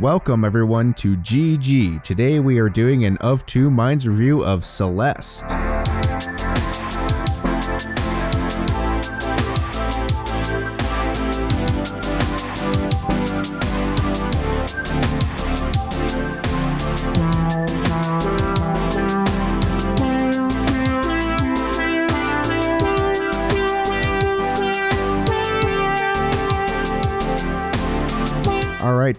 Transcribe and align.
Welcome 0.00 0.44
everyone 0.44 0.92
to 0.94 1.16
GG. 1.16 2.02
Today 2.02 2.40
we 2.40 2.58
are 2.58 2.68
doing 2.68 3.04
an 3.04 3.16
Of 3.18 3.46
Two 3.46 3.70
Minds 3.70 4.08
review 4.08 4.44
of 4.44 4.64
Celeste. 4.64 5.63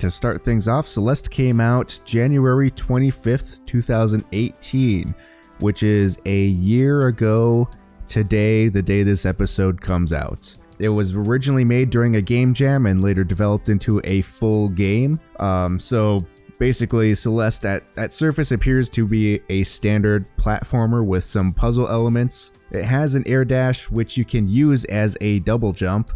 To 0.06 0.12
start 0.12 0.44
things 0.44 0.68
off, 0.68 0.88
Celeste 0.88 1.32
came 1.32 1.60
out 1.60 2.00
January 2.06 2.70
25th, 2.70 3.66
2018, 3.66 5.16
which 5.60 5.82
is 5.82 6.20
a 6.26 6.44
year 6.46 7.08
ago 7.08 7.68
today, 8.08 8.68
the 8.68 8.84
day 8.84 9.02
this 9.02 9.26
episode 9.26 9.82
comes 9.82 10.14
out. 10.14 10.56
It 10.78 10.90
was 10.90 11.16
originally 11.16 11.64
made 11.64 11.90
during 11.90 12.18
a 12.18 12.22
game 12.22 12.54
jam 12.54 12.86
and 12.86 13.02
later 13.02 13.24
developed 13.24 13.68
into 13.70 14.00
a 14.04 14.22
full 14.22 14.70
game. 14.70 15.20
Um, 15.40 15.80
so 15.80 16.24
basically, 16.60 17.16
Celeste 17.16 17.66
at, 17.66 17.84
at 17.98 18.14
surface 18.14 18.52
appears 18.52 18.90
to 18.92 19.08
be 19.08 19.42
a 19.50 19.64
standard 19.64 20.28
platformer 20.38 21.04
with 21.04 21.24
some 21.24 21.52
puzzle 21.52 21.88
elements. 21.88 22.52
It 22.70 22.84
has 22.84 23.16
an 23.16 23.28
air 23.28 23.44
dash, 23.44 23.90
which 23.90 24.18
you 24.18 24.26
can 24.26 24.48
use 24.48 24.86
as 24.86 25.18
a 25.22 25.40
double 25.40 25.74
jump. 25.74 26.12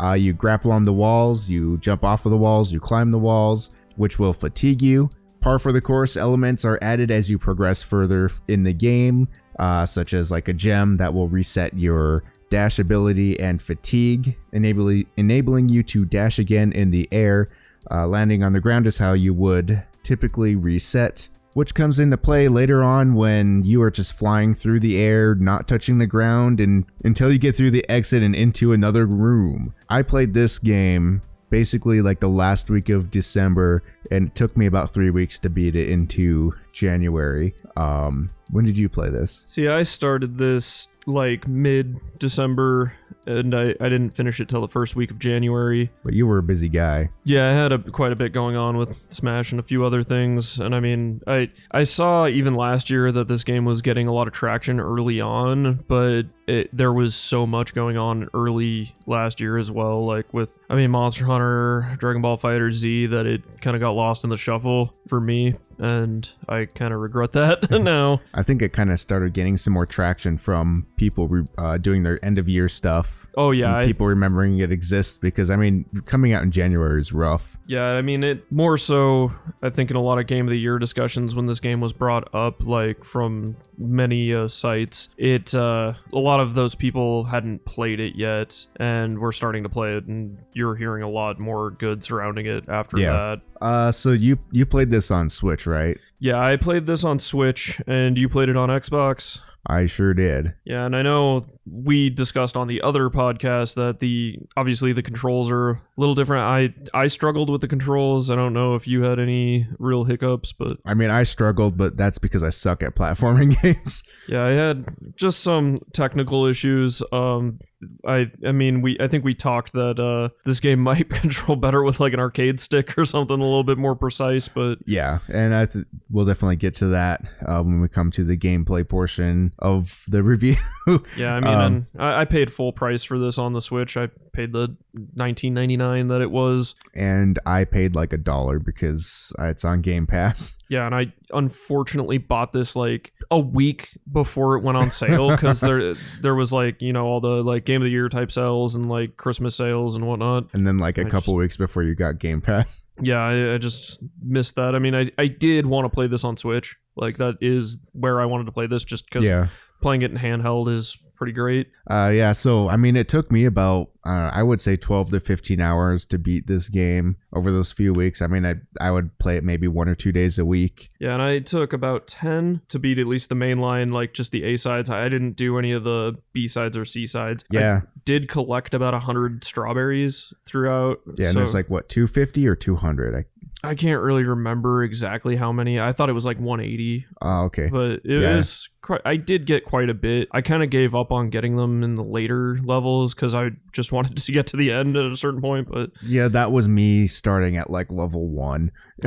Uh, 0.00 0.12
you 0.12 0.32
grapple 0.32 0.72
on 0.72 0.82
the 0.82 0.92
walls, 0.92 1.48
you 1.48 1.78
jump 1.78 2.04
off 2.04 2.26
of 2.26 2.30
the 2.30 2.36
walls, 2.36 2.72
you 2.72 2.80
climb 2.80 3.10
the 3.10 3.18
walls, 3.18 3.70
which 3.96 4.18
will 4.18 4.32
fatigue 4.32 4.82
you. 4.82 5.10
Par 5.40 5.58
for 5.58 5.72
the 5.72 5.80
course 5.80 6.16
elements 6.16 6.64
are 6.64 6.78
added 6.80 7.10
as 7.10 7.28
you 7.28 7.38
progress 7.38 7.82
further 7.82 8.30
in 8.48 8.62
the 8.62 8.72
game, 8.72 9.28
uh, 9.58 9.84
such 9.84 10.14
as 10.14 10.30
like 10.30 10.48
a 10.48 10.52
gem 10.52 10.96
that 10.96 11.12
will 11.12 11.28
reset 11.28 11.74
your 11.74 12.24
dash 12.50 12.78
ability 12.78 13.38
and 13.38 13.60
fatigue, 13.60 14.36
enabling 14.52 15.06
enabling 15.16 15.68
you 15.68 15.82
to 15.82 16.04
dash 16.04 16.38
again 16.38 16.72
in 16.72 16.90
the 16.90 17.08
air. 17.12 17.50
Uh, 17.90 18.06
landing 18.06 18.42
on 18.42 18.52
the 18.52 18.60
ground 18.60 18.86
is 18.86 18.98
how 18.98 19.12
you 19.12 19.34
would 19.34 19.84
typically 20.02 20.56
reset 20.56 21.28
which 21.54 21.74
comes 21.74 21.98
into 21.98 22.16
play 22.16 22.48
later 22.48 22.82
on 22.82 23.14
when 23.14 23.64
you 23.64 23.80
are 23.80 23.90
just 23.90 24.18
flying 24.18 24.54
through 24.54 24.80
the 24.80 24.98
air, 24.98 25.34
not 25.34 25.66
touching 25.66 25.98
the 25.98 26.06
ground, 26.06 26.60
and 26.60 26.84
until 27.02 27.32
you 27.32 27.38
get 27.38 27.56
through 27.56 27.70
the 27.70 27.88
exit 27.88 28.22
and 28.22 28.34
into 28.34 28.72
another 28.72 29.06
room. 29.06 29.74
I 29.88 30.02
played 30.02 30.34
this 30.34 30.58
game 30.58 31.22
basically 31.50 32.02
like 32.02 32.18
the 32.18 32.28
last 32.28 32.68
week 32.68 32.88
of 32.88 33.10
December, 33.10 33.84
and 34.10 34.26
it 34.28 34.34
took 34.34 34.56
me 34.56 34.66
about 34.66 34.92
three 34.92 35.10
weeks 35.10 35.38
to 35.38 35.48
beat 35.48 35.76
it 35.76 35.88
into 35.88 36.52
January. 36.72 37.54
Um, 37.76 38.30
when 38.50 38.64
did 38.64 38.76
you 38.76 38.88
play 38.88 39.08
this? 39.08 39.44
See, 39.46 39.68
I 39.68 39.84
started 39.84 40.36
this 40.36 40.88
like 41.06 41.46
mid 41.46 42.00
December 42.18 42.94
and 43.26 43.54
I, 43.54 43.74
I 43.80 43.88
didn't 43.88 44.10
finish 44.10 44.40
it 44.40 44.48
till 44.48 44.60
the 44.60 44.68
first 44.68 44.96
week 44.96 45.10
of 45.10 45.18
January. 45.18 45.90
But 46.04 46.14
you 46.14 46.26
were 46.26 46.38
a 46.38 46.42
busy 46.42 46.68
guy. 46.68 47.10
Yeah, 47.24 47.48
I 47.48 47.52
had 47.52 47.72
a, 47.72 47.78
quite 47.78 48.12
a 48.12 48.16
bit 48.16 48.32
going 48.32 48.56
on 48.56 48.76
with 48.76 49.00
Smash 49.08 49.52
and 49.52 49.60
a 49.60 49.62
few 49.62 49.84
other 49.84 50.02
things. 50.02 50.58
And 50.58 50.74
I 50.74 50.80
mean, 50.80 51.22
I 51.26 51.50
I 51.70 51.84
saw 51.84 52.26
even 52.26 52.54
last 52.54 52.90
year 52.90 53.10
that 53.12 53.28
this 53.28 53.44
game 53.44 53.64
was 53.64 53.82
getting 53.82 54.06
a 54.08 54.12
lot 54.12 54.26
of 54.26 54.34
traction 54.34 54.80
early 54.80 55.20
on, 55.20 55.84
but 55.88 56.26
it, 56.46 56.76
there 56.76 56.92
was 56.92 57.14
so 57.14 57.46
much 57.46 57.74
going 57.74 57.96
on 57.96 58.28
early 58.34 58.94
last 59.06 59.40
year 59.40 59.56
as 59.56 59.70
well. 59.70 60.04
Like 60.04 60.32
with, 60.32 60.56
I 60.68 60.74
mean, 60.76 60.90
Monster 60.90 61.24
Hunter, 61.24 61.94
Dragon 61.98 62.22
Ball 62.22 62.36
FighterZ, 62.36 63.10
that 63.10 63.26
it 63.26 63.42
kind 63.60 63.74
of 63.74 63.80
got 63.80 63.92
lost 63.92 64.24
in 64.24 64.30
the 64.30 64.36
shuffle 64.36 64.94
for 65.08 65.20
me. 65.20 65.54
And 65.78 66.28
I 66.48 66.66
kind 66.66 66.94
of 66.94 67.00
regret 67.00 67.32
that 67.32 67.70
now. 67.82 68.20
I 68.32 68.42
think 68.42 68.62
it 68.62 68.72
kind 68.72 68.92
of 68.92 69.00
started 69.00 69.32
getting 69.32 69.56
some 69.56 69.72
more 69.72 69.86
traction 69.86 70.38
from 70.38 70.86
people 70.96 71.28
re- 71.28 71.48
uh, 71.58 71.78
doing 71.78 72.02
their 72.04 72.22
end 72.24 72.38
of 72.38 72.48
year 72.48 72.68
stuff. 72.68 73.03
Oh 73.36 73.50
yeah, 73.50 73.84
people 73.84 74.06
remembering 74.06 74.58
it 74.58 74.70
exists 74.70 75.18
because 75.18 75.50
I 75.50 75.56
mean, 75.56 75.86
coming 76.04 76.32
out 76.32 76.44
in 76.44 76.52
January 76.52 77.00
is 77.00 77.12
rough. 77.12 77.58
Yeah, 77.66 77.82
I 77.82 78.00
mean 78.02 78.22
it 78.22 78.50
more 78.52 78.76
so. 78.78 79.32
I 79.60 79.70
think 79.70 79.90
in 79.90 79.96
a 79.96 80.00
lot 80.00 80.20
of 80.20 80.28
game 80.28 80.46
of 80.46 80.52
the 80.52 80.58
year 80.60 80.78
discussions 80.78 81.34
when 81.34 81.46
this 81.46 81.58
game 81.58 81.80
was 81.80 81.92
brought 81.92 82.32
up, 82.32 82.64
like 82.64 83.02
from 83.02 83.56
many 83.76 84.32
uh, 84.32 84.46
sites, 84.46 85.08
it 85.16 85.52
uh, 85.52 85.94
a 86.12 86.18
lot 86.18 86.38
of 86.38 86.54
those 86.54 86.76
people 86.76 87.24
hadn't 87.24 87.64
played 87.64 87.98
it 87.98 88.14
yet 88.14 88.66
and 88.76 89.18
were 89.18 89.32
starting 89.32 89.64
to 89.64 89.68
play 89.68 89.96
it, 89.96 90.04
and 90.04 90.38
you're 90.52 90.76
hearing 90.76 91.02
a 91.02 91.10
lot 91.10 91.40
more 91.40 91.72
good 91.72 92.04
surrounding 92.04 92.46
it 92.46 92.68
after 92.68 92.98
Yeah. 93.00 93.36
that. 93.60 93.64
Uh, 93.66 93.90
so 93.90 94.10
you 94.12 94.38
you 94.52 94.64
played 94.64 94.90
this 94.90 95.10
on 95.10 95.28
Switch, 95.28 95.66
right? 95.66 95.98
Yeah, 96.20 96.38
I 96.38 96.54
played 96.54 96.86
this 96.86 97.02
on 97.02 97.18
Switch, 97.18 97.80
and 97.88 98.16
you 98.16 98.28
played 98.28 98.48
it 98.48 98.56
on 98.56 98.68
Xbox. 98.68 99.40
I 99.66 99.86
sure 99.86 100.12
did. 100.12 100.54
Yeah, 100.64 100.84
and 100.84 100.94
I 100.94 101.02
know 101.02 101.42
we 101.64 102.10
discussed 102.10 102.56
on 102.56 102.68
the 102.68 102.82
other 102.82 103.08
podcast 103.08 103.76
that 103.76 104.00
the 104.00 104.38
obviously 104.56 104.92
the 104.92 105.02
controls 105.02 105.50
are 105.50 105.70
a 105.70 105.80
little 105.96 106.14
different. 106.14 106.42
I 106.42 106.74
I 107.02 107.06
struggled 107.06 107.48
with 107.48 107.60
the 107.62 107.68
controls. 107.68 108.30
I 108.30 108.36
don't 108.36 108.52
know 108.52 108.74
if 108.74 108.86
you 108.86 109.02
had 109.02 109.18
any 109.18 109.66
real 109.78 110.04
hiccups, 110.04 110.52
but 110.52 110.76
I 110.84 110.92
mean, 110.94 111.10
I 111.10 111.22
struggled, 111.22 111.78
but 111.78 111.96
that's 111.96 112.18
because 112.18 112.42
I 112.42 112.50
suck 112.50 112.82
at 112.82 112.94
platforming 112.94 113.58
games. 113.62 114.02
yeah, 114.28 114.44
I 114.44 114.50
had 114.50 114.86
just 115.16 115.40
some 115.40 115.80
technical 115.92 116.44
issues. 116.44 117.02
Um 117.10 117.58
I 118.06 118.30
I 118.46 118.52
mean, 118.52 118.80
we 118.82 118.96
I 119.00 119.08
think 119.08 119.24
we 119.24 119.34
talked 119.34 119.72
that 119.72 119.98
uh 120.00 120.34
this 120.44 120.60
game 120.60 120.80
might 120.90 121.08
control 121.10 121.56
better 121.56 121.82
with 121.82 122.00
like 122.00 122.12
an 122.12 122.20
arcade 122.20 122.60
stick 122.60 122.96
or 122.98 123.04
something 123.04 123.36
a 123.38 123.42
little 123.42 123.64
bit 123.64 123.78
more 123.78 123.94
precise, 123.94 124.48
but 124.48 124.78
yeah, 124.86 125.18
and 125.28 125.54
I 125.54 125.66
th- 125.66 125.84
we'll 126.10 126.24
definitely 126.26 126.56
get 126.56 126.74
to 126.74 126.86
that 126.88 127.28
uh, 127.46 127.62
when 127.62 127.80
we 127.80 127.88
come 127.88 128.10
to 128.12 128.24
the 128.24 128.36
gameplay 128.36 128.88
portion 128.88 129.52
of 129.58 130.02
the 130.08 130.22
review. 130.22 130.56
Yeah, 131.16 131.36
I 131.36 131.40
mean, 131.40 131.54
Um, 131.54 131.86
and 131.94 132.02
I, 132.02 132.20
I 132.20 132.24
paid 132.26 132.52
full 132.52 132.70
price 132.72 133.04
for 133.04 133.18
this 133.18 133.38
on 133.38 133.54
the 133.54 133.62
Switch. 133.62 133.96
I 133.96 134.08
paid 134.34 134.52
the 134.52 134.76
nineteen 135.14 135.54
ninety 135.54 135.78
nine 135.78 136.08
that 136.08 136.20
it 136.20 136.30
was. 136.30 136.74
and 136.94 137.38
I 137.46 137.64
paid 137.64 137.94
like 137.94 138.12
a 138.12 138.18
dollar 138.18 138.58
because 138.58 139.32
it's 139.38 139.64
on 139.64 139.80
Game 139.80 140.06
Pass. 140.06 140.56
Yeah, 140.74 140.86
and 140.86 140.94
I 140.94 141.12
unfortunately 141.32 142.18
bought 142.18 142.52
this 142.52 142.74
like 142.74 143.12
a 143.30 143.38
week 143.38 143.90
before 144.10 144.56
it 144.56 144.64
went 144.64 144.76
on 144.76 144.90
sale 144.90 145.30
because 145.30 145.60
there 145.60 145.94
there 146.22 146.34
was 146.34 146.52
like 146.52 146.82
you 146.82 146.92
know 146.92 147.06
all 147.06 147.20
the 147.20 147.42
like 147.44 147.64
game 147.64 147.80
of 147.80 147.84
the 147.84 147.90
year 147.92 148.08
type 148.08 148.32
sales 148.32 148.74
and 148.74 148.88
like 148.88 149.16
Christmas 149.16 149.54
sales 149.54 149.94
and 149.94 150.06
whatnot. 150.06 150.46
And 150.52 150.66
then 150.66 150.78
like 150.78 150.98
a 150.98 151.06
I 151.06 151.08
couple 151.08 151.34
weeks 151.36 151.56
before 151.56 151.84
you 151.84 151.94
got 151.94 152.18
Game 152.18 152.40
Pass. 152.40 152.84
Yeah, 153.00 153.18
I, 153.24 153.54
I 153.54 153.58
just 153.58 154.02
missed 154.20 154.56
that. 154.56 154.74
I 154.74 154.78
mean, 154.80 154.94
I 154.94 155.10
I 155.16 155.26
did 155.26 155.66
want 155.66 155.84
to 155.84 155.88
play 155.88 156.08
this 156.08 156.24
on 156.24 156.36
Switch. 156.36 156.76
Like 156.96 157.18
that 157.18 157.36
is 157.40 157.78
where 157.92 158.20
I 158.20 158.24
wanted 158.24 158.46
to 158.46 158.52
play 158.52 158.66
this 158.66 158.84
just 158.84 159.04
because 159.06 159.24
Yeah. 159.24 159.48
playing 159.80 160.02
it 160.02 160.10
in 160.10 160.16
handheld 160.16 160.72
is 160.74 160.96
pretty 161.14 161.32
great. 161.32 161.68
Uh, 161.90 162.10
yeah, 162.14 162.32
so 162.32 162.68
I 162.68 162.76
mean, 162.76 162.96
it 162.96 163.08
took 163.08 163.30
me 163.32 163.44
about 163.44 163.90
uh, 164.06 164.30
I 164.32 164.42
would 164.42 164.60
say 164.60 164.76
twelve 164.76 165.10
to 165.10 165.20
fifteen 165.20 165.60
hours 165.60 166.04
to 166.06 166.18
beat 166.18 166.46
this 166.46 166.68
game 166.68 167.16
over 167.32 167.50
those 167.50 167.72
few 167.72 167.92
weeks. 167.92 168.20
I 168.22 168.26
mean, 168.26 168.44
I 168.44 168.54
I 168.80 168.90
would 168.90 169.18
play 169.18 169.36
it 169.36 169.44
maybe 169.44 169.66
one 169.68 169.88
or 169.88 169.94
two 169.94 170.12
days 170.12 170.38
a 170.38 170.44
week. 170.44 170.90
Yeah, 171.00 171.14
and 171.14 171.22
I 171.22 171.38
took 171.40 171.72
about 171.72 172.06
10 172.06 172.62
to 172.68 172.78
beat 172.78 172.98
at 172.98 173.06
least 173.06 173.28
the 173.28 173.34
main 173.34 173.58
line, 173.58 173.92
like 173.92 174.12
just 174.14 174.32
the 174.32 174.44
A 174.44 174.56
sides. 174.56 174.88
I 174.90 175.08
didn't 175.08 175.32
do 175.36 175.58
any 175.58 175.72
of 175.72 175.84
the 175.84 176.14
B 176.32 176.48
sides 176.48 176.76
or 176.76 176.84
C 176.84 177.06
sides. 177.06 177.44
I 177.52 177.56
Yeah, 177.56 177.80
did 178.04 178.28
collect 178.28 178.74
about 178.74 178.92
100 178.94 179.44
strawberries 179.44 180.32
throughout. 180.46 181.00
yeah, 181.16 181.26
and 181.26 181.32
so 181.34 181.38
there's 181.40 181.54
like 181.54 181.70
what 181.70 181.88
two 181.88 182.06
fifty 182.06 182.46
or 182.46 182.54
two 182.56 182.76
hundred. 182.76 183.14
I 183.14 183.24
I 183.64 183.74
can't 183.74 184.00
really 184.02 184.24
remember 184.24 184.82
exactly 184.84 185.36
how 185.36 185.52
many. 185.52 185.80
I 185.80 185.92
thought 185.92 186.08
it 186.08 186.12
was 186.14 186.24
like 186.24 186.38
180, 186.38 187.06
oh 187.22 187.44
okay. 187.44 187.68
but 187.70 188.00
it 188.04 188.22
Yeah. 188.22 188.36
was 188.36 188.68
quite. 188.82 189.00
I 189.04 189.16
did 189.16 189.46
get 189.46 189.64
quite 189.64 189.90
a 189.90 189.94
bit. 189.94 190.28
I 190.32 190.40
kind 190.42 190.62
of 190.62 190.70
gave 190.70 190.94
up 190.94 191.10
on 191.12 191.30
getting 191.30 191.56
them 191.56 191.82
in 191.82 191.94
the 191.94 192.02
later 192.04 192.58
levels 192.62 193.14
because 193.14 193.34
I 193.34 193.50
just 193.72 193.92
wanted 193.96 194.16
to 194.16 194.32
get 194.32 194.46
to 194.48 194.56
the 194.56 194.70
end 194.72 194.96
at 194.96 195.06
a 195.06 195.16
certain 195.16 195.40
point. 195.40 195.68
But 195.70 195.90
Yeah, 196.02 196.28
that 196.28 196.52
was 196.52 196.68
me 196.68 197.06
starting 197.06 197.56
at 197.56 197.70
like 197.70 197.90
level 197.90 198.28
one. 198.28 198.70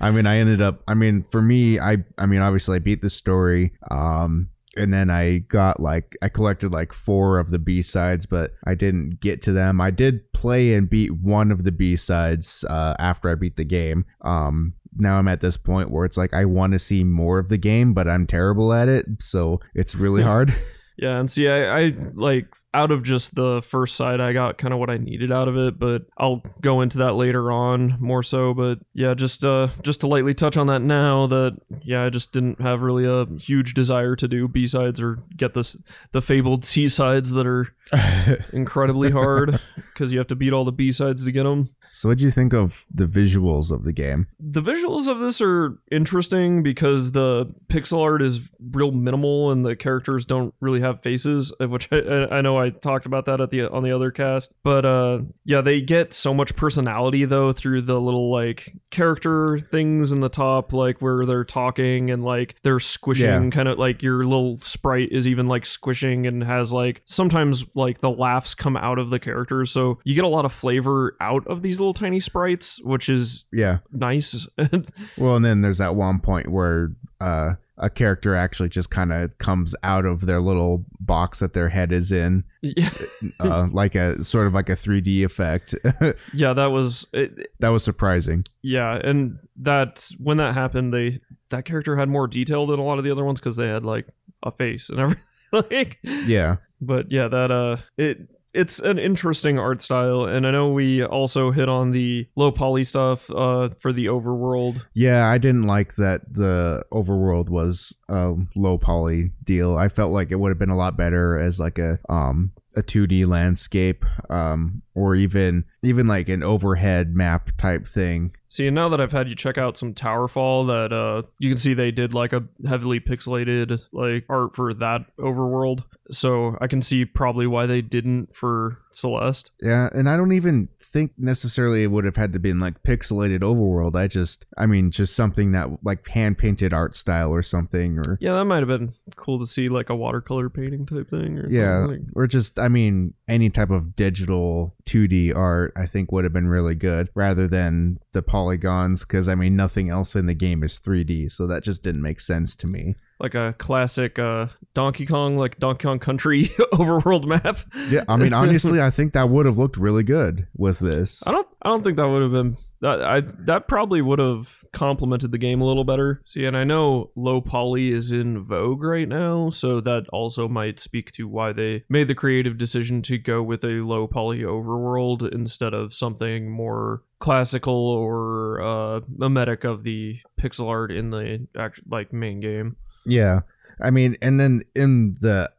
I 0.00 0.10
mean, 0.10 0.26
I 0.26 0.36
ended 0.36 0.60
up. 0.62 0.82
I 0.88 0.94
mean, 0.94 1.22
for 1.22 1.40
me, 1.42 1.78
I. 1.78 1.98
I 2.18 2.26
mean, 2.26 2.40
obviously, 2.40 2.76
I 2.76 2.78
beat 2.80 3.02
the 3.02 3.10
story. 3.10 3.72
Um, 3.90 4.48
and 4.76 4.92
then 4.92 5.10
I 5.10 5.38
got 5.38 5.80
like 5.80 6.16
I 6.22 6.28
collected 6.28 6.72
like 6.72 6.92
four 6.92 7.38
of 7.38 7.50
the 7.50 7.58
B 7.58 7.82
sides, 7.82 8.26
but 8.26 8.52
I 8.66 8.74
didn't 8.74 9.20
get 9.20 9.42
to 9.42 9.52
them. 9.52 9.80
I 9.80 9.90
did 9.90 10.32
play 10.32 10.74
and 10.74 10.88
beat 10.88 11.12
one 11.12 11.50
of 11.50 11.64
the 11.64 11.72
B 11.72 11.96
sides 11.96 12.64
uh, 12.68 12.94
after 12.98 13.28
I 13.28 13.34
beat 13.34 13.56
the 13.56 13.64
game. 13.64 14.04
Um, 14.20 14.74
now 14.96 15.18
I'm 15.18 15.28
at 15.28 15.40
this 15.40 15.56
point 15.56 15.90
where 15.90 16.04
it's 16.04 16.16
like 16.16 16.32
I 16.32 16.44
want 16.44 16.72
to 16.72 16.78
see 16.78 17.04
more 17.04 17.38
of 17.38 17.48
the 17.48 17.58
game, 17.58 17.94
but 17.94 18.08
I'm 18.08 18.26
terrible 18.26 18.72
at 18.72 18.88
it, 18.88 19.06
so 19.20 19.60
it's 19.74 19.94
really 19.94 20.22
hard. 20.24 20.54
Yeah, 20.96 21.18
and 21.18 21.28
see, 21.28 21.48
I, 21.48 21.78
I 21.78 21.92
like 22.14 22.54
out 22.72 22.92
of 22.92 23.02
just 23.02 23.34
the 23.34 23.60
first 23.62 23.96
side, 23.96 24.20
I 24.20 24.32
got 24.32 24.58
kind 24.58 24.72
of 24.72 24.78
what 24.78 24.90
I 24.90 24.96
needed 24.96 25.32
out 25.32 25.48
of 25.48 25.56
it, 25.56 25.76
but 25.76 26.02
I'll 26.16 26.42
go 26.60 26.82
into 26.82 26.98
that 26.98 27.14
later 27.14 27.50
on 27.50 27.96
more 27.98 28.22
so. 28.22 28.54
But 28.54 28.78
yeah, 28.92 29.14
just 29.14 29.44
uh, 29.44 29.68
just 29.82 30.00
to 30.00 30.06
lightly 30.06 30.34
touch 30.34 30.56
on 30.56 30.68
that 30.68 30.82
now, 30.82 31.26
that 31.26 31.58
yeah, 31.82 32.04
I 32.04 32.10
just 32.10 32.32
didn't 32.32 32.60
have 32.60 32.82
really 32.82 33.06
a 33.06 33.26
huge 33.40 33.74
desire 33.74 34.14
to 34.14 34.28
do 34.28 34.46
B 34.46 34.68
sides 34.68 35.00
or 35.00 35.18
get 35.36 35.54
this 35.54 35.76
the 36.12 36.22
fabled 36.22 36.64
C 36.64 36.88
sides 36.88 37.32
that 37.32 37.46
are 37.46 37.68
incredibly 38.52 39.10
hard 39.10 39.58
because 39.76 40.12
you 40.12 40.18
have 40.18 40.28
to 40.28 40.36
beat 40.36 40.52
all 40.52 40.64
the 40.64 40.72
B 40.72 40.92
sides 40.92 41.24
to 41.24 41.32
get 41.32 41.42
them. 41.42 41.70
So, 41.96 42.08
what 42.08 42.18
do 42.18 42.24
you 42.24 42.30
think 42.30 42.52
of 42.52 42.84
the 42.92 43.06
visuals 43.06 43.70
of 43.70 43.84
the 43.84 43.92
game? 43.92 44.26
The 44.40 44.60
visuals 44.60 45.06
of 45.08 45.20
this 45.20 45.40
are 45.40 45.78
interesting 45.92 46.64
because 46.64 47.12
the 47.12 47.54
pixel 47.68 48.00
art 48.02 48.20
is 48.20 48.50
real 48.72 48.90
minimal 48.90 49.52
and 49.52 49.64
the 49.64 49.76
characters 49.76 50.24
don't 50.24 50.52
really 50.60 50.80
have 50.80 51.02
faces, 51.02 51.52
which 51.60 51.88
I, 51.92 52.26
I 52.32 52.40
know 52.40 52.58
I 52.58 52.70
talked 52.70 53.06
about 53.06 53.26
that 53.26 53.40
at 53.40 53.50
the 53.50 53.70
on 53.70 53.84
the 53.84 53.92
other 53.92 54.10
cast. 54.10 54.52
But 54.64 54.84
uh, 54.84 55.20
yeah, 55.44 55.60
they 55.60 55.80
get 55.80 56.12
so 56.12 56.34
much 56.34 56.56
personality 56.56 57.26
though 57.26 57.52
through 57.52 57.82
the 57.82 58.00
little 58.00 58.28
like 58.28 58.74
character 58.90 59.58
things 59.60 60.10
in 60.10 60.18
the 60.20 60.28
top, 60.28 60.72
like 60.72 61.00
where 61.00 61.24
they're 61.26 61.44
talking 61.44 62.10
and 62.10 62.24
like 62.24 62.56
they're 62.64 62.80
squishing, 62.80 63.24
Yeah. 63.44 63.50
kind 63.50 63.68
of 63.68 63.78
like 63.78 64.02
your 64.02 64.24
little 64.24 64.56
sprite 64.56 65.10
is 65.12 65.28
even 65.28 65.46
like 65.46 65.64
squishing 65.64 66.26
and 66.26 66.42
has 66.42 66.72
like 66.72 67.02
sometimes 67.04 67.64
like 67.76 67.98
the 67.98 68.10
laughs 68.10 68.54
come 68.56 68.76
out 68.76 68.98
of 68.98 69.10
the 69.10 69.20
characters, 69.20 69.70
so 69.70 70.00
you 70.04 70.16
get 70.16 70.24
a 70.24 70.28
lot 70.28 70.44
of 70.44 70.52
flavor 70.52 71.16
out 71.20 71.46
of 71.46 71.62
these 71.62 71.80
little 71.84 71.94
tiny 71.94 72.20
sprites, 72.20 72.80
which 72.82 73.08
is 73.08 73.46
Yeah. 73.52 73.78
nice. 73.92 74.46
Well, 75.18 75.36
and 75.36 75.44
then 75.44 75.60
there's 75.62 75.78
that 75.78 75.94
one 75.94 76.18
point 76.20 76.48
where 76.50 76.92
uh, 77.20 77.54
a 77.78 77.90
character 77.90 78.34
actually 78.34 78.68
just 78.68 78.90
kind 78.90 79.12
of 79.12 79.36
comes 79.38 79.74
out 79.82 80.04
of 80.06 80.26
their 80.26 80.40
little 80.40 80.84
box 81.00 81.38
that 81.40 81.52
their 81.54 81.68
head 81.70 81.92
is 81.92 82.10
in, 82.12 82.44
yeah, 82.62 82.90
uh, 83.40 83.66
like 83.72 83.94
a 83.94 84.22
sort 84.24 84.46
of 84.46 84.54
like 84.54 84.68
a 84.68 84.72
3D 84.72 85.24
effect. 85.24 85.74
yeah, 86.32 86.52
that 86.52 86.66
was 86.66 87.06
it, 87.12 87.48
that 87.60 87.68
was 87.70 87.82
surprising. 87.84 88.44
yeah, 88.62 88.94
and 89.02 89.38
that 89.56 90.08
when 90.18 90.36
that 90.38 90.54
happened, 90.54 90.92
they 90.94 91.20
that 91.50 91.64
character 91.64 91.96
had 91.96 92.08
more 92.08 92.26
detail 92.26 92.66
than 92.66 92.78
a 92.80 92.84
lot 92.84 92.98
of 92.98 93.04
the 93.04 93.10
other 93.10 93.24
ones 93.24 93.38
because 93.40 93.56
they 93.56 93.68
had 93.68 93.84
like 93.84 94.06
a 94.42 94.50
face 94.50 94.90
and 94.90 94.98
everything. 95.00 95.24
like, 95.52 95.98
Yeah. 96.02 96.56
but 96.80 97.10
yeah, 97.12 97.28
that 97.28 97.50
uh, 97.50 97.76
it 97.96 98.28
it's 98.54 98.78
an 98.78 98.98
interesting 98.98 99.58
art 99.58 99.82
style, 99.82 100.24
and 100.24 100.46
I 100.46 100.50
know 100.50 100.70
we 100.70 101.04
also 101.04 101.50
hit 101.50 101.68
on 101.68 101.90
the 101.90 102.26
low 102.36 102.52
poly 102.52 102.84
stuff 102.84 103.30
uh 103.30 103.70
for 103.78 103.92
the 103.92 104.06
overworld. 104.06 104.84
Yeah, 104.94 105.28
I 105.28 105.38
didn't 105.38 105.64
like 105.64 105.96
that 105.96 106.22
the 106.32 106.84
overworld 106.92 107.48
was 107.50 107.96
a 108.08 108.34
low 108.56 108.78
poly 108.78 109.32
deal. 109.42 109.76
I 109.76 109.88
felt 109.88 110.12
like 110.12 110.30
it 110.30 110.36
would 110.36 110.50
have 110.50 110.58
been 110.58 110.70
a 110.70 110.76
lot 110.76 110.96
better 110.96 111.38
as 111.38 111.58
like 111.60 111.78
a 111.78 111.98
um 112.08 112.52
a 112.76 112.82
2D 112.82 113.24
landscape 113.26 114.04
um 114.30 114.82
or 114.94 115.14
even 115.14 115.64
even 115.84 116.08
like 116.08 116.28
an 116.28 116.42
overhead 116.42 117.14
map 117.14 117.50
type 117.56 117.86
thing. 117.86 118.34
See, 118.54 118.68
and 118.68 118.74
now 118.76 118.88
that 118.90 119.00
I've 119.00 119.10
had 119.10 119.28
you 119.28 119.34
check 119.34 119.58
out 119.58 119.76
some 119.76 119.94
Towerfall, 119.94 120.68
that 120.68 120.94
uh, 120.94 121.22
you 121.40 121.50
can 121.50 121.58
see 121.58 121.74
they 121.74 121.90
did 121.90 122.14
like 122.14 122.32
a 122.32 122.44
heavily 122.64 123.00
pixelated 123.00 123.82
like 123.92 124.26
art 124.28 124.54
for 124.54 124.72
that 124.74 125.06
overworld. 125.18 125.82
So 126.12 126.56
I 126.60 126.68
can 126.68 126.80
see 126.80 127.04
probably 127.04 127.48
why 127.48 127.66
they 127.66 127.82
didn't 127.82 128.36
for 128.36 128.78
Celeste. 128.92 129.50
Yeah, 129.60 129.88
and 129.92 130.08
I 130.08 130.16
don't 130.16 130.32
even 130.32 130.68
think 130.78 131.12
necessarily 131.18 131.82
it 131.82 131.90
would 131.90 132.04
have 132.04 132.14
had 132.14 132.32
to 132.34 132.38
been 132.38 132.60
like 132.60 132.82
pixelated 132.82 133.40
overworld. 133.40 133.96
I 133.96 134.06
just 134.06 134.46
I 134.56 134.66
mean 134.66 134.90
just 134.90 135.16
something 135.16 135.52
that 135.52 135.84
like 135.84 136.06
hand 136.08 136.38
painted 136.38 136.72
art 136.72 136.94
style 136.94 137.30
or 137.30 137.42
something 137.42 137.98
or 137.98 138.18
Yeah, 138.20 138.34
that 138.34 138.44
might 138.44 138.60
have 138.60 138.68
been 138.68 138.94
cool 139.16 139.40
to 139.40 139.46
see 139.46 139.68
like 139.68 139.90
a 139.90 139.96
watercolor 139.96 140.48
painting 140.48 140.86
type 140.86 141.08
thing. 141.08 141.38
Or 141.38 141.48
yeah, 141.50 141.82
something. 141.82 142.08
Or 142.14 142.26
just 142.26 142.58
I 142.58 142.68
mean 142.68 143.14
any 143.26 143.50
type 143.50 143.70
of 143.70 143.96
digital 143.96 144.76
2D 144.86 145.34
art 145.34 145.72
I 145.76 145.86
think 145.86 146.12
would 146.12 146.24
have 146.24 146.32
been 146.32 146.48
really 146.48 146.74
good 146.74 147.08
rather 147.14 147.48
than 147.48 147.98
the 148.12 148.22
polygons 148.22 149.04
cuz 149.04 149.28
I 149.28 149.34
mean 149.34 149.56
nothing 149.56 149.88
else 149.90 150.14
in 150.14 150.26
the 150.26 150.34
game 150.34 150.62
is 150.62 150.78
3D, 150.78 151.30
so 151.30 151.46
that 151.46 151.62
just 151.62 151.82
didn't 151.82 152.02
make 152.02 152.20
sense 152.20 152.54
to 152.56 152.66
me. 152.66 152.94
like 153.20 153.34
a 153.34 153.54
classic 153.58 154.18
uh, 154.18 154.48
Donkey 154.74 155.06
Kong, 155.06 155.36
like 155.38 155.58
Donkey 155.58 155.84
Kong 155.84 155.98
Country 155.98 156.44
overworld 156.74 157.24
map. 157.24 157.58
Yeah, 157.88 158.04
I 158.08 158.16
mean 158.16 158.32
honestly 158.42 158.80
I 158.82 158.90
think 158.90 159.12
that 159.14 159.28
would 159.30 159.46
have 159.46 159.56
looked 159.58 159.76
really 159.76 160.02
good 160.02 160.46
with 160.56 160.80
this. 160.80 161.26
I 161.26 161.32
don't. 161.32 161.48
I 161.62 161.68
don't 161.70 161.82
think 161.82 161.96
that 161.96 162.08
would 162.08 162.22
have 162.22 162.32
been. 162.32 162.56
That 162.84 163.02
I 163.02 163.20
that 163.22 163.66
probably 163.66 164.02
would 164.02 164.18
have 164.18 164.58
complemented 164.72 165.32
the 165.32 165.38
game 165.38 165.62
a 165.62 165.64
little 165.64 165.84
better. 165.84 166.20
See, 166.26 166.44
and 166.44 166.54
I 166.54 166.64
know 166.64 167.12
low 167.16 167.40
poly 167.40 167.88
is 167.88 168.10
in 168.10 168.44
vogue 168.44 168.82
right 168.82 169.08
now, 169.08 169.48
so 169.48 169.80
that 169.80 170.06
also 170.12 170.48
might 170.48 170.78
speak 170.78 171.10
to 171.12 171.26
why 171.26 171.54
they 171.54 171.84
made 171.88 172.08
the 172.08 172.14
creative 172.14 172.58
decision 172.58 173.00
to 173.02 173.16
go 173.16 173.42
with 173.42 173.64
a 173.64 173.80
low 173.80 174.06
poly 174.06 174.40
overworld 174.40 175.32
instead 175.32 175.72
of 175.72 175.94
something 175.94 176.50
more 176.50 177.02
classical 177.20 177.74
or 177.74 178.60
uh, 178.60 179.00
mimetic 179.08 179.64
of 179.64 179.82
the 179.82 180.18
pixel 180.38 180.68
art 180.68 180.92
in 180.92 181.08
the 181.08 181.46
act, 181.56 181.80
like 181.88 182.12
main 182.12 182.40
game. 182.40 182.76
Yeah. 183.06 183.40
I 183.80 183.88
mean, 183.88 184.18
and 184.20 184.38
then 184.38 184.60
in 184.74 185.16
the 185.22 185.50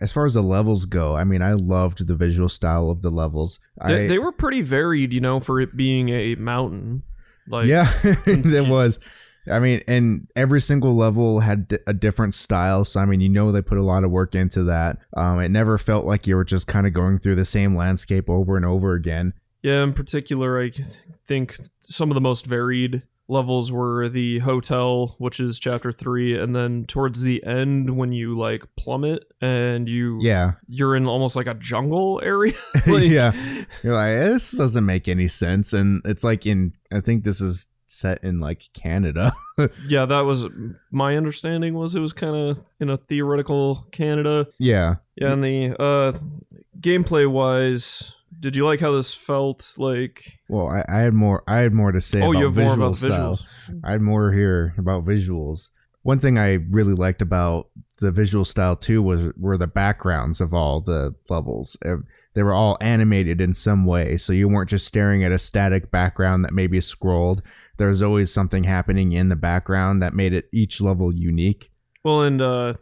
as 0.00 0.12
far 0.12 0.26
as 0.26 0.34
the 0.34 0.42
levels 0.42 0.84
go, 0.84 1.16
I 1.16 1.24
mean, 1.24 1.42
I 1.42 1.52
loved 1.52 2.06
the 2.06 2.14
visual 2.14 2.48
style 2.48 2.90
of 2.90 3.02
the 3.02 3.10
levels. 3.10 3.60
They, 3.84 4.04
I, 4.04 4.08
they 4.08 4.18
were 4.18 4.32
pretty 4.32 4.62
varied, 4.62 5.12
you 5.12 5.20
know, 5.20 5.40
for 5.40 5.60
it 5.60 5.76
being 5.76 6.08
a 6.08 6.34
mountain. 6.36 7.02
Like 7.46 7.66
yeah, 7.66 7.90
there 8.26 8.64
was. 8.64 9.00
I 9.50 9.58
mean, 9.58 9.82
and 9.86 10.26
every 10.34 10.60
single 10.60 10.96
level 10.96 11.40
had 11.40 11.78
a 11.86 11.92
different 11.92 12.34
style. 12.34 12.84
So 12.84 13.00
I 13.00 13.04
mean, 13.04 13.20
you 13.20 13.28
know, 13.28 13.52
they 13.52 13.60
put 13.60 13.76
a 13.76 13.82
lot 13.82 14.04
of 14.04 14.10
work 14.10 14.34
into 14.34 14.64
that. 14.64 14.98
Um, 15.14 15.40
it 15.40 15.50
never 15.50 15.76
felt 15.76 16.06
like 16.06 16.26
you 16.26 16.36
were 16.36 16.44
just 16.44 16.66
kind 16.66 16.86
of 16.86 16.92
going 16.94 17.18
through 17.18 17.34
the 17.34 17.44
same 17.44 17.76
landscape 17.76 18.30
over 18.30 18.56
and 18.56 18.64
over 18.64 18.94
again. 18.94 19.34
Yeah, 19.62 19.82
in 19.82 19.92
particular, 19.92 20.62
I 20.62 20.72
think 21.26 21.56
some 21.80 22.10
of 22.10 22.14
the 22.14 22.20
most 22.20 22.46
varied 22.46 23.02
levels 23.28 23.72
were 23.72 24.08
the 24.08 24.38
hotel, 24.40 25.14
which 25.18 25.40
is 25.40 25.58
chapter 25.58 25.90
three, 25.92 26.38
and 26.38 26.54
then 26.54 26.84
towards 26.86 27.22
the 27.22 27.42
end 27.44 27.96
when 27.96 28.12
you 28.12 28.36
like 28.38 28.64
plummet 28.76 29.24
and 29.40 29.88
you 29.88 30.18
Yeah, 30.20 30.52
you're 30.68 30.94
in 30.96 31.06
almost 31.06 31.34
like 31.36 31.46
a 31.46 31.54
jungle 31.54 32.20
area. 32.24 32.54
Like, 32.86 33.10
yeah. 33.10 33.32
You're 33.82 33.94
like, 33.94 34.16
this 34.18 34.52
doesn't 34.52 34.84
make 34.84 35.08
any 35.08 35.28
sense, 35.28 35.72
and 35.72 36.02
it's 36.04 36.22
like 36.24 36.44
in. 36.46 36.72
I 36.92 37.00
think 37.00 37.24
this 37.24 37.40
is 37.40 37.68
set 37.86 38.22
in 38.24 38.40
like 38.40 38.68
Canada. 38.74 39.32
yeah, 39.86 40.04
that 40.04 40.20
was 40.20 40.46
my 40.90 41.16
understanding. 41.16 41.74
Was 41.74 41.94
it 41.94 42.00
was 42.00 42.12
kind 42.12 42.34
of 42.36 42.64
in 42.80 42.90
a 42.90 42.96
theoretical 42.98 43.86
Canada. 43.92 44.48
yeah, 44.58 44.96
Yeah, 45.16 45.32
and 45.32 45.42
the 45.44 45.80
uh, 45.80 46.18
gameplay 46.80 47.26
wise, 47.30 48.14
did 48.40 48.56
you 48.56 48.64
like 48.64 48.80
how 48.80 48.92
this 48.92 49.14
felt? 49.14 49.74
Like, 49.78 50.40
Well, 50.48 50.68
I, 50.68 50.84
I 50.88 51.00
had 51.00 51.14
more. 51.14 51.42
I 51.46 51.58
had 51.58 51.72
more 51.72 51.92
to 51.92 52.00
say 52.00 52.20
oh, 52.20 52.30
about 52.30 52.38
you 52.38 52.44
have 52.46 52.56
more 52.56 52.64
visual 52.64 52.86
about 52.86 52.98
style. 52.98 53.36
visuals. 53.36 53.80
I 53.84 53.92
had 53.92 54.00
more 54.00 54.32
here 54.32 54.74
about 54.78 55.04
visuals. 55.04 55.70
One 56.02 56.18
thing 56.18 56.38
I 56.38 56.54
really 56.70 56.94
liked 56.94 57.22
about 57.22 57.68
the 58.00 58.10
visual 58.10 58.44
style 58.44 58.76
too 58.76 59.02
was 59.02 59.32
were 59.36 59.56
the 59.56 59.66
backgrounds 59.66 60.40
of 60.40 60.52
all 60.52 60.80
the 60.80 61.14
levels. 61.28 61.76
They 62.34 62.42
were 62.42 62.52
all 62.52 62.76
animated 62.80 63.40
in 63.40 63.54
some 63.54 63.86
way, 63.86 64.16
so 64.16 64.32
you 64.32 64.48
weren't 64.48 64.70
just 64.70 64.86
staring 64.86 65.22
at 65.22 65.32
a 65.32 65.38
static 65.38 65.90
background 65.90 66.44
that 66.44 66.52
maybe 66.52 66.80
scrolled. 66.80 67.42
There 67.76 67.88
was 67.88 68.02
always 68.02 68.32
something 68.32 68.64
happening 68.64 69.12
in 69.12 69.28
the 69.28 69.36
background 69.36 70.02
that 70.02 70.14
made 70.14 70.32
it 70.32 70.48
each 70.52 70.80
level 70.80 71.14
unique. 71.14 71.70
Well, 72.02 72.22
and 72.22 72.42
uh, 72.42 72.74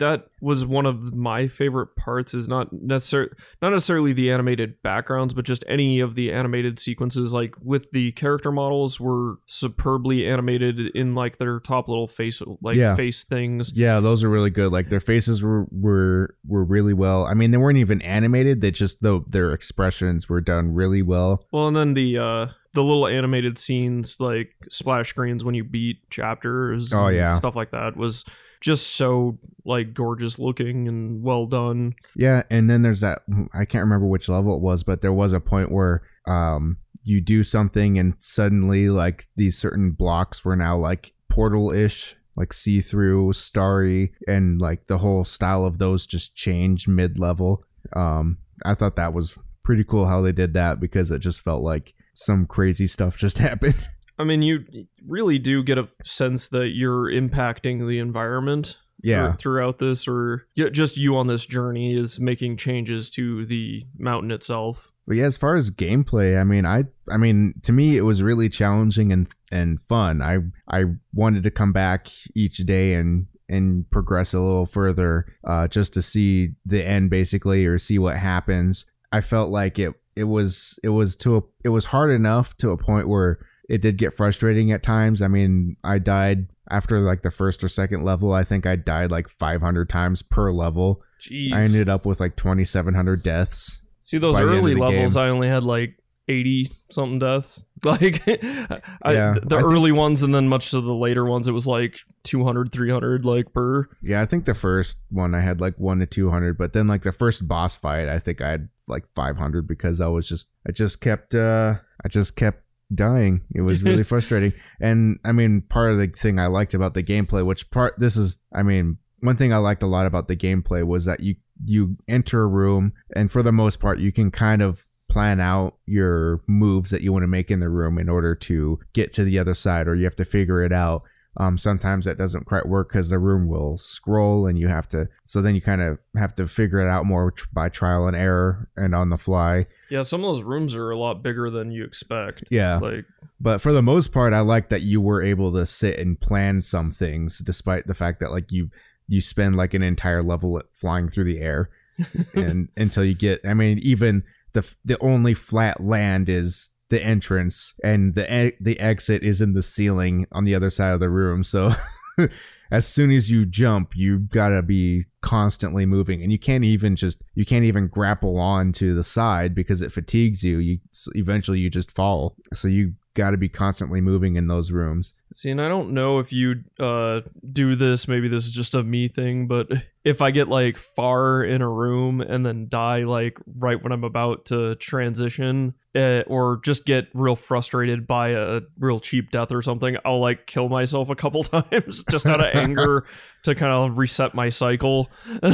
that 0.00 0.26
was 0.40 0.66
one 0.66 0.84
of 0.86 1.14
my 1.14 1.46
favorite 1.46 1.94
parts. 1.94 2.34
Is 2.34 2.48
not 2.48 2.72
necessarily 2.72 3.30
not 3.62 3.70
necessarily 3.70 4.12
the 4.12 4.30
animated 4.32 4.82
backgrounds, 4.82 5.32
but 5.32 5.44
just 5.44 5.62
any 5.68 6.00
of 6.00 6.16
the 6.16 6.32
animated 6.32 6.80
sequences. 6.80 7.32
Like 7.32 7.54
with 7.62 7.90
the 7.92 8.10
character 8.12 8.50
models, 8.50 8.98
were 8.98 9.36
superbly 9.46 10.26
animated 10.26 10.80
in 10.94 11.12
like 11.12 11.38
their 11.38 11.60
top 11.60 11.88
little 11.88 12.08
face, 12.08 12.42
like 12.60 12.74
Yeah. 12.76 12.96
face 12.96 13.22
things. 13.22 13.72
Yeah, 13.74 14.00
those 14.00 14.24
are 14.24 14.28
really 14.28 14.50
good. 14.50 14.72
Like 14.72 14.88
their 14.88 15.00
faces 15.00 15.42
were 15.42 15.66
were 15.70 16.34
were 16.46 16.64
really 16.64 16.94
well. 16.94 17.24
I 17.26 17.34
mean, 17.34 17.52
they 17.52 17.58
weren't 17.58 17.78
even 17.78 18.02
animated. 18.02 18.60
They 18.60 18.72
just 18.72 19.02
though 19.02 19.24
their 19.28 19.52
expressions 19.52 20.28
were 20.28 20.40
done 20.40 20.74
really 20.74 21.02
well. 21.02 21.44
Well, 21.52 21.68
and 21.68 21.76
then 21.76 21.94
the 21.94 22.18
uh, 22.18 22.46
the 22.72 22.82
little 22.82 23.06
animated 23.06 23.58
scenes, 23.58 24.18
like 24.20 24.54
splash 24.70 25.10
screens 25.10 25.44
when 25.44 25.54
you 25.54 25.64
beat 25.64 26.08
chapters. 26.10 26.92
Oh, 26.92 27.06
and 27.06 27.16
yeah. 27.16 27.34
stuff 27.34 27.54
like 27.54 27.70
that 27.72 27.96
was 27.96 28.24
just 28.60 28.94
so 28.94 29.38
like 29.64 29.94
gorgeous 29.94 30.38
looking 30.38 30.88
and 30.88 31.22
well 31.22 31.46
done. 31.46 31.94
Yeah, 32.14 32.42
and 32.50 32.68
then 32.68 32.82
there's 32.82 33.00
that 33.00 33.20
I 33.54 33.64
can't 33.64 33.84
remember 33.84 34.06
which 34.06 34.28
level 34.28 34.54
it 34.54 34.62
was, 34.62 34.84
but 34.84 35.00
there 35.00 35.12
was 35.12 35.32
a 35.32 35.40
point 35.40 35.70
where 35.70 36.02
um 36.26 36.78
you 37.02 37.20
do 37.20 37.42
something 37.42 37.98
and 37.98 38.14
suddenly 38.18 38.90
like 38.90 39.26
these 39.36 39.56
certain 39.56 39.92
blocks 39.92 40.44
were 40.44 40.56
now 40.56 40.76
like 40.76 41.14
portal-ish, 41.30 42.16
like 42.36 42.52
see-through, 42.52 43.32
starry, 43.32 44.12
and 44.26 44.60
like 44.60 44.86
the 44.86 44.98
whole 44.98 45.24
style 45.24 45.64
of 45.64 45.78
those 45.78 46.04
just 46.06 46.36
changed 46.36 46.88
mid-level. 46.88 47.64
Um 47.94 48.38
I 48.64 48.74
thought 48.74 48.96
that 48.96 49.14
was 49.14 49.38
pretty 49.62 49.84
cool 49.84 50.06
how 50.06 50.20
they 50.20 50.32
did 50.32 50.52
that 50.54 50.80
because 50.80 51.10
it 51.10 51.20
just 51.20 51.40
felt 51.40 51.62
like 51.62 51.94
some 52.14 52.44
crazy 52.44 52.86
stuff 52.86 53.16
just 53.16 53.38
happened. 53.48 53.88
I 54.20 54.24
mean, 54.24 54.42
you 54.42 54.64
really 55.06 55.38
do 55.38 55.62
get 55.62 55.78
a 55.78 55.88
sense 56.04 56.48
that 56.50 56.70
you're 56.70 57.10
impacting 57.10 57.88
the 57.88 57.98
environment 57.98 58.76
yeah. 59.02 59.32
throughout 59.34 59.78
this, 59.78 60.06
or 60.06 60.46
just 60.56 60.98
you 60.98 61.16
on 61.16 61.26
this 61.26 61.46
journey 61.46 61.94
is 61.94 62.20
making 62.20 62.58
changes 62.58 63.08
to 63.10 63.46
the 63.46 63.84
mountain 63.98 64.30
itself. 64.30 64.92
But 65.06 65.16
yeah, 65.16 65.24
as 65.24 65.36
far 65.36 65.56
as 65.56 65.70
gameplay, 65.70 66.38
I 66.38 66.44
mean, 66.44 66.66
I 66.66 66.84
I 67.10 67.16
mean, 67.16 67.54
to 67.62 67.72
me 67.72 67.96
it 67.96 68.02
was 68.02 68.22
really 68.22 68.48
challenging 68.48 69.12
and 69.12 69.26
and 69.50 69.80
fun. 69.88 70.22
I 70.22 70.38
I 70.68 70.84
wanted 71.14 71.42
to 71.44 71.50
come 71.50 71.72
back 71.72 72.08
each 72.34 72.58
day 72.58 72.94
and 72.94 73.26
and 73.48 73.90
progress 73.90 74.32
a 74.32 74.38
little 74.38 74.66
further 74.66 75.26
uh 75.42 75.66
just 75.66 75.92
to 75.94 76.02
see 76.02 76.50
the 76.64 76.86
end 76.86 77.10
basically 77.10 77.66
or 77.66 77.78
see 77.78 77.98
what 77.98 78.16
happens. 78.16 78.84
I 79.10 79.22
felt 79.22 79.50
like 79.50 79.78
it 79.78 79.94
it 80.14 80.24
was 80.24 80.78
it 80.84 80.90
was 80.90 81.16
to 81.16 81.38
a, 81.38 81.40
it 81.64 81.70
was 81.70 81.86
hard 81.86 82.10
enough 82.10 82.56
to 82.58 82.70
a 82.70 82.76
point 82.76 83.08
where 83.08 83.38
it 83.70 83.80
did 83.80 83.96
get 83.96 84.12
frustrating 84.14 84.72
at 84.72 84.82
times. 84.82 85.22
I 85.22 85.28
mean, 85.28 85.76
I 85.84 85.98
died 85.98 86.48
after 86.70 86.98
like 87.00 87.22
the 87.22 87.30
first 87.30 87.62
or 87.64 87.68
second 87.68 88.02
level. 88.04 88.32
I 88.32 88.42
think 88.42 88.66
I 88.66 88.76
died 88.76 89.10
like 89.10 89.28
500 89.28 89.88
times 89.88 90.22
per 90.22 90.50
level. 90.52 91.02
Jeez. 91.22 91.52
I 91.52 91.62
ended 91.62 91.88
up 91.88 92.04
with 92.04 92.18
like 92.20 92.36
2,700 92.36 93.22
deaths. 93.22 93.80
See 94.00 94.18
those 94.18 94.34
by 94.36 94.42
the 94.44 94.48
end 94.50 94.58
of 94.58 94.64
early 94.64 94.74
levels, 94.74 95.14
game. 95.14 95.22
I 95.22 95.28
only 95.28 95.48
had 95.48 95.62
like 95.62 95.96
eighty 96.28 96.70
something 96.90 97.18
deaths. 97.18 97.64
Like 97.82 98.22
I, 98.28 99.12
Yeah, 99.12 99.34
the 99.42 99.56
I 99.56 99.60
think- 99.60 99.62
early 99.72 99.90
ones, 99.92 100.22
and 100.22 100.34
then 100.34 100.48
much 100.48 100.70
to 100.72 100.80
the 100.82 100.92
later 100.92 101.24
ones, 101.24 101.48
it 101.48 101.52
was 101.52 101.66
like 101.66 101.96
200, 102.24 102.72
300 102.72 103.24
like 103.24 103.52
per. 103.54 103.88
Yeah, 104.02 104.20
I 104.20 104.26
think 104.26 104.44
the 104.44 104.54
first 104.54 104.98
one 105.08 105.34
I 105.34 105.40
had 105.40 105.60
like 105.62 105.78
one 105.78 105.98
to 106.00 106.06
200, 106.06 106.58
but 106.58 106.72
then 106.74 106.86
like 106.88 107.02
the 107.02 107.12
first 107.12 107.48
boss 107.48 107.74
fight, 107.74 108.08
I 108.08 108.18
think 108.18 108.42
I 108.42 108.50
had 108.50 108.68
like 108.86 109.06
500 109.14 109.66
because 109.66 110.00
I 110.00 110.08
was 110.08 110.28
just, 110.28 110.48
I 110.68 110.72
just 110.72 111.00
kept, 111.00 111.34
uh, 111.34 111.76
I 112.04 112.08
just 112.08 112.36
kept 112.36 112.64
dying. 112.94 113.42
It 113.54 113.62
was 113.62 113.82
really 113.82 114.02
frustrating. 114.04 114.52
And 114.80 115.18
I 115.24 115.32
mean, 115.32 115.62
part 115.62 115.92
of 115.92 115.98
the 115.98 116.08
thing 116.08 116.38
I 116.38 116.46
liked 116.46 116.74
about 116.74 116.94
the 116.94 117.02
gameplay, 117.02 117.44
which 117.44 117.70
part, 117.70 117.94
this 117.98 118.16
is, 118.16 118.38
I 118.54 118.62
mean, 118.62 118.98
one 119.20 119.36
thing 119.36 119.52
I 119.52 119.58
liked 119.58 119.82
a 119.82 119.86
lot 119.86 120.06
about 120.06 120.28
the 120.28 120.36
gameplay 120.36 120.86
was 120.86 121.04
that 121.04 121.20
you, 121.20 121.36
you 121.64 121.96
enter 122.08 122.42
a 122.42 122.48
room 122.48 122.92
and 123.14 123.30
for 123.30 123.42
the 123.42 123.52
most 123.52 123.80
part, 123.80 123.98
you 123.98 124.12
can 124.12 124.30
kind 124.30 124.62
of 124.62 124.86
plan 125.08 125.40
out 125.40 125.76
your 125.86 126.40
moves 126.46 126.90
that 126.90 127.02
you 127.02 127.12
want 127.12 127.24
to 127.24 127.28
make 127.28 127.50
in 127.50 127.60
the 127.60 127.68
room 127.68 127.98
in 127.98 128.08
order 128.08 128.34
to 128.34 128.78
get 128.92 129.12
to 129.12 129.24
the 129.24 129.38
other 129.38 129.54
side 129.54 129.88
or 129.88 129.94
you 129.94 130.04
have 130.04 130.16
to 130.16 130.24
figure 130.24 130.62
it 130.62 130.72
out 130.72 131.02
um, 131.36 131.56
sometimes 131.56 132.04
that 132.06 132.18
doesn't 132.18 132.44
quite 132.44 132.66
work 132.66 132.88
because 132.88 133.08
the 133.10 133.18
room 133.18 133.46
will 133.46 133.76
scroll 133.76 134.46
and 134.46 134.58
you 134.58 134.66
have 134.68 134.88
to 134.88 135.08
so 135.24 135.40
then 135.40 135.54
you 135.54 135.60
kind 135.62 135.80
of 135.80 135.98
have 136.16 136.34
to 136.34 136.46
figure 136.46 136.80
it 136.80 136.88
out 136.88 137.06
more 137.06 137.32
by 137.52 137.68
trial 137.68 138.06
and 138.08 138.16
error 138.16 138.68
and 138.76 138.94
on 138.94 139.10
the 139.10 139.16
fly 139.16 139.66
Yeah, 139.90 140.02
some 140.02 140.24
of 140.24 140.34
those 140.34 140.42
rooms 140.44 140.74
are 140.74 140.90
a 140.90 140.98
lot 140.98 141.22
bigger 141.22 141.48
than 141.50 141.70
you 141.70 141.84
expect. 141.84 142.44
yeah 142.50 142.78
Like 142.78 143.04
but 143.40 143.60
for 143.60 143.72
the 143.72 143.82
most 143.82 144.12
part 144.12 144.32
i 144.32 144.40
like 144.40 144.68
that 144.70 144.82
you 144.82 145.00
were 145.00 145.22
able 145.22 145.52
to 145.52 145.64
sit 145.66 145.98
and 145.98 146.20
plan 146.20 146.62
some 146.62 146.90
things 146.90 147.38
despite 147.38 147.86
the 147.86 147.94
fact 147.94 148.18
that 148.20 148.32
like 148.32 148.50
you 148.52 148.70
you 149.06 149.20
spend 149.20 149.56
like 149.56 149.72
an 149.74 149.82
entire 149.82 150.22
level 150.22 150.60
flying 150.72 151.08
through 151.08 151.24
the 151.24 151.38
air 151.40 151.70
and 152.34 152.68
until 152.76 153.04
you 153.04 153.14
get 153.14 153.40
i 153.44 153.54
mean 153.54 153.78
even 153.80 154.22
the 154.52 154.74
the 154.84 154.98
only 155.00 155.32
flat 155.34 155.80
land 155.80 156.28
is 156.28 156.70
the 156.90 157.02
entrance 157.02 157.74
and 157.82 158.14
the 158.14 158.46
e- 158.46 158.56
the 158.60 158.78
exit 158.78 159.22
is 159.22 159.40
in 159.40 159.54
the 159.54 159.62
ceiling 159.62 160.26
on 160.32 160.44
the 160.44 160.54
other 160.54 160.70
side 160.70 160.92
of 160.92 161.00
the 161.00 161.08
room. 161.08 161.42
So 161.42 161.74
as 162.70 162.86
soon 162.86 163.10
as 163.10 163.30
you 163.30 163.46
jump 163.46 163.96
you 163.96 164.18
gotta 164.18 164.62
be 164.62 165.06
constantly 165.22 165.86
moving 165.86 166.22
and 166.22 166.30
you 166.30 166.38
can't 166.38 166.64
even 166.64 166.96
just 166.96 167.22
you 167.34 167.46
can't 167.46 167.64
even 167.64 167.88
grapple 167.88 168.38
on 168.38 168.72
to 168.72 168.94
the 168.94 169.04
side 169.04 169.54
because 169.54 169.82
it 169.82 169.92
fatigues 169.92 170.42
you. 170.42 170.58
You 170.58 170.78
eventually 171.14 171.60
you 171.60 171.70
just 171.70 171.90
fall. 171.90 172.36
So 172.52 172.68
you 172.68 172.94
gotta 173.14 173.36
be 173.36 173.48
constantly 173.48 174.00
moving 174.00 174.36
in 174.36 174.46
those 174.46 174.70
rooms 174.70 175.14
See, 175.32 175.50
and 175.50 175.60
I 175.62 175.68
don't 175.68 175.92
know 175.92 176.18
if 176.18 176.32
you 176.32 176.64
uh, 176.80 177.20
do 177.52 177.76
this. 177.76 178.08
Maybe 178.08 178.26
this 178.26 178.44
is 178.46 178.50
just 178.50 178.74
a 178.74 178.82
me 178.82 179.06
thing, 179.06 179.46
but 179.46 179.68
if 180.02 180.20
I 180.20 180.32
get 180.32 180.48
like 180.48 180.76
far 180.76 181.44
in 181.44 181.62
a 181.62 181.68
room 181.68 182.20
and 182.20 182.44
then 182.44 182.66
die 182.68 183.04
like 183.04 183.38
right 183.56 183.80
when 183.80 183.92
I'm 183.92 184.02
about 184.02 184.46
to 184.46 184.74
transition, 184.76 185.74
uh, 185.94 186.22
or 186.26 186.60
just 186.64 186.84
get 186.84 187.08
real 187.14 187.36
frustrated 187.36 188.08
by 188.08 188.30
a 188.30 188.62
real 188.80 188.98
cheap 188.98 189.30
death 189.30 189.52
or 189.52 189.62
something, 189.62 189.96
I'll 190.04 190.20
like 190.20 190.48
kill 190.48 190.68
myself 190.68 191.10
a 191.10 191.14
couple 191.14 191.44
times 191.44 192.02
just 192.10 192.26
out 192.26 192.40
of 192.40 192.52
anger 192.52 193.06
to 193.44 193.54
kind 193.54 193.72
of 193.72 193.98
reset 193.98 194.34
my 194.34 194.48
cycle. 194.48 195.10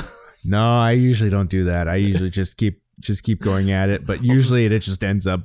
No, 0.48 0.78
I 0.78 0.92
usually 0.92 1.28
don't 1.28 1.50
do 1.50 1.64
that. 1.64 1.88
I 1.88 1.96
usually 1.96 2.30
just 2.30 2.56
keep 2.56 2.80
just 3.00 3.24
keep 3.24 3.42
going 3.42 3.72
at 3.72 3.88
it, 3.88 4.06
but 4.06 4.22
usually 4.22 4.64
it 4.64 4.78
just 4.78 5.02
ends 5.02 5.26
up 5.26 5.40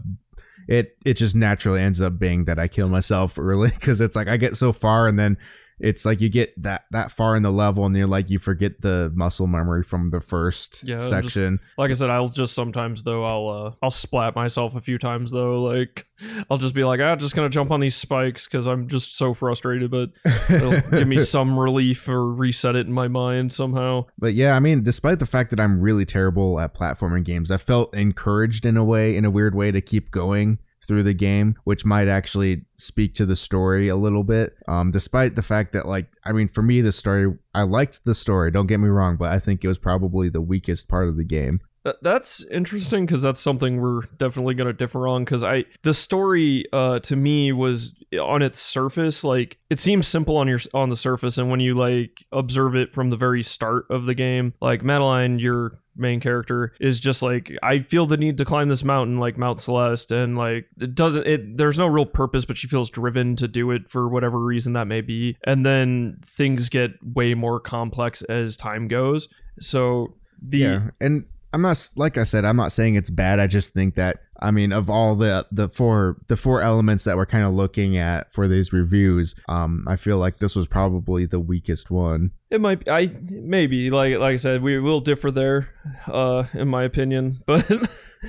it 0.72 0.96
it 1.04 1.16
just 1.16 1.36
naturally 1.36 1.82
ends 1.82 2.00
up 2.00 2.18
being 2.18 2.46
that 2.46 2.58
I 2.58 2.70
kill 2.70 2.88
myself 2.88 3.38
early 3.38 3.72
cuz 3.82 4.00
it's 4.00 4.16
like 4.16 4.30
I 4.30 4.38
get 4.38 4.56
so 4.56 4.72
far 4.72 5.06
and 5.06 5.20
then 5.20 5.38
it's 5.82 6.06
like 6.06 6.22
you 6.22 6.30
get 6.30 6.54
that 6.62 6.86
that 6.92 7.12
far 7.12 7.36
in 7.36 7.44
the 7.44 7.52
level 7.52 7.86
and 7.86 7.96
you're 7.96 8.08
like 8.08 8.30
you 8.30 8.40
forget 8.40 8.82
the 8.82 9.12
muscle 9.16 9.48
memory 9.48 9.84
from 9.84 10.10
the 10.12 10.20
first 10.22 10.84
Yeah, 10.84 10.96
I'm 10.96 11.00
just- 11.00 11.10
section. 11.10 11.60
Like 11.78 11.90
I 11.90 11.94
said, 11.94 12.10
I'll 12.10 12.28
just 12.28 12.54
sometimes 12.54 13.04
though 13.04 13.24
I'll 13.26 13.66
uh, 13.68 13.72
I'll 13.82 13.92
splat 13.92 14.36
myself 14.36 14.76
a 14.76 14.82
few 14.82 14.98
times 14.98 15.32
though. 15.32 15.64
Like 15.64 16.06
I'll 16.50 16.58
just 16.58 16.76
be 16.76 16.84
like, 16.84 17.00
ah, 17.00 17.16
just 17.16 17.36
gonna 17.36 17.50
jump 17.50 17.72
on 17.72 17.80
these 17.80 17.96
spikes 17.96 18.48
because 18.48 18.68
I'm 18.68 18.88
just 18.88 19.16
so 19.18 19.34
frustrated. 19.34 19.90
But 19.92 20.12
it'll 20.50 20.80
give 20.92 21.08
me 21.08 21.20
some 21.20 21.58
relief 21.60 22.08
or 22.08 22.32
reset 22.32 22.76
it 22.76 22.86
in 22.86 22.94
my 22.94 23.08
mind 23.08 23.52
somehow. 23.54 24.06
But 24.20 24.34
yeah, 24.36 24.56
I 24.56 24.60
mean, 24.60 24.84
despite 24.84 25.20
the 25.20 25.26
fact 25.26 25.50
that 25.50 25.60
I'm 25.60 25.82
really 25.82 26.06
terrible 26.06 26.60
at 26.60 26.74
platforming 26.76 27.24
games, 27.24 27.50
I 27.52 27.58
felt 27.58 27.96
encouraged 27.96 28.66
in 28.66 28.78
a 28.78 28.84
way, 28.84 29.16
in 29.18 29.26
a 29.26 29.32
weird 29.32 29.56
way, 29.56 29.72
to 29.72 29.82
keep 29.82 30.12
going 30.12 30.60
through 30.92 31.04
the 31.04 31.14
game, 31.14 31.56
which 31.64 31.86
might 31.86 32.10
actually 32.10 32.66
speak 32.76 33.16
to 33.16 33.26
the 33.26 33.38
story 33.38 33.88
a 33.88 33.96
little 33.96 34.26
bit. 34.26 34.58
Um, 34.68 34.92
despite 34.92 35.38
the 35.38 35.42
fact 35.42 35.72
that, 35.72 35.88
like, 35.88 36.08
I 36.26 36.34
mean, 36.34 36.50
for 36.50 36.62
me, 36.62 36.82
the 36.82 36.92
story, 36.92 37.34
I 37.56 37.62
liked 37.62 38.04
the 38.04 38.14
story, 38.14 38.52
don't 38.52 38.68
get 38.68 38.82
me 38.82 38.90
wrong, 38.90 39.16
but 39.16 39.32
I 39.32 39.40
think 39.40 39.64
it 39.64 39.70
was 39.70 39.78
probably 39.78 40.28
the 40.28 40.42
weakest 40.42 40.90
part 40.90 41.08
of 41.08 41.16
the 41.16 41.24
game. 41.24 41.62
That's 42.02 42.46
interesting 42.52 43.06
because 43.06 43.22
that's 43.22 43.40
something 43.40 43.82
we're 43.82 44.02
definitely 44.20 44.54
gonna 44.54 44.74
differ 44.74 45.08
on. 45.08 45.24
Because 45.24 45.44
I 45.44 45.66
the 45.82 45.96
story 45.96 46.66
uh, 46.72 47.00
to 47.00 47.16
me 47.16 47.52
was 47.54 47.96
on 48.22 48.44
its 48.44 48.60
surface 48.60 49.24
like 49.24 49.58
it 49.72 49.80
seems 49.80 50.08
simple 50.08 50.38
on 50.38 50.48
your 50.48 50.60
on 50.76 50.90
the 50.90 50.96
surface, 50.96 51.40
and 51.40 51.50
when 51.50 51.60
you 51.60 51.74
like 51.74 52.24
observe 52.32 52.76
it 52.76 52.94
from 52.94 53.10
the 53.10 53.18
very 53.18 53.42
start 53.42 53.86
of 53.90 54.06
the 54.06 54.14
game, 54.14 54.54
like 54.62 54.84
Madeline, 54.84 55.40
your 55.40 55.72
main 55.96 56.20
character 56.20 56.74
is 56.80 57.00
just 57.00 57.22
like 57.22 57.52
I 57.62 57.80
feel 57.80 58.06
the 58.06 58.18
need 58.18 58.38
to 58.38 58.46
climb 58.46 58.70
this 58.70 58.84
mountain 58.84 59.20
like 59.20 59.38
Mount 59.38 59.60
Celeste 59.60 60.12
and 60.12 60.38
like 60.38 60.68
it 60.80 60.96
doesn't 60.96 61.28
it 61.28 61.58
there's 61.58 61.78
no 61.78 61.88
real 61.88 62.06
purpose 62.06 62.46
but 62.46 62.58
she 62.58 62.68
feels 62.68 62.90
driven 62.90 63.36
to 63.36 63.48
do 63.48 63.72
it 63.72 63.90
for 63.90 64.08
whatever 64.08 64.40
reason 64.40 64.74
that 64.74 64.86
may 64.86 65.02
be 65.02 65.38
and 65.46 65.66
then 65.66 66.18
things 66.26 66.70
get 66.70 66.92
way 67.04 67.34
more 67.34 67.60
complex 67.60 68.22
as 68.24 68.56
time 68.56 68.88
goes 68.88 69.28
so 69.60 70.16
the 70.42 70.58
yeah, 70.60 70.90
and 71.00 71.26
I'm 71.54 71.62
not 71.62 71.90
like 71.96 72.18
I 72.18 72.24
said, 72.24 72.46
I'm 72.46 72.56
not 72.56 72.72
saying 72.72 72.96
it's 72.96 73.10
bad. 73.10 73.40
I 73.40 73.48
just 73.48 73.74
think 73.74 73.96
that 73.96 74.20
I 74.42 74.52
mean, 74.52 74.72
of 74.72 74.90
all 74.90 75.16
the 75.16 75.46
the 75.52 75.70
four 75.70 76.18
the 76.28 76.36
four 76.38 76.62
elements 76.62 77.04
that 77.04 77.16
we're 77.18 77.26
kind 77.26 77.44
of 77.46 77.54
looking 77.54 77.98
at 77.98 78.32
for 78.34 78.48
these 78.48 78.74
reviews, 78.74 79.36
um, 79.48 79.86
I 79.88 79.96
feel 79.96 80.18
like 80.18 80.40
this 80.40 80.56
was 80.56 80.68
probably 80.68 81.26
the 81.26 81.40
weakest 81.40 81.92
one. 81.92 82.32
It 82.50 82.60
might 82.62 82.84
be, 82.86 82.92
I 82.92 83.10
maybe 83.30 83.90
like 83.92 84.18
like 84.18 84.34
I 84.34 84.38
said 84.38 84.62
we 84.62 84.80
will 84.80 85.00
differ 85.02 85.32
there 85.32 85.70
uh 86.08 86.44
in 86.54 86.68
my 86.68 86.84
opinion 86.84 87.42
but 87.46 87.66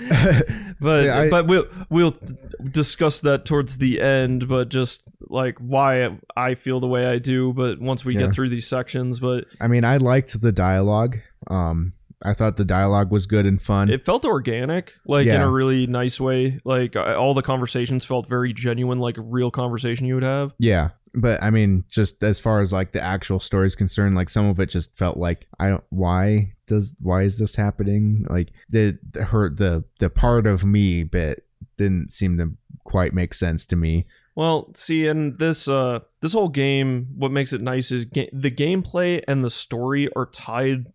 but 0.80 1.02
See, 1.02 1.08
I- 1.08 1.28
but 1.30 1.46
we'll 1.46 1.66
we'll 1.90 2.14
discuss 2.62 3.20
that 3.22 3.44
towards 3.44 3.78
the 3.78 4.00
end 4.00 4.48
but 4.48 4.68
just 4.68 5.04
like 5.28 5.58
why 5.58 6.18
I 6.36 6.54
feel 6.54 6.80
the 6.80 6.86
way 6.88 7.06
I 7.06 7.18
do 7.18 7.52
but 7.52 7.80
once 7.80 8.04
we 8.04 8.14
Yeah. 8.14 8.22
get 8.26 8.34
through 8.34 8.50
these 8.50 8.66
sections 8.66 9.20
but 9.20 9.44
I 9.60 9.68
mean, 9.68 9.84
I 9.84 9.96
liked 9.98 10.40
the 10.40 10.52
dialogue. 10.52 11.18
Um, 11.48 11.94
I 12.24 12.34
thought 12.34 12.56
the 12.56 12.64
dialogue 12.64 13.10
was 13.10 13.26
good 13.26 13.46
and 13.46 13.60
fun. 13.60 13.90
it 13.90 14.04
felt 14.04 14.24
organic 14.24 14.94
like 15.06 15.26
in 15.26 15.40
a 15.42 15.50
really 15.50 15.86
nice 15.86 16.20
way 16.20 16.60
like 16.64 16.94
I- 16.96 17.14
all 17.14 17.34
the 17.34 17.42
conversations 17.42 18.04
felt 18.04 18.28
very 18.28 18.52
genuine 18.52 18.98
like 18.98 19.18
a 19.18 19.22
real 19.22 19.50
conversation 19.50 20.06
you 20.06 20.14
would 20.14 20.22
have 20.22 20.52
yeah, 20.58 20.90
but 21.14 21.42
I 21.42 21.50
mean, 21.50 21.84
just 21.90 22.22
as 22.24 22.38
far 22.38 22.60
as 22.60 22.72
like 22.72 22.92
the 22.92 23.00
actual 23.02 23.38
story 23.40 23.66
is 23.66 23.74
concerned, 23.74 24.14
like 24.14 24.30
some 24.30 24.46
of 24.46 24.58
it 24.60 24.70
just 24.70 24.96
felt 24.96 25.16
like 25.18 25.46
I 25.60 25.68
don't. 25.68 25.84
Why 25.90 26.54
does 26.66 26.96
why 27.00 27.22
is 27.24 27.38
this 27.38 27.56
happening? 27.56 28.24
Like 28.30 28.52
the, 28.70 28.98
the 29.10 29.24
her 29.24 29.50
the 29.50 29.84
the 29.98 30.08
part 30.08 30.46
of 30.46 30.64
me 30.64 31.02
bit 31.02 31.44
didn't 31.76 32.12
seem 32.12 32.38
to 32.38 32.52
quite 32.84 33.12
make 33.12 33.34
sense 33.34 33.66
to 33.66 33.76
me. 33.76 34.06
Well, 34.34 34.70
see, 34.74 35.06
and 35.06 35.38
this 35.38 35.68
uh 35.68 35.98
this 36.22 36.32
whole 36.32 36.48
game, 36.48 37.08
what 37.14 37.30
makes 37.30 37.52
it 37.52 37.60
nice 37.60 37.92
is 37.92 38.06
ga- 38.06 38.30
the 38.32 38.50
gameplay 38.50 39.22
and 39.28 39.44
the 39.44 39.50
story 39.50 40.08
are 40.16 40.26
tied 40.26 40.86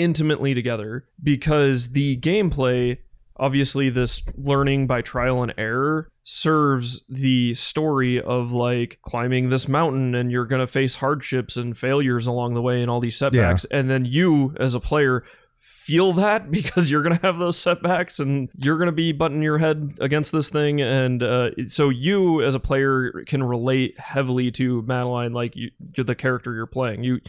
intimately 0.00 0.54
together 0.54 1.04
because 1.22 1.92
the 1.92 2.16
gameplay, 2.16 2.96
obviously, 3.36 3.90
this 3.90 4.22
learning 4.34 4.86
by 4.86 5.02
trial 5.02 5.42
and 5.42 5.52
error 5.58 6.10
serves 6.24 7.02
the 7.08 7.52
story 7.54 8.20
of 8.20 8.52
like 8.52 8.98
climbing 9.02 9.50
this 9.50 9.68
mountain 9.68 10.14
and 10.14 10.32
you're 10.32 10.46
gonna 10.46 10.66
face 10.66 10.96
hardships 10.96 11.56
and 11.56 11.76
failures 11.76 12.26
along 12.26 12.54
the 12.54 12.62
way 12.62 12.80
and 12.80 12.90
all 12.90 13.00
these 13.00 13.16
setbacks, 13.16 13.66
and 13.70 13.90
then 13.90 14.04
you 14.06 14.54
as 14.58 14.74
a 14.74 14.80
player 14.80 15.22
feel 15.58 16.14
that 16.14 16.50
because 16.58 16.90
you're 16.90 17.02
gonna 17.02 17.20
have 17.22 17.38
those 17.38 17.58
setbacks 17.58 18.20
and 18.20 18.48
you're 18.56 18.78
gonna 18.78 18.92
be 18.92 19.12
butting 19.12 19.42
your 19.42 19.58
head 19.58 19.92
against 20.00 20.32
this 20.32 20.48
thing. 20.48 20.80
And 20.80 21.22
uh, 21.22 21.50
so 21.66 21.90
you 21.90 22.42
as 22.42 22.54
a 22.54 22.60
player 22.60 23.22
can 23.26 23.42
relate 23.42 24.00
heavily 24.00 24.50
to 24.52 24.80
madeline 24.82 25.34
like 25.34 25.56
you, 25.56 25.70
the 25.94 26.14
character 26.14 26.54
you're 26.54 26.66
playing. 26.66 27.04
You 27.04 27.20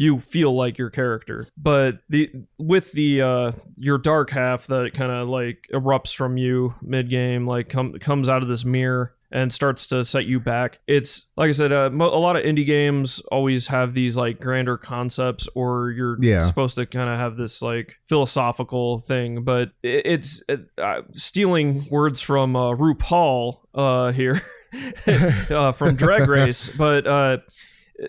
you 0.00 0.18
feel 0.20 0.54
like 0.54 0.78
your 0.78 0.90
character 0.90 1.44
but 1.56 1.98
the 2.08 2.30
with 2.56 2.92
the 2.92 3.20
uh 3.20 3.52
your 3.76 3.98
dark 3.98 4.30
half 4.30 4.66
that 4.68 4.92
kind 4.94 5.10
of 5.10 5.26
like 5.28 5.66
erupts 5.74 6.14
from 6.14 6.36
you 6.36 6.72
mid 6.80 7.10
game 7.10 7.46
like 7.48 7.68
com- 7.68 7.94
comes 7.98 8.28
out 8.28 8.40
of 8.42 8.48
this 8.48 8.64
mirror 8.64 9.12
and 9.30 9.52
starts 9.52 9.86
to 9.88 10.02
set 10.04 10.24
you 10.24 10.40
back. 10.40 10.78
It's 10.86 11.26
like 11.36 11.48
I 11.50 11.52
said, 11.52 11.70
uh, 11.70 11.90
mo- 11.90 12.08
a 12.08 12.16
lot 12.16 12.36
of 12.36 12.44
indie 12.44 12.64
games 12.64 13.20
always 13.30 13.66
have 13.66 13.92
these 13.92 14.16
like 14.16 14.40
grander 14.40 14.78
concepts, 14.78 15.46
or 15.54 15.90
you're 15.90 16.16
Yeah. 16.18 16.40
supposed 16.40 16.76
to 16.76 16.86
kind 16.86 17.10
of 17.10 17.18
have 17.18 17.36
this 17.36 17.60
like 17.60 17.96
philosophical 18.06 19.00
thing. 19.00 19.44
But 19.44 19.72
it, 19.82 20.06
it's 20.06 20.42
uh, 20.78 21.02
stealing 21.12 21.86
words 21.90 22.22
from 22.22 22.56
uh, 22.56 22.70
RuPaul 22.74 23.58
uh, 23.74 24.12
here 24.12 24.40
uh, 25.50 25.72
from 25.72 25.96
Drag 25.96 26.26
Race, 26.36 26.70
but. 26.70 27.06
Uh, 27.06 27.36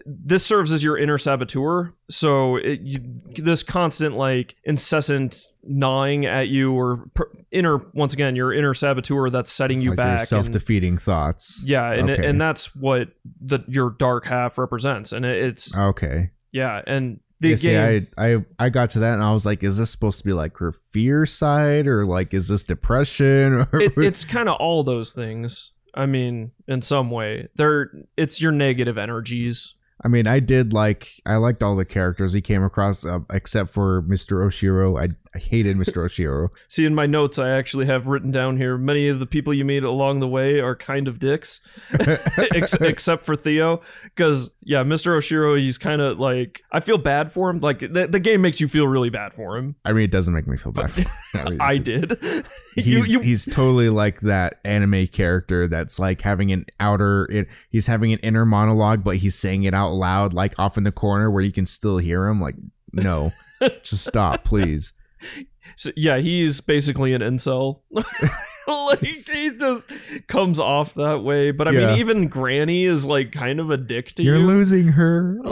this 0.05 0.45
serves 0.45 0.71
as 0.71 0.83
your 0.83 0.97
inner 0.97 1.17
saboteur. 1.17 1.93
So 2.09 2.57
it, 2.57 2.79
you, 2.81 2.99
this 3.35 3.63
constant, 3.63 4.15
like 4.15 4.55
incessant 4.63 5.37
gnawing 5.63 6.25
at 6.25 6.47
you, 6.47 6.73
or 6.73 7.09
per, 7.15 7.29
inner, 7.51 7.77
once 7.93 8.13
again, 8.13 8.35
your 8.35 8.53
inner 8.53 8.73
saboteur 8.73 9.29
that's 9.29 9.51
setting 9.51 9.81
you 9.81 9.89
like 9.91 9.97
back. 9.97 10.27
self-defeating 10.27 10.97
thoughts. 10.99 11.63
yeah, 11.65 11.91
and 11.91 12.09
Okay. 12.09 12.25
and 12.27 12.39
that's 12.39 12.75
what 12.75 13.09
the 13.41 13.59
your 13.67 13.89
dark 13.89 14.25
half 14.25 14.57
represents, 14.57 15.11
and 15.11 15.25
it, 15.25 15.43
it's 15.43 15.75
Okay. 15.75 16.31
yeah, 16.51 16.81
and 16.85 17.19
the 17.41 17.49
Yeah, 17.49 17.55
see, 17.55 17.67
game. 17.69 18.07
I, 18.17 18.33
I 18.33 18.45
I 18.59 18.69
got 18.69 18.89
to 18.91 18.99
that 18.99 19.13
and 19.13 19.23
I 19.23 19.31
was 19.33 19.45
like, 19.45 19.63
is 19.63 19.77
this 19.77 19.89
supposed 19.89 20.19
to 20.19 20.25
be 20.25 20.33
like 20.33 20.57
her 20.57 20.71
fear 20.91 21.25
side 21.25 21.87
or 21.87 22.05
like 22.05 22.33
is 22.33 22.47
this 22.49 22.63
depression 22.63 23.53
or 23.73 23.81
it, 23.81 23.93
it's 23.97 24.23
kind 24.25 24.49
of 24.49 24.57
all 24.57 24.83
those 24.83 25.13
things. 25.13 25.71
I 25.95 26.05
mean, 26.05 26.51
in 26.67 26.81
some 26.83 27.09
way, 27.09 27.47
they're 27.55 27.91
it's 28.17 28.41
your 28.41 28.51
negative 28.51 28.97
energies. 28.97 29.73
I 30.03 30.07
mean, 30.07 30.27
I 30.27 30.39
did 30.39 30.71
like 30.71 31.21
I 31.25 31.35
liked 31.35 31.61
all 31.61 31.75
the 31.75 31.85
characters 31.85 32.33
he 32.33 32.41
came 32.41 32.63
across, 32.63 33.05
uh, 33.05 33.19
except 33.31 33.71
for 33.71 34.01
Mr. 34.03 34.45
Oshiro. 34.45 35.01
I, 35.01 35.15
I 35.35 35.37
hated 35.37 35.77
Mr. 35.77 36.03
Oshiro. 36.05 36.49
See, 36.67 36.85
in 36.85 36.95
my 36.95 37.05
notes, 37.05 37.37
I 37.37 37.49
actually 37.49 37.85
have 37.85 38.07
written 38.07 38.31
down 38.31 38.57
here 38.57 38.77
many 38.77 39.07
of 39.07 39.19
the 39.19 39.27
people 39.27 39.53
you 39.53 39.63
meet 39.63 39.83
along 39.83 40.19
the 40.21 40.27
way 40.27 40.59
are 40.59 40.75
kind 40.75 41.07
of 41.07 41.19
dicks, 41.19 41.61
ex- 41.99 42.73
except 42.73 43.25
for 43.25 43.35
Theo. 43.35 43.81
Because, 44.03 44.49
yeah, 44.63 44.83
Mr. 44.83 45.17
Oshiro, 45.17 45.59
he's 45.59 45.77
kind 45.77 46.01
of 46.01 46.19
like, 46.19 46.63
I 46.71 46.79
feel 46.79 46.97
bad 46.97 47.31
for 47.31 47.49
him. 47.49 47.59
Like, 47.59 47.79
the, 47.79 48.07
the 48.09 48.19
game 48.19 48.41
makes 48.41 48.59
you 48.59 48.67
feel 48.67 48.87
really 48.87 49.11
bad 49.11 49.33
for 49.33 49.55
him. 49.55 49.75
I 49.85 49.93
mean, 49.93 50.05
it 50.05 50.11
doesn't 50.11 50.33
make 50.33 50.47
me 50.47 50.57
feel 50.57 50.71
bad. 50.71 50.91
For 50.91 51.01
him. 51.01 51.07
I 51.33 51.43
mean, 51.49 51.61
I 51.61 51.77
did. 51.77 52.17
you, 52.75 53.01
He's 53.01 53.11
you, 53.11 53.19
he's 53.19 53.45
totally 53.45 53.89
like 53.89 54.21
that 54.21 54.59
anime 54.65 55.07
character 55.07 55.67
that's 55.67 55.99
like 55.99 56.21
having 56.21 56.51
an 56.51 56.65
outer. 56.79 57.27
It, 57.29 57.47
he's 57.69 57.85
having 57.85 58.11
an 58.13 58.19
inner 58.19 58.45
monologue, 58.45 59.03
but 59.03 59.17
he's 59.17 59.35
saying 59.35 59.63
it 59.63 59.75
out 59.75 59.91
loud, 59.91 60.33
like 60.33 60.57
off 60.57 60.77
in 60.77 60.85
the 60.85 60.91
corner 60.91 61.29
where 61.29 61.43
you 61.43 61.51
can 61.51 61.67
still 61.67 61.97
hear 61.97 62.25
him. 62.27 62.41
Like, 62.41 62.55
no, 62.91 63.31
just 63.83 64.05
stop, 64.05 64.43
please. 64.43 64.93
So, 65.75 65.91
yeah, 65.95 66.17
he's 66.19 66.61
basically 66.61 67.13
an 67.13 67.21
incel. 67.21 67.81
like, 67.91 68.99
he 68.99 69.51
just 69.51 69.85
comes 70.27 70.59
off 70.59 70.93
that 70.95 71.23
way. 71.23 71.51
But 71.51 71.67
I 71.67 71.71
Yeah. 71.71 71.87
mean, 71.87 71.99
even 71.99 72.27
Granny 72.27 72.85
is 72.85 73.05
like 73.05 73.31
kind 73.31 73.59
of 73.59 73.69
a 73.69 73.77
dick 73.77 74.13
to 74.15 74.23
You're 74.23 74.37
you. 74.37 74.45
losing 74.45 74.87
her. 74.89 75.39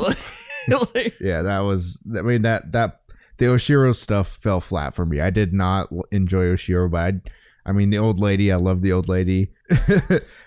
Like- 0.94 1.16
yeah, 1.22 1.44
that 1.44 1.60
was. 1.60 2.04
I 2.14 2.22
mean 2.24 2.42
that 2.42 2.74
that 2.74 3.00
the 3.38 3.46
Oshiro 3.46 3.96
stuff 3.96 4.28
fell 4.42 4.60
flat 4.60 4.94
for 4.96 5.06
me. 5.06 5.22
I 5.22 5.30
did 5.30 5.54
not 5.54 5.88
enjoy 6.12 6.48
Oshiro, 6.48 6.92
but 6.92 7.00
I, 7.00 7.22
I 7.66 7.72
mean 7.72 7.90
the 7.90 8.00
old 8.00 8.20
lady. 8.20 8.52
I 8.52 8.58
love 8.58 8.82
the 8.82 8.92
old 8.92 9.08
lady, 9.08 9.54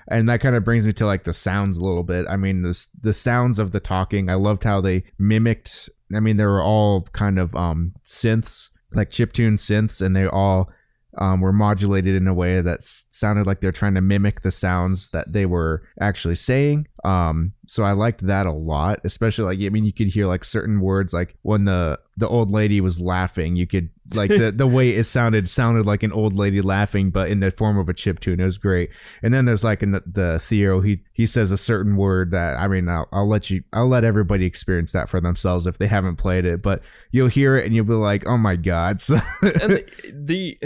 and 0.09 0.29
that 0.29 0.41
kind 0.43 0.55
of 0.55 0.62
brings 0.62 0.87
me 0.87 0.93
to 0.93 1.07
like 1.07 1.25
the 1.25 1.33
sounds 1.33 1.79
a 1.79 1.85
little 1.87 2.03
bit. 2.03 2.27
I 2.29 2.37
mean 2.37 2.61
the 2.61 2.87
the 3.00 3.15
sounds 3.15 3.59
of 3.59 3.73
the 3.73 3.81
talking. 3.81 4.29
I 4.29 4.35
loved 4.35 4.65
how 4.65 4.83
they 4.83 5.05
mimicked. 5.19 5.89
I 6.15 6.21
mean 6.21 6.37
they 6.37 6.45
were 6.45 6.62
all 6.62 7.05
kind 7.15 7.39
of 7.39 7.57
um 7.57 7.95
synths, 8.05 8.69
like 8.93 9.11
chiptune 9.11 9.55
synths, 9.55 10.01
and 10.01 10.15
they 10.15 10.27
all 10.27 10.71
um, 11.19 11.41
were 11.41 11.53
modulated 11.53 12.15
in 12.15 12.27
a 12.27 12.35
way 12.35 12.61
that 12.61 12.79
s- 12.79 13.07
sounded 13.11 13.47
like 13.47 13.61
they're 13.61 13.73
trying 13.73 13.95
to 13.95 14.01
mimic 14.01 14.43
the 14.43 14.51
sounds 14.51 15.11
that 15.11 15.33
they 15.33 15.47
were 15.47 15.83
actually 16.01 16.37
saying. 16.37 16.87
Um, 17.02 17.54
so 17.66 17.83
I 17.83 17.92
liked 17.92 18.26
that 18.26 18.47
a 18.47 18.52
lot, 18.52 19.00
especially 19.04 19.45
like 19.45 19.66
I 19.66 19.71
mean, 19.71 19.85
you 19.85 19.92
could 19.92 20.09
hear 20.09 20.26
like 20.26 20.45
certain 20.45 20.80
words, 20.80 21.12
like 21.14 21.37
when 21.42 21.64
the 21.64 21.99
the 22.16 22.28
old 22.28 22.50
lady 22.50 22.80
was 22.80 23.00
laughing, 23.00 23.57
you 23.57 23.66
could 23.66 23.90
like 24.14 24.28
the 24.28 24.52
the 24.52 24.66
way 24.66 24.90
it 24.90 25.04
sounded 25.04 25.49
sounded 25.49 25.87
like 25.87 26.02
an 26.02 26.12
old 26.12 26.35
lady 26.35 26.61
laughing, 26.61 27.11
but 27.11 27.30
in 27.30 27.40
the 27.40 27.50
form 27.50 27.78
of 27.78 27.88
a 27.88 27.95
chip 27.95 28.21
tune. 28.21 28.40
It 28.40 28.45
was 28.45 28.59
great. 28.59 28.90
And 29.23 29.33
then 29.33 29.47
there's 29.47 29.64
like 29.64 29.83
in 29.83 29.92
the, 29.92 30.02
the 30.04 30.38
Theo, 30.40 30.80
he 30.80 31.00
he 31.12 31.26
says 31.26 31.50
a 31.50 31.56
certain 31.56 31.97
word 31.97 32.32
that 32.32 32.58
I 32.58 32.69
mean, 32.69 32.89
I'll, 32.89 33.08
I'll 33.13 33.28
let 33.28 33.49
you, 33.49 33.63
I'll 33.73 33.89
let 33.89 34.04
everybody 34.04 34.45
experience 34.45 34.93
that 34.93 35.08
for 35.08 35.21
themselves 35.21 35.67
if 35.67 35.78
they 35.78 35.86
haven't 35.86 36.17
played 36.17 36.45
it, 36.45 36.63
but 36.63 36.82
you'll 37.13 37.28
hear 37.28 37.56
it 37.56 37.65
and 37.65 37.75
you'll 37.75 37.86
be 37.86 37.95
like, 37.95 38.26
oh 38.26 38.36
my 38.36 38.56
god. 38.56 39.00
So 39.10 39.19
and 39.43 39.73
the, 39.73 39.84
the 40.13 40.58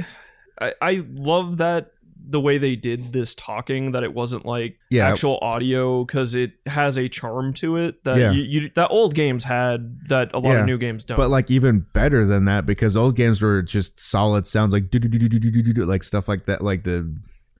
I, 0.61 0.73
I 0.81 1.05
love 1.14 1.59
that 1.59 1.92
the 2.27 2.41
way 2.41 2.59
they 2.59 2.77
did 2.77 3.13
this 3.13 3.35
talking 3.35 3.93
that 3.93 4.03
it 4.03 4.15
wasn't 4.15 4.47
like 4.47 4.79
yeah. 4.91 5.09
actual 5.09 5.39
audio 5.43 6.05
because 6.05 6.35
it 6.35 6.53
has 6.67 6.97
a 6.97 7.09
charm 7.09 7.53
to 7.55 7.77
it 7.77 8.03
that 8.05 8.19
yeah. 8.19 8.31
you, 8.31 8.43
you, 8.43 8.71
that 8.75 8.89
old 8.91 9.15
games 9.15 9.45
had 9.45 10.09
that 10.09 10.33
a 10.35 10.39
lot 10.39 10.53
yeah. 10.53 10.61
of 10.61 10.67
new 10.67 10.79
games 10.79 11.05
don't. 11.05 11.17
But 11.17 11.31
like 11.31 11.51
even 11.51 11.87
better 11.93 12.27
than 12.27 12.47
that 12.47 12.67
because 12.67 12.97
old 12.97 13.17
games 13.17 13.43
were 13.43 13.63
just 13.63 13.99
solid 14.01 14.47
sounds 14.47 14.73
like 14.73 14.91
do 14.91 14.99
do 14.99 15.09
do 15.09 15.19
do 15.19 15.39
do 15.39 15.51
do 15.51 15.73
do 15.73 15.85
like 15.85 16.03
stuff 16.03 16.29
like 16.29 16.47
that 16.47 16.63
like 16.63 16.85
the 16.85 17.15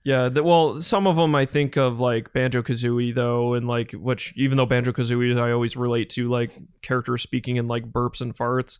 yeah, 0.05 0.29
the, 0.29 0.43
well, 0.43 0.79
some 0.79 1.07
of 1.07 1.15
them 1.15 1.33
I 1.33 1.47
think 1.47 1.77
of 1.77 1.99
like 1.99 2.31
Banjo 2.31 2.61
Kazooie 2.61 3.15
though, 3.15 3.55
and 3.55 3.67
like 3.67 3.91
which 3.93 4.33
even 4.37 4.55
though 4.55 4.67
Banjo 4.67 4.91
Kazooie 4.91 5.35
I 5.41 5.51
always 5.51 5.75
relate 5.75 6.11
to 6.11 6.29
like 6.29 6.51
characters 6.83 7.23
speaking 7.23 7.55
in 7.55 7.67
like 7.67 7.91
burps 7.91 8.21
and 8.21 8.37
farts. 8.37 8.77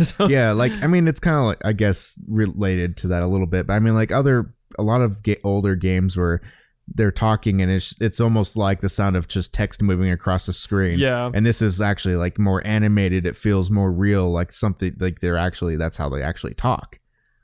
so, 0.02 0.26
yeah, 0.26 0.50
like 0.50 0.72
I 0.82 0.88
mean 0.88 1.06
it's 1.06 1.20
kind 1.20 1.36
of 1.36 1.44
like 1.44 1.64
I 1.64 1.72
guess 1.72 2.18
related 2.26 2.96
to 2.98 3.08
that 3.08 3.22
a 3.22 3.28
little 3.28 3.46
bit, 3.46 3.68
but 3.68 3.74
I 3.74 3.78
mean 3.78 3.94
like 3.94 4.10
other 4.10 4.52
a 4.78 4.82
lot 4.82 5.00
of 5.00 5.22
ga- 5.22 5.40
older 5.44 5.74
games 5.76 6.16
where 6.16 6.40
they're 6.92 7.12
talking 7.12 7.62
and 7.62 7.70
it's 7.70 7.94
it's 8.00 8.18
almost 8.20 8.56
like 8.56 8.80
the 8.80 8.88
sound 8.88 9.16
of 9.16 9.28
just 9.28 9.54
text 9.54 9.80
moving 9.80 10.10
across 10.10 10.46
the 10.46 10.52
screen. 10.52 10.98
Yeah. 10.98 11.30
And 11.32 11.46
this 11.46 11.62
is 11.62 11.80
actually 11.80 12.16
like 12.16 12.38
more 12.38 12.66
animated. 12.66 13.26
It 13.26 13.36
feels 13.36 13.70
more 13.70 13.92
real 13.92 14.30
like 14.32 14.50
something 14.52 14.96
like 14.98 15.20
they're 15.20 15.36
actually 15.36 15.76
that's 15.76 15.96
how 15.96 16.08
they 16.08 16.22
actually 16.22 16.54
talk. 16.54 16.98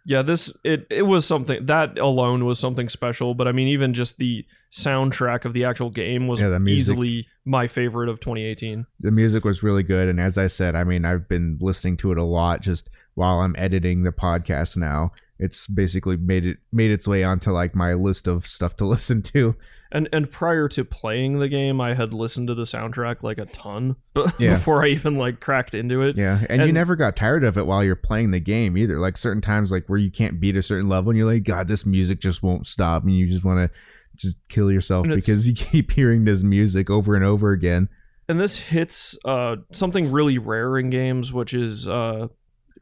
Yeah 0.09 0.23
this 0.23 0.53
it 0.65 0.87
it 0.91 1.03
was 1.03 1.25
something 1.27 1.67
that 1.67 1.99
alone 1.99 2.45
was 2.45 2.61
something 2.61 2.89
special 2.89 3.35
but 3.35 3.49
i 3.49 3.53
mean 3.53 3.67
even 3.67 3.93
just 3.93 4.19
the 4.19 4.47
soundtrack 4.73 5.45
of 5.45 5.53
the 5.53 5.65
actual 5.65 5.91
game 5.91 6.29
was 6.29 6.41
Yeah, 6.41 6.57
music. 6.59 6.93
easily 6.93 7.27
my 7.45 7.67
favorite 7.67 8.09
of 8.09 8.21
2018 8.21 8.87
the 9.01 9.11
music 9.11 9.45
was 9.45 9.65
really 9.65 9.83
good 9.83 10.09
and 10.09 10.21
as 10.21 10.39
i 10.39 10.47
said 10.47 10.77
i 10.77 10.85
mean 10.85 11.05
i've 11.05 11.29
been 11.29 11.57
listening 11.61 11.97
to 11.97 12.13
it 12.13 12.19
a 12.19 12.23
lot 12.25 12.61
just 12.61 12.89
while 13.15 13.41
i'm 13.41 13.57
editing 13.59 14.05
the 14.05 14.13
podcast 14.13 14.77
now 14.77 15.11
it's 15.39 15.67
basically 15.67 16.17
made 16.17 16.47
it 16.47 16.59
made 16.73 16.91
its 16.91 17.07
way 17.07 17.23
onto 17.25 17.51
like 17.51 17.75
my 17.75 17.93
list 17.95 18.27
of 18.27 18.47
stuff 18.47 18.77
to 18.77 18.87
listen 18.87 19.23
to. 19.23 19.57
And 19.93 20.09
and 20.13 20.31
prior 20.31 20.69
to 20.71 20.85
playing 20.85 21.39
the 21.39 21.49
game 21.49 21.81
i 21.81 21.95
had 21.95 22.13
listened 22.13 22.49
to 22.49 22.55
the 22.55 22.65
soundtrack 22.65 23.23
like 23.23 23.39
a 23.39 23.45
ton 23.47 23.95
but 24.15 24.35
Yeah. 24.39 24.55
before 24.55 24.85
i 24.85 24.89
even 24.89 25.15
like 25.15 25.39
cracked 25.41 25.75
into 25.77 26.03
it. 26.03 26.17
Yeah 26.17 26.45
and, 26.51 26.63
you 26.67 26.73
never 26.73 26.97
got 26.97 27.15
tired 27.15 27.45
of 27.45 27.57
it 27.57 27.67
while 27.67 27.85
you're 27.85 27.95
playing 27.95 28.33
the 28.33 28.41
game 28.41 28.77
either. 28.77 28.99
Like 28.99 29.17
certain 29.17 29.41
times 29.41 29.71
like 29.71 29.87
where 29.87 29.99
you 29.99 30.11
can't 30.11 30.41
beat 30.41 30.57
a 30.57 30.63
certain 30.63 30.89
level 30.89 31.11
and 31.11 31.17
you're 31.19 31.33
like 31.33 31.45
god 31.45 31.69
this 31.69 31.87
music 31.87 32.21
just 32.21 32.43
won't 32.43 32.67
stop 32.67 33.05
and 33.05 33.17
you 33.17 33.29
just 33.29 33.45
want 33.45 33.59
to 33.71 33.79
just 34.19 34.39
kill 34.49 34.73
yourself 34.73 35.07
because 35.07 35.47
you 35.47 35.55
keep 35.55 35.93
hearing 35.93 36.25
this 36.25 36.43
music 36.43 36.89
over 36.91 37.15
and 37.15 37.25
over 37.25 37.53
again. 37.53 37.89
And 38.29 38.41
this 38.41 38.57
hits 38.57 39.17
uh 39.25 39.57
something 39.73 40.11
really 40.11 40.39
rare 40.39 40.77
in 40.79 40.91
games 40.91 41.33
which 41.33 41.55
is 41.55 41.87
uh 41.87 42.27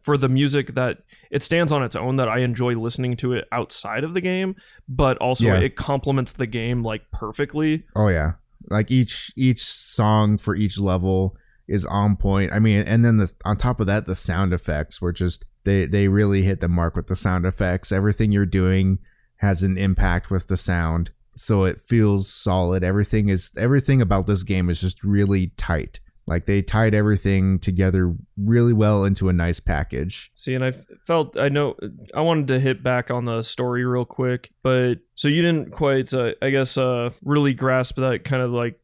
for 0.05 0.17
the 0.17 0.29
music 0.29 0.75
that 0.75 0.99
it 1.31 1.43
stands 1.43 1.73
on 1.73 1.83
its 1.83 1.97
own 1.97 2.17
that 2.17 2.29
I 2.29 2.39
enjoy 2.41 2.75
listening 2.75 3.17
to 3.17 3.33
it 3.33 3.47
outside 3.51 4.05
of 4.05 4.13
the 4.15 4.21
game, 4.21 4.55
but 4.89 5.17
also 5.19 5.47
Yeah. 5.47 5.59
it 5.61 5.77
complements 5.77 6.33
the 6.33 6.47
game 6.47 6.83
like 6.83 7.11
perfectly. 7.11 7.85
Oh 7.97 8.09
yeah. 8.09 8.33
Like 8.71 8.91
each 8.91 9.33
each 9.37 9.63
song 9.65 10.39
for 10.39 10.55
each 10.55 10.79
level 10.79 11.37
is 11.67 11.85
on 11.87 12.17
point. 12.17 12.53
I 12.53 12.59
mean, 12.59 12.79
and 12.87 13.05
then 13.05 13.17
the 13.17 13.33
on 13.45 13.57
top 13.57 13.81
of 13.81 13.87
that, 13.87 14.07
the 14.07 14.15
sound 14.15 14.53
effects 14.53 15.01
were 15.01 15.13
just 15.13 15.45
they 15.65 15.87
they 15.87 16.09
really 16.09 16.43
hit 16.43 16.61
the 16.61 16.69
mark 16.69 16.95
with 16.97 17.07
the 17.07 17.17
sound 17.17 17.47
effects. 17.47 17.91
Everything 17.91 18.31
you're 18.33 18.45
doing 18.47 18.99
has 19.39 19.63
an 19.63 19.77
impact 19.79 20.31
with 20.31 20.47
the 20.49 20.57
sound, 20.57 21.11
so 21.37 21.65
it 21.65 21.81
feels 21.81 22.31
solid. 22.33 22.85
Everything 22.85 23.29
is 23.31 23.51
everything 23.57 24.01
about 24.03 24.27
this 24.27 24.43
game 24.43 24.69
is 24.71 24.81
just 24.81 25.03
really 25.03 25.49
tight. 25.57 26.01
Like 26.27 26.47
they 26.47 26.63
tied 26.63 26.95
everything 26.95 27.59
together 27.59 28.15
really 28.37 28.73
well 28.73 29.05
into 29.05 29.29
a 29.29 29.33
nice 29.33 29.61
package. 29.61 30.33
See, 30.35 30.55
and 30.55 30.65
I 30.65 30.73
felt 30.73 31.39
I 31.39 31.49
know 31.49 31.77
I 32.15 32.23
wanted 32.23 32.49
to 32.49 32.61
hit 32.61 32.83
back 32.83 33.11
on 33.11 33.27
the 33.27 33.43
story 33.43 33.85
real 33.85 34.07
quick, 34.07 34.51
but 34.63 35.01
so 35.15 35.29
you 35.29 35.43
didn't 35.43 35.73
quite, 35.73 36.13
uh, 36.15 36.33
I 36.41 36.51
guess, 36.51 36.79
uh, 36.79 37.11
really 37.23 37.53
grasp 37.53 37.97
that 37.97 38.25
kind 38.25 38.43
of 38.43 38.53
like 38.53 38.81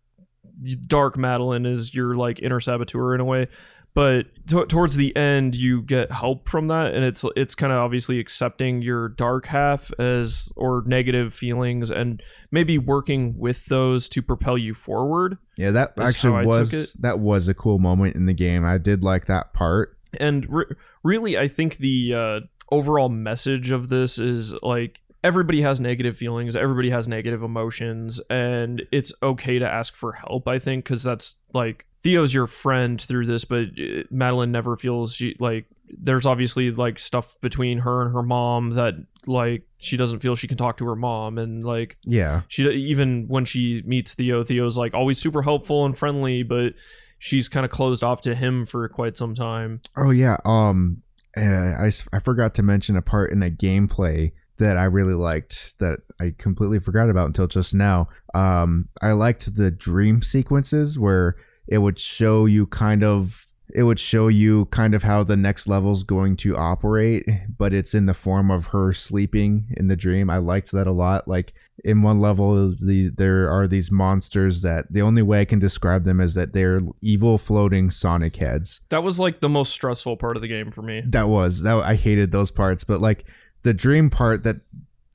dark 0.87 1.17
Madeline 1.17 1.67
is 1.67 1.95
your 1.95 2.15
like 2.15 2.41
inner 2.41 2.61
saboteur 2.61 3.15
in 3.15 3.21
a 3.21 3.25
way. 3.25 3.49
But 3.93 4.27
t- 4.47 4.65
towards 4.67 4.97
the 4.97 5.15
end, 5.17 5.57
you 5.57 5.83
get 5.83 6.13
help 6.13 6.49
from 6.49 6.69
that, 6.69 6.95
and 6.95 7.05
it's 7.05 7.25
it's 7.37 7.55
kind 7.55 7.73
of 7.73 7.79
obviously 7.79 8.21
accepting 8.21 8.83
your 8.83 9.09
dark 9.09 9.47
half 9.47 9.91
as 9.99 10.53
or 10.57 10.85
negative 10.87 11.35
feelings, 11.35 11.91
and 11.91 12.23
maybe 12.51 12.79
working 12.79 13.37
with 13.39 13.67
those 13.67 14.09
to 14.11 14.23
propel 14.23 14.57
you 14.57 14.75
forward. 14.75 15.39
Yeah, 15.57 15.73
that 15.73 15.95
actually 15.99 16.33
how 16.33 16.39
I 16.39 16.43
took 16.43 16.57
was 16.57 16.93
that 17.01 17.19
was 17.19 17.49
a 17.49 17.55
cool 17.55 17.79
moment 17.79 18.17
in 18.17 18.27
the 18.27 18.35
game. 18.35 18.65
I 18.65 18.79
did 18.79 19.03
like 19.03 19.27
that 19.27 19.53
part. 19.53 19.97
and 20.19 20.45
re- 20.49 20.65
really 21.05 21.39
i 21.39 21.47
think 21.47 21.77
the 21.77 22.13
uh, 22.15 22.41
overall 22.73 23.09
message 23.09 23.71
of 23.71 23.89
this 23.89 24.19
is 24.19 24.53
like 24.63 25.01
everybody 25.23 25.63
has 25.63 25.81
negative 25.81 26.17
feelings, 26.17 26.57
everybody 26.57 26.91
has 26.91 27.07
negative 27.07 27.43
emotions, 27.43 28.21
and 28.31 28.83
it's 28.91 29.13
okay 29.23 29.59
to 29.59 29.69
ask 29.71 29.95
for 29.95 30.13
help. 30.13 30.49
I 30.49 30.59
think 30.59 30.85
because 30.85 31.03
that's 31.03 31.37
like 31.53 31.87
Theo's 32.03 32.33
your 32.33 32.47
friend 32.47 33.01
through 33.01 33.27
this, 33.27 33.45
but 33.45 33.65
uh, 33.79 34.03
Madeline 34.11 34.53
never 34.53 34.77
feels 34.77 35.15
she 35.15 35.37
like 35.39 35.67
there's 35.93 36.25
obviously 36.25 36.71
like 36.71 36.99
stuff 36.99 37.37
between 37.41 37.79
her 37.79 38.03
and 38.03 38.15
her 38.15 38.23
mom 38.23 38.71
that 38.71 38.95
like 39.27 39.63
she 39.79 39.97
doesn't 39.97 40.21
feel 40.21 40.37
she 40.37 40.47
can 40.47 40.57
talk 40.57 40.77
to 40.77 40.87
her 40.87 40.95
mom 40.97 41.37
and 41.37 41.65
like 41.65 41.97
Yeah. 42.05 42.43
she 42.49 42.63
even 42.71 43.27
when 43.29 43.45
she 43.45 43.83
meets 43.85 44.15
Theo 44.15 44.45
Theo's 44.45 44.79
like 44.79 44.95
always 44.95 45.19
super 45.19 45.43
helpful 45.43 45.85
and 45.85 45.99
friendly 45.99 46.43
but 46.45 46.75
she's 47.19 47.49
kind 47.49 47.67
of 47.67 47.73
closed 47.73 48.05
off 48.05 48.23
to 48.23 48.35
him 48.37 48.65
for 48.67 48.89
quite 48.89 49.17
some 49.17 49.35
time 49.35 49.81
Oh 49.97 50.11
yeah. 50.11 50.37
Um, 50.45 51.03
I 51.37 51.91
I 52.13 52.19
forgot 52.21 52.55
to 52.55 52.63
mention 52.63 52.97
a 52.97 53.03
part 53.03 53.31
in 53.33 53.43
a 53.43 53.51
gameplay 53.51 54.33
that 54.59 54.77
I 54.77 54.85
really 54.85 55.15
liked 55.15 55.79
that 55.81 56.01
I 56.21 56.35
completely 56.39 56.79
forgot 56.79 57.09
about 57.11 57.27
until 57.27 57.47
just 57.47 57.75
now. 57.75 58.09
Um, 58.35 58.89
I 59.03 59.13
liked 59.13 59.57
the 59.57 59.71
dream 59.71 60.23
sequences 60.23 60.99
where 60.99 61.35
it 61.71 61.79
would 61.79 61.99
show 61.99 62.45
you 62.45 62.67
kind 62.67 63.03
of 63.03 63.47
it 63.73 63.85
would 63.85 64.01
show 64.01 64.27
you 64.27 64.67
kind 64.67 64.95
of 64.95 65.05
how 65.05 65.23
the 65.23 65.37
next 65.37 65.69
level's 65.69 66.03
going 66.03 66.37
to 66.37 66.57
operate, 66.57 67.25
but 67.57 67.73
it's 67.73 67.95
in 67.95 68.07
the 68.07 68.15
form 68.15 68.51
of 68.51 68.67
her 68.67 68.93
sleeping 68.93 69.67
in 69.77 69.87
the 69.87 69.95
dream. 69.95 70.29
I 70.29 70.39
liked 70.39 70.73
that 70.73 70.89
a 70.89 70.93
lot. 70.93 71.29
Like 71.29 71.53
in 71.85 72.03
one 72.03 72.21
level, 72.21 72.75
these 72.75 73.13
there 73.13 73.49
are 73.49 73.69
these 73.69 73.93
monsters 73.93 74.63
that 74.63 74.93
the 74.93 75.03
only 75.03 75.23
way 75.23 75.41
I 75.41 75.45
can 75.45 75.61
describe 75.61 76.03
them 76.03 76.21
is 76.21 76.35
that 76.35 76.53
they're 76.53 76.81
evil 77.01 77.39
floating 77.39 77.91
Sonic 77.91 78.37
heads. 78.37 78.81
that 78.89 79.05
was 79.05 79.21
like 79.21 79.41
the 79.41 79.49
most 79.49 79.71
stressful 79.71 80.17
part 80.17 80.37
of 80.37 80.43
the 80.43 80.49
game 80.49 80.73
for 80.73 80.83
me 80.83 81.03
That 81.07 81.29
was 81.29 81.63
that 81.63 81.77
I 81.77 81.95
hated 81.95 82.33
those 82.33 82.51
parts, 82.51 82.83
but 82.83 83.01
like 83.01 83.25
the 83.63 83.73
dream 83.73 84.11
part 84.11 84.43
that 84.43 84.57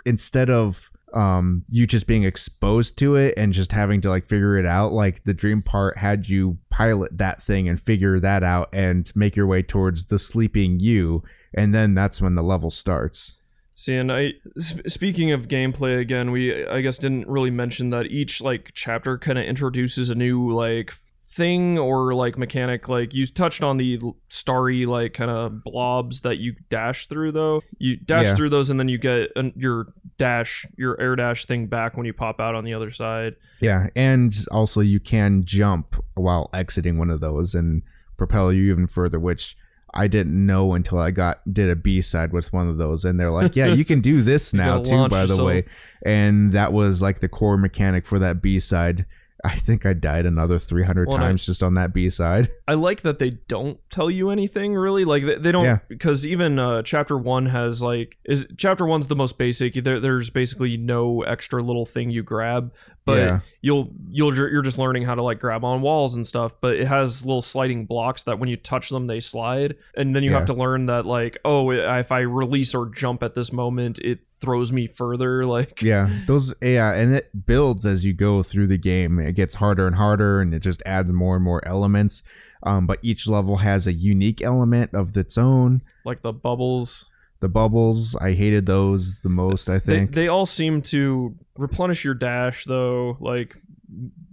instead 0.06 0.50
of 0.50 0.90
um 1.16 1.64
you 1.70 1.88
just 1.88 2.08
being 2.08 2.24
exposed 2.24 2.98
to 3.00 3.16
it 3.16 3.34
and 3.38 3.54
just 3.54 3.72
having 3.72 4.02
to 4.02 4.10
like 4.10 4.26
figure 4.26 4.58
it 4.58 4.66
out, 4.66 4.92
like 4.92 5.24
the 5.24 5.34
dream 5.34 5.62
part 5.62 5.98
had 5.98 6.28
you 6.28 6.58
pilot 6.70 7.18
that 7.18 7.42
thing 7.42 7.70
and 7.70 7.80
figure 7.82 8.20
that 8.20 8.44
out 8.44 8.70
and 8.74 9.12
make 9.16 9.36
your 9.36 9.48
way 9.48 9.62
towards 9.62 10.06
the 10.06 10.20
sleeping 10.20 10.80
you, 10.80 11.24
and 11.54 11.74
then 11.74 11.94
that's 11.96 12.22
when 12.22 12.36
the 12.36 12.44
level 12.44 12.70
starts. 12.70 13.38
See, 13.78 13.96
and 13.96 14.12
I 14.12 14.34
sp- 14.56 14.88
speaking 14.88 15.32
of 15.32 15.48
gameplay 15.48 16.00
again, 16.00 16.32
we 16.32 16.66
I 16.66 16.82
guess 16.82 16.98
didn't 16.98 17.28
really 17.28 17.52
mention 17.52 17.90
that 17.92 18.06
each 18.08 18.42
like 18.42 18.72
chapter 18.74 19.18
kind 19.18 19.38
of 19.38 19.46
introduces 19.46 20.10
a 20.10 20.16
new 20.16 20.50
like 20.52 20.94
thing 21.26 21.78
or 21.78 22.14
like 22.14 22.38
mechanic. 22.38 22.88
Like 22.88 23.14
you 23.14 23.26
touched 23.28 23.62
on 23.64 23.76
the 23.76 24.00
starry 24.30 24.86
like 24.86 25.14
kind 25.14 25.30
of 25.30 25.62
blobs 25.66 26.22
that 26.22 26.38
you 26.38 26.56
dash 26.70 27.08
through 27.08 27.34
though. 27.34 27.62
You 27.78 27.98
dash 27.98 28.28
Yeah. 28.28 28.36
through 28.36 28.50
those 28.52 28.70
and 28.70 28.80
then 28.80 28.88
you 28.88 28.98
get 28.98 29.32
an, 29.36 29.52
your 29.58 29.88
dash 30.18 30.66
your 30.78 31.00
air 31.00 31.16
dash 31.16 31.46
thing 31.46 31.68
back 31.68 31.98
when 31.98 32.06
you 32.06 32.14
pop 32.14 32.40
out 32.40 32.56
on 32.56 32.64
the 32.64 32.74
other 32.74 32.92
side. 32.92 33.36
Yeah, 33.60 33.88
and 33.96 34.36
also 34.52 34.82
you 34.82 35.00
can 35.00 35.44
jump 35.46 36.04
while 36.16 36.50
exiting 36.54 36.98
one 36.98 37.10
of 37.10 37.20
those 37.20 37.54
and 37.56 37.84
propel 38.18 38.52
you 38.52 38.72
even 38.72 38.88
further, 38.88 39.20
which 39.20 39.58
I 39.94 40.08
didn't 40.08 40.46
know 40.46 40.74
until 40.74 41.00
I 41.00 41.12
got 41.12 41.42
did 41.52 41.70
a 41.70 41.76
B 41.76 42.02
side 42.02 42.34
with 42.34 42.52
one 42.52 42.68
of 42.68 42.78
those, 42.78 43.06
and 43.06 43.20
they're 43.20 43.32
like, 43.32 43.56
"Yeah, 43.56 43.68
you 43.68 43.86
can 43.86 44.02
do 44.02 44.22
this 44.22 44.54
now 44.54 44.82
too." 44.82 45.08
By 45.08 45.22
the 45.22 45.34
yourself. 45.34 45.48
way, 45.48 45.66
and 46.06 46.52
that 46.52 46.74
was 46.74 47.02
like 47.02 47.20
the 47.20 47.30
core 47.30 47.58
mechanic 47.58 48.06
for 48.06 48.20
that 48.20 48.42
B 48.42 48.60
side. 48.60 49.06
I 49.46 49.56
think 49.56 49.86
I 49.86 49.94
died 49.94 50.26
another 50.26 50.58
300 50.60 51.08
Well, 51.08 51.16
and 51.18 51.24
I- 51.24 51.28
times 51.28 51.46
just 51.46 51.62
on 51.64 51.76
that 51.76 51.94
B 51.94 52.10
side. 52.10 52.50
I 52.68 52.74
like 52.74 53.02
that 53.02 53.20
they 53.20 53.32
don't 53.48 53.80
tell 53.90 54.10
you 54.10 54.30
anything 54.30 54.74
really. 54.74 55.06
Like 55.06 55.24
they, 55.24 55.36
they 55.36 55.52
don't 55.52 55.66
Yeah. 55.66 55.80
because 55.88 56.26
even 56.26 56.58
uh, 56.60 56.82
chapter 56.82 57.18
one 57.18 57.46
has 57.48 57.82
like 57.82 58.18
is 58.26 58.48
chapter 58.58 58.86
one's 58.86 59.08
the 59.08 59.16
most 59.16 59.38
basic. 59.38 59.76
There, 59.84 60.00
there's 60.00 60.30
basically 60.30 60.78
no 60.78 61.22
extra 61.24 61.62
little 61.62 61.86
thing 61.86 62.10
you 62.10 62.24
grab, 62.24 62.74
but 63.06 63.18
Yeah. 63.18 63.40
you'll 63.62 63.90
you'll 64.12 64.36
you're 64.36 64.62
just 64.62 64.78
learning 64.78 65.04
how 65.04 65.16
to 65.16 65.22
like 65.24 65.40
grab 65.40 65.64
on 65.64 65.82
walls 65.82 66.16
and 66.16 66.26
stuff. 66.26 66.56
But 66.60 66.76
it 66.78 66.88
has 66.88 67.26
little 67.26 67.42
sliding 67.42 67.86
blocks 67.86 68.24
that 68.24 68.40
when 68.40 68.50
you 68.50 68.58
touch 68.58 68.90
them 68.90 69.08
they 69.08 69.20
slide, 69.20 69.76
and 69.96 70.16
then 70.16 70.24
you 70.24 70.32
Yeah. 70.32 70.38
have 70.40 70.48
to 70.48 70.54
learn 70.54 70.88
that 70.88 71.06
like 71.06 71.38
oh 71.46 71.72
if 71.72 72.12
I 72.12 72.20
release 72.22 72.74
or 72.76 72.88
jump 72.90 73.24
at 73.24 73.34
this 73.36 73.54
moment 73.54 74.00
it 74.00 74.20
throws 74.42 74.72
me 74.72 74.88
further. 74.88 75.46
Like 75.56 75.82
Yeah, 75.82 76.10
those 76.28 76.54
yeah, 76.62 76.94
and 76.94 77.14
it 77.16 77.46
builds 77.46 77.86
as 77.86 78.04
you 78.04 78.14
go 78.14 78.44
through 78.44 78.68
the 78.68 78.78
game. 78.78 79.20
It 79.20 79.34
gets 79.34 79.56
harder 79.56 79.88
and 79.88 79.96
harder, 79.96 80.42
and 80.42 80.54
it 80.54 80.60
just 80.60 80.82
adds 80.86 81.14
more 81.14 81.36
and 81.36 81.44
more 81.46 81.66
elements. 81.68 82.24
Um, 82.64 82.88
but 82.88 82.98
each 83.04 83.28
level 83.28 83.58
has 83.58 83.86
a 83.86 83.94
unique 83.94 84.42
element 84.42 84.94
of 84.96 85.16
its 85.16 85.38
own. 85.38 85.84
like 86.04 86.22
the 86.22 86.34
bubbles. 86.34 87.06
The 87.42 87.50
bubbles, 87.50 88.16
I 88.16 88.32
hated 88.34 88.66
those 88.66 89.20
the 89.20 89.30
most. 89.30 89.70
I 89.70 89.74
They, 89.74 89.80
think. 89.80 90.14
they 90.14 90.28
all 90.28 90.46
seem 90.46 90.82
to 90.84 91.36
replenish 91.58 92.04
your 92.04 92.14
dash 92.14 92.66
though, 92.66 93.18
like 93.20 93.56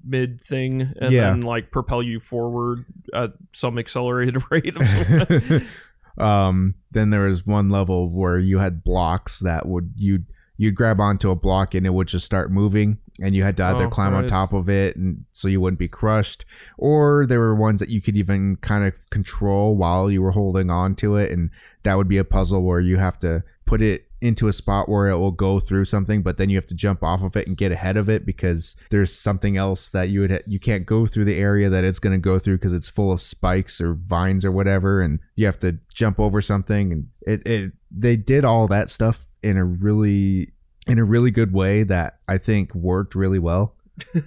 mid 0.05 0.41
thing, 0.41 0.93
and 1.01 1.13
Yeah. 1.13 1.31
then 1.31 1.41
like 1.43 1.71
propel 1.71 2.03
you 2.03 2.21
forward 2.21 2.85
at 3.13 3.33
some 3.53 3.79
accelerated 3.79 4.43
rate. 4.51 4.77
um, 6.19 6.75
then 6.91 7.11
there 7.11 7.23
was 7.27 7.47
one 7.47 7.71
level 7.71 8.09
where 8.11 8.39
you 8.39 8.59
had 8.59 8.85
blocks 8.85 9.41
that 9.41 9.67
would 9.67 9.93
you'd 9.97 10.27
you'd 10.57 10.75
grab 10.75 11.01
onto 11.01 11.31
a 11.31 11.37
block 11.37 11.75
and 11.75 11.87
it 11.87 11.91
would 11.91 12.09
just 12.09 12.27
start 12.27 12.51
moving, 12.53 12.99
and 13.21 13.35
you 13.35 13.43
had 13.45 13.57
to 13.59 13.65
either 13.65 13.85
Oh, 13.87 13.91
climb 13.91 14.15
on 14.15 14.27
top 14.27 14.53
of 14.53 14.69
it 14.69 14.97
and 14.97 15.25
so 15.33 15.49
you 15.49 15.61
wouldn't 15.61 15.79
be 15.79 15.89
crushed, 15.89 16.45
or 16.79 17.27
there 17.27 17.41
were 17.41 17.55
ones 17.55 17.81
that 17.81 17.89
you 17.91 18.01
could 18.01 18.17
even 18.17 18.57
kind 18.57 18.85
of 18.85 18.95
control 19.11 19.77
while 19.77 20.11
you 20.11 20.23
were 20.23 20.33
holding 20.33 20.71
on 20.71 20.95
to 20.97 21.17
it, 21.17 21.31
and 21.31 21.51
that 21.83 21.97
would 21.97 22.09
be 22.09 22.19
a 22.19 22.25
puzzle 22.25 22.63
where 22.63 22.81
you 22.81 22.97
have 22.97 23.19
to 23.21 23.45
put 23.65 23.83
it 23.83 24.07
into 24.21 24.47
a 24.47 24.53
spot 24.53 24.89
where 24.89 25.09
it 25.09 25.19
will 25.19 25.33
go 25.33 25.59
through 25.59 25.85
something 25.85 26.23
but 26.23 26.37
then 26.37 26.49
you 26.49 26.57
have 26.57 26.67
to 26.67 26.77
jump 26.77 27.03
off 27.03 27.23
of 27.23 27.35
it 27.37 27.49
and 27.49 27.57
get 27.57 27.73
ahead 27.73 27.97
of 27.97 28.09
it 28.09 28.25
because 28.25 28.77
there's 28.91 29.13
something 29.13 29.57
else 29.57 29.89
that 29.91 30.11
you 30.11 30.21
would 30.21 30.31
ha- 30.31 30.39
you 30.47 30.61
can't 30.61 30.87
go 30.87 31.07
through 31.07 31.25
the 31.25 31.35
area 31.35 31.69
that 31.69 31.83
it's 31.83 31.99
going 31.99 32.13
to 32.13 32.19
go 32.21 32.39
through 32.39 32.57
because 32.57 32.73
it's 32.73 32.89
full 32.89 33.11
of 33.11 33.21
spikes 33.21 33.81
or 33.81 33.95
vines 33.95 34.45
or 34.45 34.53
whatever 34.53 35.01
and 35.01 35.19
you 35.35 35.45
have 35.45 35.59
to 35.59 35.77
jump 35.93 36.21
over 36.21 36.41
something 36.41 36.93
and 36.93 37.09
it, 37.23 37.45
it 37.49 37.73
they 37.91 38.17
did 38.17 38.45
all 38.45 38.69
that 38.69 38.89
stuff 38.89 39.27
in 39.43 39.57
a 39.57 39.65
really 39.65 40.53
in 40.89 40.99
a 40.99 41.05
really 41.05 41.31
good 41.31 41.53
way 41.53 41.83
that 41.85 42.19
I 42.29 42.39
think 42.39 42.75
worked 42.75 43.15
really 43.15 43.39
well 43.39 43.77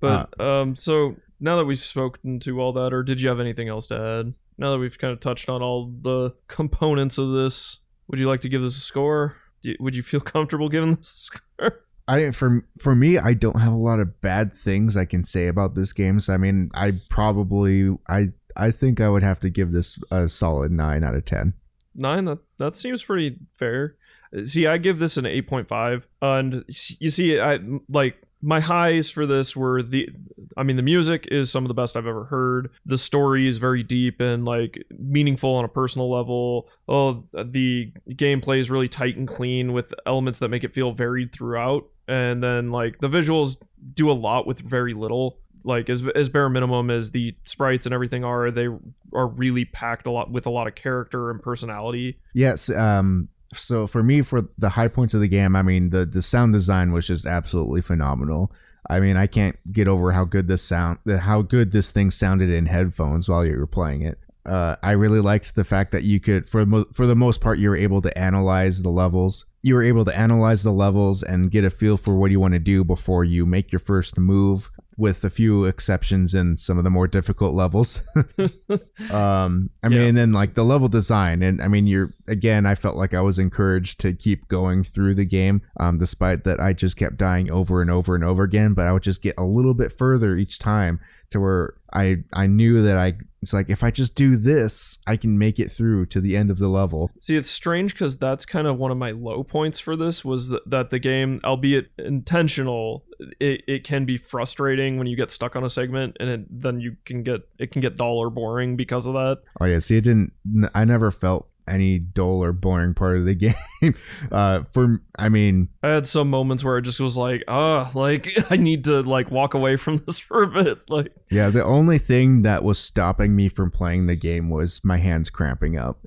but 0.00 0.38
um, 0.40 0.76
so 0.76 1.16
now 1.40 1.56
that 1.56 1.64
we've 1.64 1.78
spoken 1.78 2.38
to 2.40 2.60
all 2.60 2.72
that, 2.74 2.92
or 2.92 3.02
did 3.02 3.20
you 3.20 3.28
have 3.28 3.40
anything 3.40 3.68
else 3.68 3.86
to 3.88 3.96
add? 3.96 4.34
Now 4.58 4.72
that 4.72 4.78
we've 4.78 4.98
kind 4.98 5.12
of 5.12 5.20
touched 5.20 5.48
on 5.48 5.62
all 5.62 5.92
the 6.02 6.34
components 6.48 7.18
of 7.18 7.32
this, 7.32 7.78
would 8.08 8.18
you 8.18 8.28
like 8.28 8.40
to 8.42 8.48
give 8.48 8.62
this 8.62 8.76
a 8.76 8.80
score? 8.80 9.36
You- 9.62 9.76
Would 9.80 9.96
you 9.96 10.02
feel 10.02 10.20
comfortable 10.34 10.68
giving 10.68 10.94
this 10.94 11.12
a 11.14 11.18
score? 11.18 11.84
I 12.06 12.30
for 12.30 12.64
for 12.78 12.94
me, 12.94 13.18
I 13.18 13.34
don't 13.34 13.60
have 13.60 13.72
a 13.72 13.76
lot 13.76 14.00
of 14.00 14.20
bad 14.20 14.54
things 14.54 14.96
I 14.96 15.04
can 15.04 15.22
say 15.24 15.46
about 15.46 15.74
this 15.74 15.92
game. 15.92 16.20
So 16.20 16.32
I 16.32 16.38
mean, 16.38 16.70
I 16.74 16.94
probably 17.10 17.96
I 18.08 18.28
I 18.56 18.70
think 18.70 19.00
I 19.00 19.08
would 19.10 19.22
have 19.22 19.40
to 19.40 19.50
give 19.50 19.72
this 19.72 19.98
a 20.10 20.28
solid 20.28 20.72
nine 20.72 21.04
out 21.04 21.14
of 21.14 21.24
ten. 21.26 21.52
nine 21.94 22.24
that 22.26 22.38
that 22.58 22.76
seems 22.76 23.02
pretty 23.04 23.36
fair 23.58 23.96
see 24.44 24.66
i 24.66 24.76
give 24.78 24.98
this 24.98 25.16
an 25.16 25.24
8.5 25.24 26.06
and 26.22 26.64
you 26.98 27.10
see 27.10 27.40
i 27.40 27.58
like 27.88 28.16
my 28.40 28.60
highs 28.60 29.10
for 29.10 29.26
this 29.26 29.56
were 29.56 29.82
the 29.82 30.08
i 30.56 30.62
mean 30.62 30.76
the 30.76 30.82
music 30.82 31.26
is 31.30 31.50
some 31.50 31.64
of 31.64 31.68
the 31.68 31.74
best 31.74 31.96
i've 31.96 32.06
ever 32.06 32.24
heard 32.24 32.70
the 32.86 32.98
story 32.98 33.48
is 33.48 33.58
very 33.58 33.82
deep 33.82 34.20
and 34.20 34.44
like 34.44 34.84
meaningful 34.98 35.54
on 35.54 35.64
a 35.64 35.68
personal 35.68 36.10
level 36.10 36.68
oh 36.88 37.24
the 37.32 37.92
gameplay 38.10 38.60
is 38.60 38.70
really 38.70 38.88
tight 38.88 39.16
and 39.16 39.26
clean 39.26 39.72
with 39.72 39.92
elements 40.06 40.38
that 40.38 40.48
make 40.48 40.64
it 40.64 40.72
feel 40.72 40.92
varied 40.92 41.32
throughout 41.32 41.86
and 42.06 42.42
then 42.42 42.70
like 42.70 42.98
the 43.00 43.08
visuals 43.08 43.56
do 43.94 44.10
a 44.10 44.12
lot 44.14 44.46
with 44.46 44.60
very 44.60 44.94
little 44.94 45.38
like 45.64 45.90
as, 45.90 46.04
as 46.14 46.28
bare 46.28 46.48
minimum 46.48 46.88
as 46.90 47.10
the 47.10 47.34
sprites 47.44 47.86
and 47.86 47.92
everything 47.92 48.24
are 48.24 48.52
they 48.52 48.68
are 49.12 49.26
really 49.26 49.64
packed 49.64 50.06
a 50.06 50.10
lot 50.10 50.30
with 50.30 50.46
a 50.46 50.50
lot 50.50 50.68
of 50.68 50.74
character 50.76 51.30
and 51.30 51.42
personality 51.42 52.18
Yes. 52.34 52.70
Um. 52.70 53.28
So 53.54 53.86
for 53.86 54.02
me, 54.02 54.22
for 54.22 54.48
the 54.58 54.70
high 54.70 54.88
points 54.88 55.14
of 55.14 55.20
the 55.20 55.28
game, 55.28 55.56
I 55.56 55.62
mean 55.62 55.90
the 55.90 56.04
the 56.04 56.22
sound 56.22 56.52
design 56.52 56.92
was 56.92 57.06
just 57.06 57.26
absolutely 57.26 57.80
phenomenal. 57.80 58.52
I 58.88 59.00
mean, 59.00 59.16
I 59.16 59.26
can't 59.26 59.56
get 59.72 59.88
over 59.88 60.12
how 60.12 60.24
good 60.24 60.48
this 60.48 60.62
sound, 60.62 60.98
how 61.20 61.42
good 61.42 61.72
this 61.72 61.90
thing 61.90 62.10
sounded 62.10 62.50
in 62.50 62.66
headphones 62.66 63.28
while 63.28 63.44
you 63.44 63.58
were 63.58 63.66
playing 63.66 64.02
it. 64.02 64.18
Uh, 64.46 64.76
I 64.82 64.92
really 64.92 65.20
liked 65.20 65.54
the 65.56 65.64
fact 65.64 65.92
that 65.92 66.04
you 66.04 66.20
could, 66.20 66.48
for 66.48 66.64
mo- 66.64 66.86
for 66.94 67.06
the 67.06 67.16
most 67.16 67.42
part, 67.42 67.58
you 67.58 67.68
were 67.68 67.76
able 67.76 68.00
to 68.00 68.18
analyze 68.18 68.82
the 68.82 68.88
levels. 68.88 69.44
You 69.62 69.74
were 69.74 69.82
able 69.82 70.06
to 70.06 70.16
analyze 70.16 70.62
the 70.62 70.72
levels 70.72 71.22
and 71.22 71.50
get 71.50 71.64
a 71.64 71.70
feel 71.70 71.98
for 71.98 72.14
what 72.14 72.30
you 72.30 72.40
want 72.40 72.54
to 72.54 72.58
do 72.58 72.82
before 72.82 73.24
you 73.24 73.44
make 73.44 73.72
your 73.72 73.80
first 73.80 74.16
move. 74.16 74.70
With 74.98 75.24
a 75.24 75.30
few 75.30 75.64
exceptions 75.64 76.34
in 76.34 76.56
some 76.56 76.76
of 76.76 76.82
the 76.82 76.90
more 76.90 77.06
difficult 77.06 77.54
levels. 77.54 78.02
um, 79.10 79.70
I 79.82 79.88
mean, 79.88 80.00
and 80.00 80.18
then 80.18 80.32
like 80.32 80.54
the 80.54 80.64
level 80.64 80.88
design, 80.88 81.40
and 81.40 81.62
I 81.62 81.68
mean, 81.68 81.86
you're 81.86 82.12
again, 82.26 82.66
I 82.66 82.74
felt 82.74 82.96
like 82.96 83.14
I 83.14 83.20
was 83.20 83.38
encouraged 83.38 84.00
to 84.00 84.12
keep 84.12 84.48
going 84.48 84.82
through 84.82 85.14
the 85.14 85.24
game, 85.24 85.62
um, 85.78 85.98
despite 85.98 86.42
that 86.44 86.58
I 86.60 86.72
just 86.72 86.96
kept 86.96 87.16
dying 87.16 87.48
over 87.48 87.80
and 87.80 87.90
over 87.90 88.16
and 88.16 88.24
over 88.24 88.42
again. 88.42 88.74
But 88.74 88.86
I 88.86 88.92
would 88.92 89.04
just 89.04 89.22
get 89.22 89.36
a 89.38 89.44
little 89.44 89.72
bit 89.72 89.92
further 89.96 90.36
each 90.36 90.58
time 90.58 90.98
to 91.30 91.38
where 91.40 91.74
I 91.92 92.16
I 92.32 92.48
knew 92.48 92.82
that 92.82 92.98
I 92.98 93.14
it's 93.40 93.52
like 93.52 93.70
if 93.70 93.84
I 93.84 93.92
just 93.92 94.16
do 94.16 94.36
this, 94.36 94.98
I 95.06 95.16
can 95.16 95.38
make 95.38 95.60
it 95.60 95.70
through 95.70 96.06
to 96.06 96.20
the 96.20 96.36
end 96.36 96.50
of 96.50 96.58
the 96.58 96.68
level. 96.68 97.12
See, 97.20 97.36
it's 97.36 97.50
strange 97.50 97.94
because 97.94 98.16
that's 98.16 98.44
kind 98.44 98.66
of 98.66 98.78
one 98.78 98.90
of 98.90 98.98
my 98.98 99.12
low 99.12 99.44
points 99.44 99.78
for 99.78 99.94
this 99.94 100.24
was 100.24 100.48
that, 100.48 100.68
that 100.68 100.90
the 100.90 100.98
game, 100.98 101.40
albeit 101.44 101.90
intentional, 101.98 103.04
it, 103.40 103.64
it 103.66 103.84
can 103.84 104.04
be 104.04 104.16
frustrating 104.16 104.98
when 104.98 105.06
you 105.06 105.16
get 105.16 105.30
stuck 105.30 105.56
on 105.56 105.64
a 105.64 105.70
segment, 105.70 106.16
and 106.20 106.28
it, 106.28 106.62
then 106.62 106.80
you 106.80 106.96
can 107.04 107.22
get 107.22 107.48
it 107.58 107.72
can 107.72 107.80
get 107.80 107.96
dull 107.96 108.18
or 108.18 108.30
boring 108.30 108.76
because 108.76 109.06
of 109.06 109.14
that. 109.14 109.38
Oh 109.60 109.64
yeah, 109.64 109.78
see, 109.78 109.96
it 109.96 110.04
didn't. 110.04 110.32
I 110.74 110.84
never 110.84 111.10
felt 111.10 111.48
any 111.68 111.98
dull 111.98 112.42
or 112.42 112.52
boring 112.52 112.94
part 112.94 113.18
of 113.18 113.24
the 113.24 113.34
game. 113.82 113.94
uh, 114.32 114.62
for 114.72 115.02
I 115.18 115.28
mean, 115.28 115.68
I 115.82 115.88
had 115.88 116.06
some 116.06 116.30
moments 116.30 116.64
where 116.64 116.78
it 116.78 116.82
just 116.82 117.00
was 117.00 117.16
like, 117.16 117.44
ah, 117.48 117.90
like 117.94 118.28
I 118.50 118.56
need 118.56 118.84
to 118.84 119.02
like 119.02 119.30
walk 119.30 119.54
away 119.54 119.76
from 119.76 119.98
this 120.06 120.18
for 120.18 120.42
a 120.42 120.48
bit. 120.48 120.88
Like, 120.88 121.12
yeah, 121.30 121.50
the 121.50 121.64
only 121.64 121.98
thing 121.98 122.42
that 122.42 122.64
was 122.64 122.78
stopping 122.78 123.36
me 123.36 123.48
from 123.48 123.70
playing 123.70 124.06
the 124.06 124.16
game 124.16 124.50
was 124.50 124.80
my 124.84 124.98
hands 124.98 125.30
cramping 125.30 125.76
up. 125.76 125.98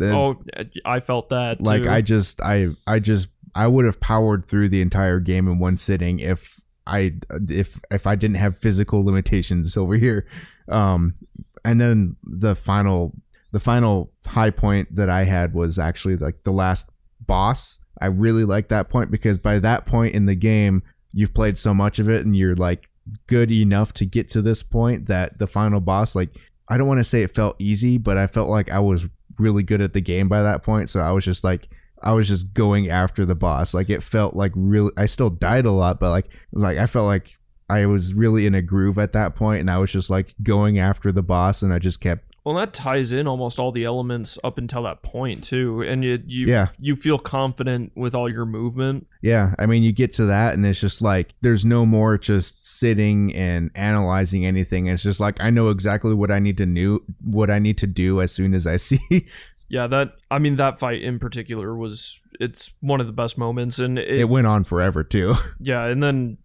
Oh, 0.00 0.42
I 0.84 1.00
felt 1.00 1.28
that. 1.28 1.60
like 1.60 1.84
too. 1.84 1.90
I 1.90 2.00
just, 2.00 2.40
I, 2.40 2.68
I 2.86 2.98
just, 2.98 3.28
I 3.54 3.66
would 3.66 3.84
have 3.84 4.00
powered 4.00 4.44
through 4.46 4.70
the 4.70 4.80
entire 4.80 5.20
game 5.20 5.46
in 5.48 5.58
one 5.58 5.76
sitting 5.76 6.18
if 6.18 6.60
I, 6.86 7.14
if, 7.48 7.80
if 7.90 8.06
I 8.06 8.14
didn't 8.14 8.36
have 8.36 8.58
physical 8.58 9.04
limitations 9.04 9.76
over 9.76 9.94
here. 9.94 10.26
Um, 10.68 11.14
and 11.64 11.80
then 11.80 12.16
the 12.24 12.54
final, 12.54 13.12
the 13.52 13.60
final 13.60 14.10
high 14.26 14.50
point 14.50 14.94
that 14.96 15.10
I 15.10 15.24
had 15.24 15.54
was 15.54 15.78
actually 15.78 16.16
like 16.16 16.44
the 16.44 16.52
last 16.52 16.90
boss. 17.20 17.78
I 18.00 18.06
really 18.06 18.44
like 18.44 18.68
that 18.68 18.88
point 18.88 19.10
because 19.10 19.38
by 19.38 19.58
that 19.60 19.86
point 19.86 20.14
in 20.14 20.26
the 20.26 20.34
game, 20.34 20.82
you've 21.12 21.34
played 21.34 21.58
so 21.58 21.74
much 21.74 21.98
of 21.98 22.08
it 22.08 22.24
and 22.24 22.34
you're 22.34 22.56
like 22.56 22.88
good 23.26 23.50
enough 23.50 23.92
to 23.92 24.06
get 24.06 24.28
to 24.30 24.42
this 24.42 24.62
point 24.62 25.06
that 25.06 25.38
the 25.38 25.46
final 25.46 25.80
boss, 25.80 26.16
like, 26.16 26.36
I 26.68 26.78
don't 26.78 26.88
want 26.88 26.98
to 26.98 27.04
say 27.04 27.22
it 27.22 27.34
felt 27.34 27.56
easy, 27.58 27.98
but 27.98 28.16
I 28.16 28.26
felt 28.26 28.48
like 28.48 28.70
I 28.70 28.78
was 28.78 29.06
really 29.38 29.62
good 29.62 29.80
at 29.80 29.92
the 29.92 30.00
game 30.00 30.28
by 30.28 30.42
that 30.42 30.62
point. 30.62 30.88
So 30.88 31.00
I 31.00 31.12
was 31.12 31.24
just 31.24 31.44
like, 31.44 31.68
I 32.02 32.12
was 32.12 32.28
just 32.28 32.54
going 32.54 32.88
after 32.90 33.24
the 33.24 33.34
boss. 33.34 33.74
Like 33.74 33.90
it 33.90 34.02
felt 34.02 34.34
like 34.34 34.52
really, 34.54 34.92
I 34.96 35.06
still 35.06 35.30
died 35.30 35.66
a 35.66 35.72
lot, 35.72 36.00
but 36.00 36.10
like, 36.10 36.28
like 36.52 36.78
I 36.78 36.86
felt 36.86 37.06
like 37.06 37.38
I 37.70 37.86
was 37.86 38.12
really 38.14 38.46
in 38.46 38.54
a 38.54 38.62
groove 38.62 38.98
at 38.98 39.12
that 39.12 39.34
point, 39.34 39.60
and 39.60 39.70
I 39.70 39.78
was 39.78 39.92
just 39.92 40.10
like 40.10 40.34
going 40.42 40.78
after 40.78 41.10
the 41.12 41.22
boss, 41.22 41.62
and 41.62 41.72
I 41.72 41.78
just 41.78 42.00
kept 42.00 42.24
Well, 42.44 42.56
that 42.56 42.74
ties 42.74 43.12
in 43.12 43.26
almost 43.28 43.58
all 43.60 43.72
the 43.72 43.84
elements 43.84 44.36
up 44.44 44.58
until 44.58 44.82
that 44.82 45.02
point 45.02 45.42
too, 45.44 45.80
and 45.82 46.04
you 46.04 46.22
you 46.26 46.48
Yeah. 46.48 46.68
you 46.78 46.96
feel 46.96 47.18
confident 47.18 47.92
with 47.94 48.14
all 48.14 48.28
your 48.30 48.44
movement. 48.44 49.06
Yeah, 49.22 49.54
I 49.58 49.64
mean, 49.66 49.82
you 49.84 49.92
get 49.92 50.12
to 50.14 50.26
that, 50.26 50.52
and 50.54 50.66
it's 50.66 50.80
just 50.80 51.00
like 51.00 51.34
there's 51.40 51.64
no 51.64 51.86
more 51.86 52.18
just 52.18 52.62
sitting 52.64 53.32
and 53.34 53.70
analyzing 53.74 54.44
anything. 54.44 54.86
It's 54.88 55.02
just 55.04 55.20
like 55.20 55.40
I 55.40 55.48
know 55.50 55.68
exactly 55.70 56.12
what 56.14 56.30
I 56.30 56.40
need 56.40 56.58
to 56.58 56.66
do, 56.66 57.04
what 57.24 57.48
I 57.50 57.58
need 57.58 57.78
to 57.78 57.86
do 57.86 58.20
as 58.20 58.32
soon 58.32 58.52
as 58.54 58.66
I 58.66 58.76
see. 58.88 59.26
Yeah, 59.72 59.86
that 59.86 60.16
I 60.30 60.38
mean 60.38 60.56
that 60.56 60.78
fight 60.78 61.00
in 61.00 61.18
particular 61.18 61.74
was 61.74 62.20
it's 62.38 62.74
one 62.80 63.00
of 63.00 63.06
the 63.06 63.12
best 63.14 63.38
moments, 63.38 63.78
and 63.78 63.98
it, 63.98 64.20
it 64.20 64.28
went 64.28 64.46
on 64.46 64.64
forever 64.64 65.02
too. 65.02 65.34
yeah, 65.60 65.86
and 65.86 66.02
then 66.02 66.36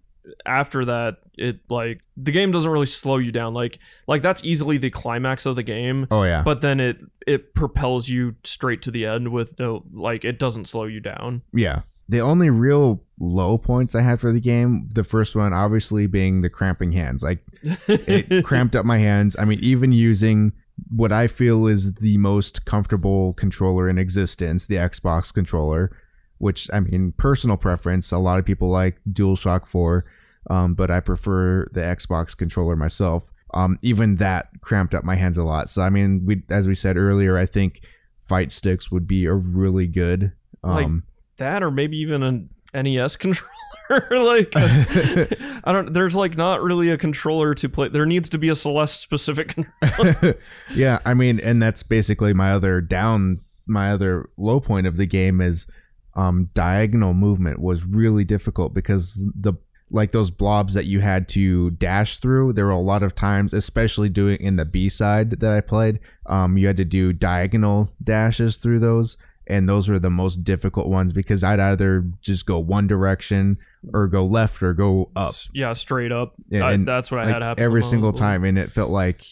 after 0.45 0.85
that, 0.85 1.17
it 1.37 1.59
like 1.69 1.99
the 2.15 2.31
game 2.31 2.53
doesn't 2.53 2.71
really 2.71 2.85
slow 2.85 3.17
you 3.17 3.33
down. 3.33 3.53
Like 3.53 3.79
like 4.07 4.21
that's 4.21 4.45
easily 4.45 4.77
the 4.77 4.89
climax 4.89 5.45
of 5.45 5.57
the 5.57 5.63
game. 5.63 6.07
Oh 6.09 6.23
yeah, 6.23 6.41
But 6.43 6.61
then 6.61 6.79
it 6.79 7.01
it 7.27 7.53
propels 7.53 8.07
you 8.07 8.35
straight 8.45 8.81
to 8.83 8.91
the 8.91 9.05
end 9.05 9.33
with 9.33 9.59
no 9.59 9.83
like 9.91 10.23
it 10.23 10.39
doesn't 10.39 10.65
slow 10.69 10.85
you 10.85 11.01
down. 11.01 11.41
yeah. 11.53 11.81
The 12.09 12.21
only 12.21 12.49
real 12.49 13.03
low 13.19 13.57
points 13.57 13.93
I 13.93 13.99
had 13.99 14.21
for 14.21 14.31
the 14.31 14.39
game, 14.39 14.87
the 14.93 15.03
first 15.03 15.35
one 15.35 15.51
obviously 15.51 16.07
being 16.07 16.41
the 16.43 16.49
cramping 16.49 16.93
hands. 16.93 17.21
Like 17.21 17.43
it 17.61 18.45
cramped 18.45 18.77
up 18.77 18.85
my 18.85 18.99
hands. 18.99 19.35
I 19.37 19.43
mean, 19.43 19.59
even 19.61 19.91
using 19.91 20.53
what 20.89 21.11
I 21.11 21.27
feel 21.27 21.67
is 21.67 21.93
the 21.95 22.17
most 22.17 22.65
comfortable 22.65 23.33
controller 23.33 23.89
in 23.89 23.97
existence, 23.97 24.65
the 24.65 24.75
Xbox 24.75 25.33
controller, 25.33 25.91
which 26.37 26.69
I 26.71 26.79
mean, 26.79 27.13
personal 27.17 27.57
preference. 27.57 28.11
A 28.11 28.17
lot 28.17 28.39
of 28.39 28.45
people 28.45 28.69
like 28.69 28.99
DualShock 29.11 29.65
4, 29.67 30.05
um, 30.49 30.73
but 30.75 30.91
I 30.91 30.99
prefer 30.99 31.65
the 31.73 31.81
Xbox 31.81 32.35
controller 32.37 32.75
myself. 32.75 33.31
Um, 33.53 33.79
even 33.81 34.17
that 34.17 34.49
cramped 34.61 34.93
up 34.93 35.03
my 35.03 35.15
hands 35.15 35.37
a 35.37 35.43
lot. 35.43 35.69
So 35.69 35.81
I 35.81 35.89
mean, 35.89 36.23
we 36.25 36.43
as 36.49 36.67
we 36.67 36.75
said 36.75 36.97
earlier, 36.97 37.37
I 37.37 37.45
think 37.45 37.81
fight 38.27 38.51
sticks 38.51 38.91
would 38.91 39.07
be 39.07 39.25
a 39.25 39.33
really 39.33 39.87
good. 39.87 40.33
Like- 40.63 40.85
Um, 40.85 41.03
that 41.37 41.63
or 41.63 41.69
maybe 41.71 41.97
even 41.97 42.23
an 42.23 42.49
NES 42.83 43.15
controller. 43.17 43.51
like 44.11 44.51
I 44.55 45.71
don't 45.71 45.93
there's 45.93 46.15
like 46.15 46.35
not 46.35 46.61
really 46.61 46.89
a 46.89 46.97
controller 46.97 47.53
to 47.55 47.69
play. 47.69 47.87
There 47.89 48.05
needs 48.05 48.29
to 48.29 48.37
be 48.37 48.49
a 48.49 48.55
Celeste 48.55 49.01
specific 49.01 49.55
controller. 49.81 50.37
yeah, 50.73 50.99
I 51.05 51.13
mean, 51.13 51.39
and 51.39 51.61
that's 51.61 51.83
basically 51.83 52.33
my 52.33 52.51
other 52.51 52.81
down, 52.81 53.41
my 53.65 53.91
other 53.91 54.29
low 54.37 54.59
point 54.59 54.87
of 54.87 54.97
the 54.97 55.05
game 55.05 55.41
is 55.41 55.67
um, 56.15 56.49
diagonal 56.53 57.13
movement 57.13 57.59
was 57.59 57.85
really 57.85 58.25
difficult 58.25 58.73
because 58.73 59.23
the 59.35 59.53
like 59.89 60.11
those 60.11 60.29
blobs 60.29 60.73
that 60.73 60.85
you 60.85 60.99
had 60.99 61.29
to 61.29 61.71
dash 61.71 62.17
through. 62.17 62.53
There 62.53 62.65
were 62.65 62.71
a 62.71 62.79
lot 62.79 63.03
of 63.03 63.15
times, 63.15 63.53
especially 63.53 64.09
doing 64.09 64.37
in 64.39 64.57
the 64.57 64.65
B 64.65 64.89
side 64.89 65.31
that 65.39 65.51
I 65.51 65.61
played, 65.61 65.99
um, 66.25 66.57
you 66.57 66.67
had 66.67 66.77
to 66.77 66.85
do 66.85 67.13
diagonal 67.13 67.93
dashes 68.03 68.57
through 68.57 68.79
those. 68.79 69.17
And 69.49 69.67
those 69.69 69.87
were 69.87 69.99
the 69.99 70.09
most 70.09 70.43
difficult 70.43 70.87
ones 70.89 71.13
because 71.13 71.43
I'd 71.43 71.59
either 71.59 72.05
just 72.21 72.45
go 72.45 72.59
one 72.59 72.85
direction 72.87 73.57
or 73.93 74.07
go 74.07 74.25
left 74.25 74.61
or 74.61 74.73
go 74.73 75.09
up. 75.15 75.35
yeah, 75.53 75.71
straight 75.73 76.11
up. 76.11 76.33
Yeah, 76.49 76.65
I- 76.65 76.77
that's 76.77 77.09
what 77.11 77.21
I 77.21 77.23
like 77.25 77.33
had 77.33 77.41
happen 77.41 77.63
every 77.63 77.83
single 77.83 78.11
time 78.13 78.43
and 78.43 78.57
it 78.57 78.71
felt 78.71 78.89
like 78.89 79.23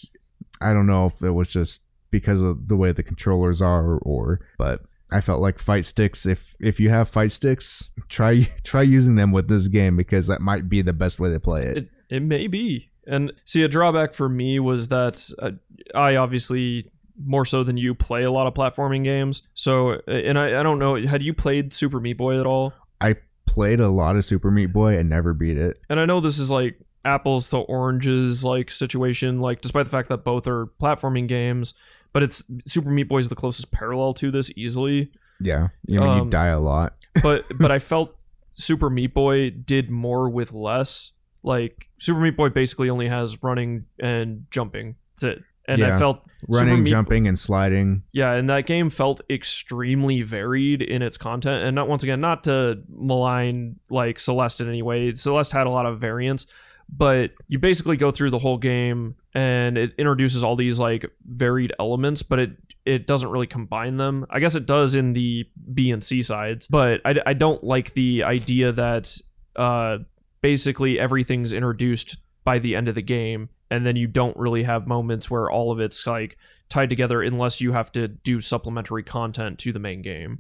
i 0.62 0.72
don't 0.72 0.88
know 0.88 1.06
if 1.08 1.22
it 1.22 1.32
was 1.32 1.50
just 1.50 1.84
because 2.12 2.40
of 2.40 2.70
the 2.70 2.78
way 2.78 2.94
the 2.94 3.04
controllers 3.04 3.62
are 3.62 3.98
or 3.98 4.40
but 4.58 4.84
i 5.12 5.20
felt 5.20 5.42
like 5.42 5.60
fight 5.60 5.84
sticks 5.84 6.26
if 6.26 6.56
if 6.62 6.80
you 6.80 6.90
have 6.90 7.10
fight 7.10 7.32
sticks 7.34 7.90
try 8.08 8.48
try 8.64 8.82
using 8.82 9.16
them 9.16 9.34
with 9.34 9.50
this 9.50 9.68
game 9.68 9.98
because 9.98 10.28
that 10.28 10.40
might 10.40 10.70
be 10.70 10.82
the 10.82 10.94
best 10.94 11.20
way 11.20 11.30
to 11.30 11.40
play 11.42 11.64
it, 11.66 11.78
It 11.78 11.90
it 12.10 12.24
may 12.24 12.48
be. 12.48 12.90
And 13.08 13.34
see, 13.46 13.64
a 13.64 13.68
drawback 13.68 14.14
for 14.14 14.30
me 14.30 14.60
was 14.60 14.88
that 14.88 15.30
uh, 15.40 15.52
I 15.94 16.16
obviously 16.16 16.90
more 17.24 17.46
so 17.46 17.64
than 17.64 17.78
you 17.78 17.94
play 17.96 18.24
a 18.24 18.32
lot 18.32 18.48
of 18.48 18.54
platforming 18.54 19.04
games. 19.04 19.42
So, 19.54 20.02
and 20.08 20.38
I, 20.38 20.60
I 20.60 20.64
don't 20.64 20.80
know, 20.80 20.96
had 21.06 21.24
you 21.24 21.34
played 21.34 21.74
Super 21.74 22.00
Meat 22.00 22.18
Boy 22.18 22.40
at 22.40 22.46
all? 22.46 22.74
i 23.02 23.16
played 23.46 23.80
a 23.80 23.90
lot 23.90 24.16
of 24.16 24.26
super 24.26 24.50
meat 24.50 24.68
boy 24.68 24.98
and 24.98 25.08
never 25.10 25.34
beat 25.34 25.58
it 25.58 25.78
And 25.90 26.00
I 26.00 26.06
know 26.06 26.20
this 26.20 26.40
is 26.40 26.50
like 26.50 26.80
apples 27.06 27.50
to 27.52 27.58
oranges 27.58 28.44
like 28.44 28.72
situation, 28.72 29.40
like 29.40 29.62
despite 29.62 29.86
the 29.86 29.92
fact 29.92 30.10
that 30.10 30.24
both 30.24 30.48
are 30.48 30.66
platforming 30.82 31.28
games, 31.28 31.74
but 32.12 32.24
it's 32.24 32.44
Super 32.66 32.90
Meat 32.90 33.04
Boy 33.04 33.20
is 33.20 33.30
the 33.30 33.36
closest 33.36 33.72
parallel 33.72 34.14
to 34.16 34.32
this 34.32 34.52
easily. 34.58 35.12
yeah 35.40 35.68
you 35.86 36.00
mean 36.00 36.16
you 36.16 36.22
Um, 36.24 36.30
die 36.30 36.48
a 36.48 36.60
lot 36.60 36.96
But 37.22 37.46
but 37.58 37.72
I 37.72 37.80
felt 37.80 38.16
Super 38.56 38.90
Meat 38.90 39.14
Boy 39.14 39.50
did 39.52 39.90
more 39.92 40.30
with 40.30 40.52
less. 40.54 41.12
Like 41.44 41.90
Super 42.00 42.20
Meat 42.22 42.36
Boy 42.36 42.50
basically 42.50 42.90
only 42.90 43.08
has 43.08 43.42
running 43.44 43.86
and 44.00 44.46
jumping. 44.50 44.96
That's 45.14 45.24
it. 45.38 45.44
And 45.68 45.84
I 45.84 45.98
felt 45.98 46.22
running 46.48 46.84
Meat- 46.84 46.90
jumping 46.90 47.28
and 47.28 47.38
sliding 47.38 48.04
Yeah, 48.12 48.34
and 48.34 48.50
that 48.50 48.68
game 48.68 48.90
felt 48.90 49.22
extremely 49.30 50.22
varied 50.22 50.82
in 50.82 51.02
its 51.02 51.18
content. 51.18 51.64
And 51.64 51.76
not 51.76 51.88
once 51.88 52.04
again, 52.04 52.22
not 52.22 52.44
to 52.46 52.82
malign 52.90 53.80
like 53.90 54.20
Celeste 54.20 54.62
in 54.62 54.70
any 54.70 54.82
way. 54.82 55.14
Celeste 55.16 55.52
had 55.52 55.68
a 55.68 55.70
lot 55.70 55.86
of 55.86 56.00
variance, 56.00 56.46
but 56.90 57.32
you 57.48 57.60
basically 57.60 57.98
go 57.98 58.12
through 58.12 58.30
the 58.30 58.40
whole 58.40 58.58
game 58.58 59.16
and 59.34 59.78
it 59.78 59.94
introduces 59.98 60.44
all 60.44 60.56
these 60.56 60.80
like 60.80 61.06
varied 61.26 61.74
elements, 61.80 62.22
but 62.22 62.40
it 62.40 62.52
it 62.86 63.08
doesn't 63.08 63.30
really 63.30 63.48
combine 63.48 63.98
them. 63.98 64.28
I 64.30 64.40
guess 64.40 64.54
it 64.54 64.68
does 64.68 64.94
in 64.94 65.14
the 65.14 65.50
B 65.74 65.90
and 65.90 66.04
C 66.04 66.22
sides, 66.22 66.68
but 66.68 67.02
I, 67.04 67.16
I 67.26 67.34
don't 67.34 67.64
like 67.64 67.94
the 67.94 68.24
idea 68.24 68.72
that 68.72 69.18
uh 69.56 69.98
basically 70.42 71.00
everything's 71.00 71.54
introduced 71.54 72.18
by 72.44 72.60
the 72.60 72.76
end 72.76 72.88
of 72.88 72.94
the 72.94 73.02
game 73.02 73.50
and 73.70 73.86
then 73.86 73.96
you 73.96 74.08
don't 74.08 74.36
really 74.38 74.64
have 74.64 74.88
moments 74.88 75.30
where 75.30 75.50
all 75.50 75.72
of 75.72 75.80
it's 75.80 76.06
like 76.06 76.38
tied 76.70 76.90
together 76.90 77.22
unless 77.22 77.62
you 77.62 77.72
have 77.72 77.92
to 77.92 78.08
do 78.08 78.42
supplementary 78.42 79.04
content 79.04 79.60
to 79.60 79.72
the 79.72 79.80
main 79.80 80.02
game. 80.02 80.40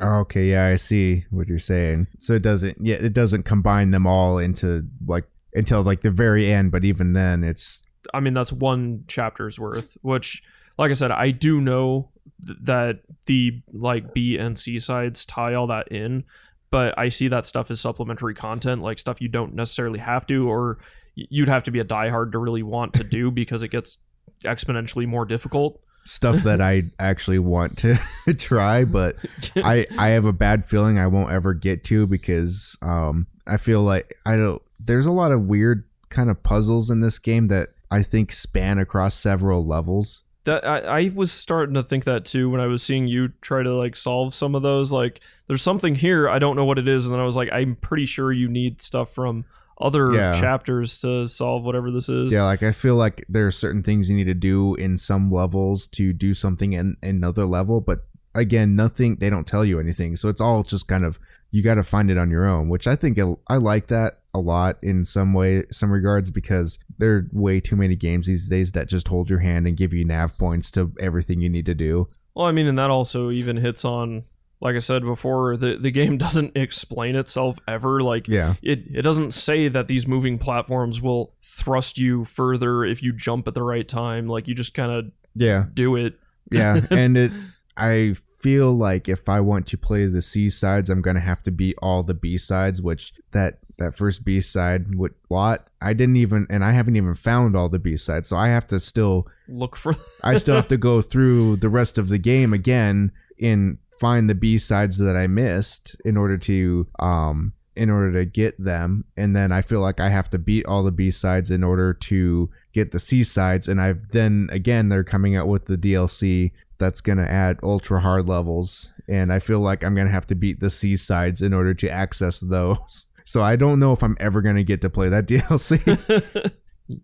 Okay 0.00 0.46
yeah 0.46 0.66
i 0.68 0.76
see 0.76 1.26
what 1.30 1.48
you're 1.48 1.58
saying 1.58 2.06
so 2.18 2.32
it 2.32 2.42
doesn't 2.42 2.78
yeah 2.80 2.96
it 2.96 3.12
doesn't 3.12 3.42
combine 3.42 3.90
them 3.90 4.06
all 4.06 4.38
into 4.38 4.86
like 5.06 5.26
until 5.52 5.82
like 5.82 6.00
the 6.00 6.10
very 6.10 6.50
end 6.50 6.72
but 6.72 6.82
even 6.82 7.12
then 7.12 7.44
it's 7.44 7.84
I 8.12 8.20
mean, 8.20 8.34
that's 8.34 8.52
one 8.52 9.04
chapter's 9.06 9.58
worth, 9.58 9.96
which, 10.02 10.42
like 10.78 10.90
I 10.90 10.94
said, 10.94 11.10
I 11.10 11.30
do 11.30 11.60
know 11.60 12.10
th- 12.44 12.58
that 12.62 13.00
the 13.26 13.62
like 13.72 14.14
B 14.14 14.36
and 14.36 14.58
C 14.58 14.78
sides 14.78 15.24
tie 15.24 15.54
all 15.54 15.66
that 15.68 15.88
in, 15.88 16.24
but 16.70 16.98
I 16.98 17.08
see 17.08 17.28
that 17.28 17.46
stuff 17.46 17.70
as 17.70 17.80
supplementary 17.80 18.34
content, 18.34 18.82
like 18.82 18.98
stuff 18.98 19.20
you 19.20 19.28
don't 19.28 19.54
necessarily 19.54 19.98
have 19.98 20.26
to, 20.28 20.50
or 20.50 20.78
you'd 21.14 21.48
have 21.48 21.64
to 21.64 21.70
be 21.70 21.78
a 21.78 21.84
diehard 21.84 22.32
to 22.32 22.38
really 22.38 22.62
want 22.62 22.94
to 22.94 23.04
do 23.04 23.30
because 23.30 23.62
it 23.62 23.68
gets 23.68 23.98
exponentially 24.44 25.06
more 25.06 25.24
difficult. 25.24 25.80
Stuff 26.04 26.38
that 26.38 26.60
I 26.60 26.84
actually 26.98 27.38
want 27.38 27.78
to 27.78 27.96
try, 28.38 28.84
but 28.84 29.16
I 29.56 29.86
I 29.96 30.08
have 30.08 30.24
a 30.24 30.32
bad 30.32 30.66
feeling 30.66 30.98
I 30.98 31.06
won't 31.06 31.30
ever 31.30 31.54
get 31.54 31.84
to 31.84 32.06
because 32.08 32.76
um 32.82 33.28
I 33.46 33.56
feel 33.56 33.82
like 33.82 34.14
I 34.26 34.36
don't 34.36 34.60
there's 34.80 35.06
a 35.06 35.12
lot 35.12 35.30
of 35.30 35.42
weird 35.42 35.84
kind 36.08 36.28
of 36.28 36.42
puzzles 36.42 36.90
in 36.90 37.00
this 37.00 37.18
game 37.18 37.46
that 37.48 37.68
I 37.90 38.02
think 38.02 38.32
span 38.32 38.78
across 38.78 39.14
several 39.14 39.66
levels. 39.66 40.22
That 40.44 40.66
I, 40.66 40.78
I 40.78 41.12
was 41.14 41.30
starting 41.30 41.74
to 41.74 41.84
think 41.84 42.04
that 42.04 42.24
too 42.24 42.50
when 42.50 42.60
I 42.60 42.66
was 42.66 42.82
seeing 42.82 43.06
you 43.06 43.28
try 43.42 43.62
to 43.62 43.74
like 43.74 43.96
solve 43.96 44.34
some 44.34 44.56
of 44.56 44.62
those. 44.62 44.90
Like, 44.90 45.20
there's 45.46 45.62
something 45.62 45.94
here 45.94 46.28
I 46.28 46.40
don't 46.40 46.56
know 46.56 46.64
what 46.64 46.78
it 46.78 46.88
is, 46.88 47.06
and 47.06 47.14
then 47.14 47.20
I 47.20 47.24
was 47.24 47.36
like, 47.36 47.50
I'm 47.52 47.76
pretty 47.76 48.06
sure 48.06 48.32
you 48.32 48.48
need 48.48 48.82
stuff 48.82 49.14
from 49.14 49.44
other 49.82 50.12
Yeah. 50.12 50.32
chapters 50.32 50.98
to 51.00 51.26
solve 51.28 51.64
whatever 51.64 51.90
this 51.90 52.08
is. 52.08 52.32
Yeah, 52.32 52.44
like 52.44 52.62
I 52.62 52.72
feel 52.72 52.96
like 52.96 53.24
there 53.28 53.46
are 53.46 53.50
certain 53.50 53.82
things 53.82 54.08
you 54.08 54.16
need 54.16 54.24
to 54.24 54.34
do 54.34 54.74
in 54.76 54.96
some 54.96 55.30
levels 55.30 55.86
to 55.88 56.12
do 56.12 56.34
something 56.34 56.72
in 56.72 56.96
another 57.02 57.44
level, 57.44 57.80
but 57.80 58.04
again, 58.34 58.74
nothing 58.76 59.16
they 59.16 59.28
don't 59.28 59.46
tell 59.46 59.64
you 59.64 59.78
anything. 59.80 60.16
So 60.16 60.28
it's 60.28 60.40
all 60.40 60.62
just 60.62 60.88
kind 60.88 61.04
of 61.04 61.18
you 61.50 61.62
got 61.62 61.74
to 61.74 61.82
find 61.82 62.10
it 62.10 62.16
on 62.16 62.30
your 62.30 62.46
own, 62.46 62.70
which 62.70 62.86
I 62.86 62.96
think 62.96 63.18
it- 63.18 63.38
I 63.48 63.56
like 63.58 63.88
that 63.88 64.20
a 64.34 64.38
lot 64.40 64.78
in 64.82 65.04
some 65.04 65.34
way 65.34 65.64
some 65.70 65.90
regards 65.90 66.30
because 66.30 66.78
there 66.96 67.14
are 67.16 67.28
way 67.32 67.60
too 67.60 67.76
many 67.76 67.94
games 67.94 68.26
these 68.26 68.48
days 68.48 68.72
that 68.72 68.88
just 68.88 69.08
hold 69.08 69.28
your 69.28 69.40
hand 69.40 69.66
and 69.66 69.76
give 69.76 69.92
you 69.92 70.06
nav 70.06 70.38
points 70.38 70.70
to 70.70 70.92
everything 70.98 71.42
you 71.42 71.50
need 71.50 71.66
to 71.66 71.74
do. 71.74 72.08
Well, 72.34 72.46
I 72.46 72.52
mean, 72.52 72.66
and 72.66 72.78
that 72.78 72.88
also 72.88 73.30
even 73.30 73.58
hits 73.58 73.84
on, 73.84 74.22
like 74.62 74.76
I 74.76 74.78
said 74.78 75.02
before, 75.02 75.56
the 75.56 75.76
the 75.76 75.90
game 75.90 76.16
doesn't 76.26 76.56
explain 76.56 77.16
itself 77.16 77.58
ever. 77.68 78.00
Like, 78.02 78.28
Yeah. 78.28 78.54
it 78.62 78.84
it 78.94 79.02
doesn't 79.02 79.32
say 79.32 79.68
that 79.68 79.88
these 79.88 80.06
moving 80.06 80.38
platforms 80.38 81.00
will 81.02 81.34
thrust 81.42 81.98
you 81.98 82.24
further 82.24 82.84
if 82.84 83.02
you 83.02 83.12
jump 83.12 83.46
at 83.48 83.54
the 83.54 83.62
right 83.62 83.86
time. 83.86 84.28
Like, 84.28 84.48
you 84.48 84.54
just 84.54 84.72
kind 84.72 84.92
of 84.92 85.12
Yeah. 85.34 85.66
do 85.74 85.96
it. 85.96 86.14
Yeah, 86.50 86.80
and 86.90 87.16
it 87.16 87.32
I 87.76 88.14
feel 88.40 88.72
like 88.76 89.08
if 89.08 89.28
I 89.28 89.40
want 89.40 89.66
to 89.68 89.76
play 89.78 90.06
the 90.06 90.20
C 90.22 90.50
sides, 90.50 90.90
I'm 90.90 91.02
gonna 91.02 91.20
have 91.20 91.42
to 91.44 91.50
beat 91.50 91.76
all 91.82 92.02
the 92.02 92.14
B 92.14 92.38
sides, 92.38 92.80
which 92.80 93.12
that 93.32 93.58
that 93.78 93.96
first 93.96 94.24
B 94.24 94.40
side 94.40 94.94
would 94.94 95.14
lot 95.30 95.66
I 95.80 95.92
didn't 95.94 96.16
even 96.16 96.46
and 96.50 96.64
I 96.64 96.70
haven't 96.72 96.94
even 96.96 97.14
found 97.14 97.56
all 97.56 97.68
the 97.68 97.78
B 97.80 97.96
sides, 97.96 98.28
so 98.28 98.36
I 98.36 98.48
have 98.48 98.66
to 98.68 98.78
still 98.78 99.26
Look 99.48 99.74
for. 99.76 99.94
I 100.22 100.36
still 100.36 100.54
have 100.54 100.68
to 100.68 100.76
go 100.76 101.00
through 101.02 101.56
the 101.56 101.68
rest 101.68 101.98
of 101.98 102.08
the 102.08 102.18
game 102.18 102.52
again 102.52 103.10
and 103.40 103.78
find 104.02 104.28
the 104.28 104.34
B 104.34 104.58
sides 104.58 104.98
that 104.98 105.16
I 105.16 105.28
missed 105.28 105.96
in 106.04 106.16
order 106.16 106.36
to 106.36 106.88
um 106.98 107.52
in 107.76 107.88
order 107.88 108.12
to 108.12 108.24
get 108.24 108.62
them 108.62 109.04
and 109.16 109.36
then 109.36 109.52
I 109.52 109.62
feel 109.62 109.78
like 109.78 110.00
I 110.00 110.08
have 110.08 110.28
to 110.30 110.40
beat 110.40 110.66
all 110.66 110.82
the 110.82 110.90
B 110.90 111.12
sides 111.12 111.52
in 111.52 111.62
order 111.62 111.94
to 111.94 112.50
get 112.72 112.90
the 112.90 112.98
C 112.98 113.22
sides 113.22 113.68
and 113.68 113.80
I've 113.80 114.08
then 114.08 114.48
again 114.50 114.88
they're 114.88 115.04
coming 115.04 115.36
out 115.36 115.46
with 115.46 115.66
the 115.66 115.78
DLC 115.78 116.50
that's 116.78 117.00
going 117.00 117.18
to 117.18 117.30
add 117.30 117.60
ultra 117.62 118.00
hard 118.00 118.28
levels 118.28 118.90
and 119.08 119.32
I 119.32 119.38
feel 119.38 119.60
like 119.60 119.84
I'm 119.84 119.94
going 119.94 120.08
to 120.08 120.12
have 120.12 120.26
to 120.26 120.34
beat 120.34 120.58
the 120.58 120.68
C 120.68 120.96
sides 120.96 121.40
in 121.40 121.54
order 121.54 121.72
to 121.72 121.88
access 121.88 122.40
those. 122.40 123.06
So 123.24 123.40
I 123.40 123.54
don't 123.54 123.78
know 123.78 123.92
if 123.92 124.02
I'm 124.02 124.16
ever 124.18 124.42
going 124.42 124.56
to 124.56 124.64
get 124.64 124.80
to 124.80 124.90
play 124.90 125.08
that 125.08 125.26
DLC. 125.28 125.78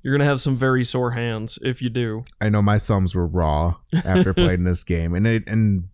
You're 0.03 0.19
gonna 0.19 0.29
have 0.29 0.41
some 0.41 0.57
very 0.57 0.83
sore 0.83 1.13
hands 1.13 1.61
if 1.63 1.81
you 1.81 1.91
do. 1.91 2.25
I 2.41 2.49
know 2.49 2.61
my 2.61 2.81
thumbs 2.81 3.15
were 3.15 3.27
raw 3.27 3.77
after 3.93 4.35
playing 4.35 4.65
this 4.65 4.83
game, 4.83 5.15
and 5.15 5.27
it 5.27 5.49
and 5.49 5.89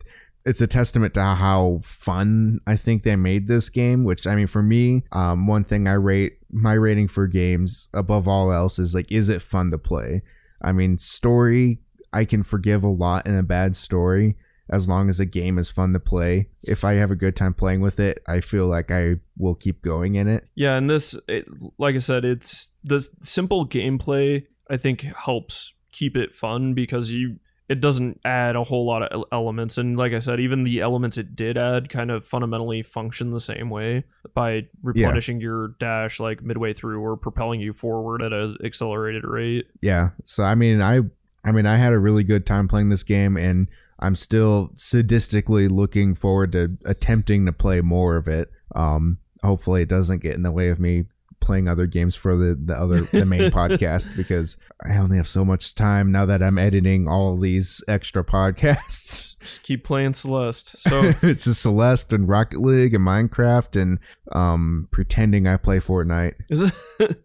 it's 0.45 0.61
a 0.61 0.67
testament 0.67 1.15
to 1.15 1.23
how 1.23 1.81
fun 1.83 2.61
I 2.67 2.77
think 2.77 3.03
they 3.03 3.17
made 3.17 3.49
this 3.49 3.69
game. 3.69 4.05
Which 4.05 4.27
I 4.27 4.35
mean, 4.35 4.47
for 4.47 4.63
me, 4.63 5.05
um, 5.13 5.47
one 5.47 5.65
thing 5.65 5.89
I 5.89 5.95
rate 5.95 6.39
my 6.51 6.75
rating 6.75 7.09
for 7.09 7.27
games 7.27 7.89
above 7.93 8.29
all 8.29 8.53
else 8.53 8.79
is 8.79 8.95
like, 8.95 9.11
is 9.11 9.29
it 9.29 9.43
fun 9.43 9.71
to 9.71 9.79
play? 9.79 10.23
I 10.63 10.73
mean, 10.73 10.99
story 10.99 11.81
I 12.15 12.25
can 12.25 12.45
forgive 12.45 12.85
a 12.85 12.89
lot 12.89 13.27
in 13.27 13.35
a 13.35 13.43
bad 13.43 13.75
story 13.75 14.37
as 14.71 14.89
long 14.89 15.09
as 15.09 15.19
the 15.19 15.27
game 15.27 15.59
is 15.59 15.71
fun 15.71 15.93
to 15.93 16.01
play. 16.01 16.49
If 16.63 16.85
I 16.85 16.95
have 16.95 17.11
a 17.11 17.17
good 17.17 17.37
time 17.37 17.55
playing 17.55 17.81
with 17.81 17.99
it, 17.99 18.21
I 18.27 18.41
feel 18.41 18.67
like 18.67 18.91
I 18.91 19.17
will 19.37 19.57
keep 19.57 19.83
going 19.83 20.15
in 20.15 20.29
it. 20.29 20.47
Yeah, 20.55 20.77
and 20.77 20.89
this, 20.89 21.19
it, 21.29 21.47
like 21.77 21.97
I 21.97 21.99
said, 21.99 22.25
it's 22.25 22.73
the 22.85 23.07
simple 23.21 23.69
gameplay. 23.69 24.47
I 24.71 24.77
think 24.77 25.03
helps 25.03 25.75
keep 25.93 26.17
it 26.17 26.35
fun 26.35 26.73
because 26.73 27.13
you 27.13 27.41
it 27.69 27.81
doesn't 27.81 28.21
add 28.25 28.57
a 28.57 28.63
whole 28.63 28.87
lot 28.87 29.03
of 29.03 29.25
elements, 29.33 29.79
and 29.79 29.97
like 29.97 30.13
I 30.13 30.19
said, 30.19 30.41
even 30.41 30.65
the 30.65 30.81
elements 30.81 31.17
it 31.17 31.35
did 31.35 31.57
add 31.57 31.89
kind 31.89 32.11
of 32.11 32.27
fundamentally 32.27 32.83
function 32.83 33.31
the 33.31 33.41
same 33.41 33.71
way 33.71 34.05
by 34.35 34.67
replenishing 34.83 35.41
your 35.41 35.69
dash 35.79 36.21
like 36.21 36.43
midway 36.43 36.73
through 36.73 37.01
or 37.01 37.17
propelling 37.17 37.61
you 37.61 37.73
forward 37.73 38.23
at 38.23 38.33
an 38.33 38.57
accelerated 38.65 39.25
rate. 39.25 39.67
yeah 39.81 40.11
so 40.25 40.43
i 40.43 40.55
mean 40.55 40.83
i 40.83 41.01
i 41.45 41.53
mean 41.53 41.67
i 41.67 41.77
had 41.77 41.93
a 41.93 41.99
really 41.99 42.25
good 42.25 42.45
time 42.47 42.67
playing 42.67 42.89
this 42.89 43.03
game 43.03 43.37
and 43.37 43.69
i'm 44.01 44.17
still 44.17 44.71
sadistically 44.77 45.71
looking 45.71 46.15
forward 46.15 46.53
to 46.53 46.77
attempting 46.85 47.47
to 47.47 47.53
play 47.53 47.81
more 47.81 48.17
of 48.17 48.27
it 48.27 48.51
um 48.75 49.19
hopefully 49.43 49.83
it 49.83 49.89
doesn't 49.89 50.23
get 50.23 50.35
in 50.35 50.43
the 50.43 50.53
way 50.53 50.69
of 50.69 50.81
me 50.81 51.05
playing 51.45 51.69
other 51.69 51.87
games 51.87 52.17
for 52.17 52.37
the 52.37 52.59
the 52.61 52.75
other 52.75 53.03
the 53.13 53.25
main 53.27 53.51
podcast 53.61 54.15
because 54.17 54.57
i 54.85 54.97
only 54.97 55.17
have 55.17 55.29
so 55.29 55.45
much 55.45 55.75
time 55.75 56.11
now 56.11 56.25
that 56.25 56.43
i'm 56.43 56.59
editing 56.59 57.07
all 57.07 57.37
these 57.37 57.85
extra 57.87 58.25
podcasts 58.25 59.37
Just 59.45 59.63
keep 59.63 59.85
playing 59.85 60.15
Celeste. 60.15 60.75
So 60.89 61.13
it's 61.23 61.47
a 61.47 61.55
celeste 61.55 62.15
and 62.15 62.27
rocket 62.27 62.61
league 62.61 62.95
and 62.95 63.07
minecraft 63.07 63.81
and 63.81 63.99
um 64.33 64.89
pretending 64.91 65.47
i 65.47 65.59
play 65.59 65.81
fortnite 65.81 66.35
is 66.49 66.63
it? 66.63 66.73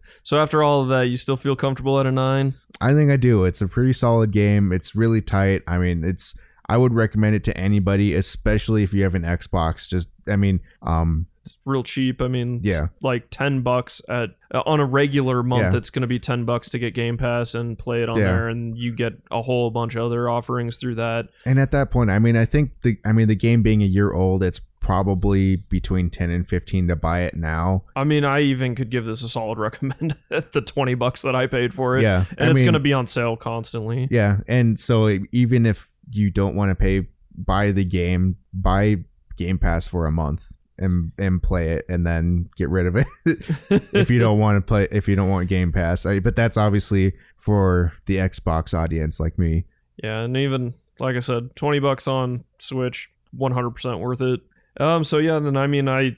so 0.22 0.38
after 0.38 0.62
all 0.62 0.82
of 0.82 0.88
that, 0.88 1.08
you 1.08 1.16
still 1.16 1.36
feel 1.36 1.56
comfortable 1.56 1.98
at 1.98 2.06
a 2.06 2.12
nine? 2.12 2.54
I 2.80 2.92
think 2.92 3.10
I 3.10 3.16
do. 3.16 3.44
It's 3.44 3.60
a 3.62 3.68
pretty 3.68 3.92
solid 3.92 4.32
game. 4.32 4.72
It's 4.72 4.94
really 4.94 5.22
tight. 5.22 5.62
I 5.66 5.78
mean, 5.78 6.04
it's 6.04 6.34
I 6.68 6.76
would 6.76 6.94
recommend 6.94 7.34
it 7.34 7.44
to 7.44 7.56
anybody, 7.56 8.14
especially 8.14 8.82
if 8.82 8.92
you 8.92 9.02
have 9.02 9.14
an 9.14 9.22
Xbox. 9.22 9.88
Just 9.88 10.08
I 10.28 10.36
mean, 10.36 10.60
um 10.82 11.26
It's 11.42 11.58
real 11.64 11.82
cheap. 11.82 12.20
I 12.20 12.28
mean, 12.28 12.60
yeah. 12.62 12.88
like 13.02 13.28
10 13.30 13.62
bucks 13.62 14.02
at 14.08 14.30
uh, 14.52 14.62
on 14.66 14.78
a 14.80 14.84
regular 14.84 15.42
month 15.42 15.72
Yeah. 15.72 15.76
it's 15.78 15.88
going 15.90 16.02
to 16.02 16.06
be 16.08 16.18
10 16.18 16.44
bucks 16.44 16.68
to 16.70 16.78
get 16.78 16.92
game 16.94 17.16
pass 17.16 17.54
and 17.54 17.78
play 17.78 18.02
it 18.02 18.08
on 18.08 18.18
Yeah. 18.18 18.24
there 18.26 18.48
and 18.48 18.76
you 18.76 18.92
get 18.94 19.14
a 19.30 19.40
whole 19.42 19.70
bunch 19.70 19.94
of 19.94 20.04
other 20.04 20.28
offerings 20.28 20.76
through 20.76 20.96
that 20.96 21.28
And 21.46 21.58
at 21.58 21.70
that 21.70 21.90
point, 21.90 22.10
I 22.10 22.18
mean, 22.18 22.36
I 22.36 22.44
think 22.44 22.72
the 22.82 22.98
I 23.04 23.12
mean, 23.12 23.28
the 23.28 23.34
game 23.36 23.62
being 23.62 23.82
a 23.82 23.86
year 23.86 24.12
old, 24.12 24.42
it's 24.44 24.60
probably 24.80 25.56
between 25.56 26.10
10 26.10 26.30
and 26.30 26.48
15 26.48 26.88
to 26.88 26.96
buy 26.96 27.20
it 27.20 27.36
now. 27.36 27.84
i 27.94 28.02
mean 28.02 28.24
i 28.24 28.40
even 28.40 28.74
could 28.74 28.90
give 28.90 29.04
this 29.04 29.22
a 29.22 29.28
solid 29.28 29.58
recommend 29.66 30.16
at 30.30 30.52
the 30.52 30.60
20 30.60 30.94
bucks 30.94 31.22
that 31.22 31.36
i 31.36 31.46
paid 31.46 31.72
for 31.72 31.96
it 31.98 32.02
Yeah. 32.02 32.24
and 32.38 32.48
I 32.48 32.52
it's 32.52 32.60
going 32.62 32.72
to 32.72 32.80
be 32.80 32.92
on 32.92 33.06
sale 33.06 33.36
constantly 33.36 34.08
Yeah, 34.10 34.38
and 34.48 34.80
so 34.80 35.18
even 35.32 35.64
if 35.66 35.88
you 36.10 36.30
don't 36.30 36.54
want 36.56 36.70
to 36.70 36.74
pay 36.74 37.06
buy 37.36 37.70
the 37.72 37.84
game, 37.84 38.36
buy 38.52 38.96
Game 39.36 39.58
Pass 39.58 39.86
for 39.86 40.06
a 40.06 40.10
month 40.12 40.50
and 40.80 41.12
and 41.18 41.42
play 41.42 41.70
it 41.70 41.84
and 41.88 42.06
then 42.06 42.48
get 42.56 42.68
rid 42.70 42.86
of 42.86 42.96
it 42.96 43.06
if 43.92 44.10
you 44.10 44.18
don't 44.18 44.38
want 44.38 44.56
to 44.56 44.60
play 44.60 44.88
if 44.90 45.06
you 45.08 45.14
don't 45.16 45.28
want 45.28 45.48
Game 45.48 45.70
Pass. 45.72 46.04
I, 46.06 46.18
but 46.20 46.34
that's 46.36 46.56
obviously 46.56 47.12
for 47.36 47.92
the 48.06 48.16
Xbox 48.16 48.76
audience 48.76 49.20
like 49.20 49.38
me. 49.38 49.64
yeah 50.02 50.20
and 50.22 50.36
even 50.36 50.74
like 50.98 51.16
i 51.16 51.20
said 51.20 51.54
20 51.56 51.78
bucks 51.78 52.06
on 52.06 52.44
switch 52.58 53.10
100% 53.38 54.00
worth 54.00 54.20
it 54.20 54.40
um 54.78 55.02
so 55.04 55.18
yeah 55.18 55.38
then 55.38 55.56
i 55.56 55.66
mean 55.66 55.88
i 55.88 56.14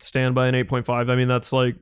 stand 0.00 0.34
by 0.34 0.46
an 0.46 0.54
8.5 0.54 1.10
i 1.10 1.16
mean 1.16 1.28
that's 1.28 1.52
like 1.52 1.76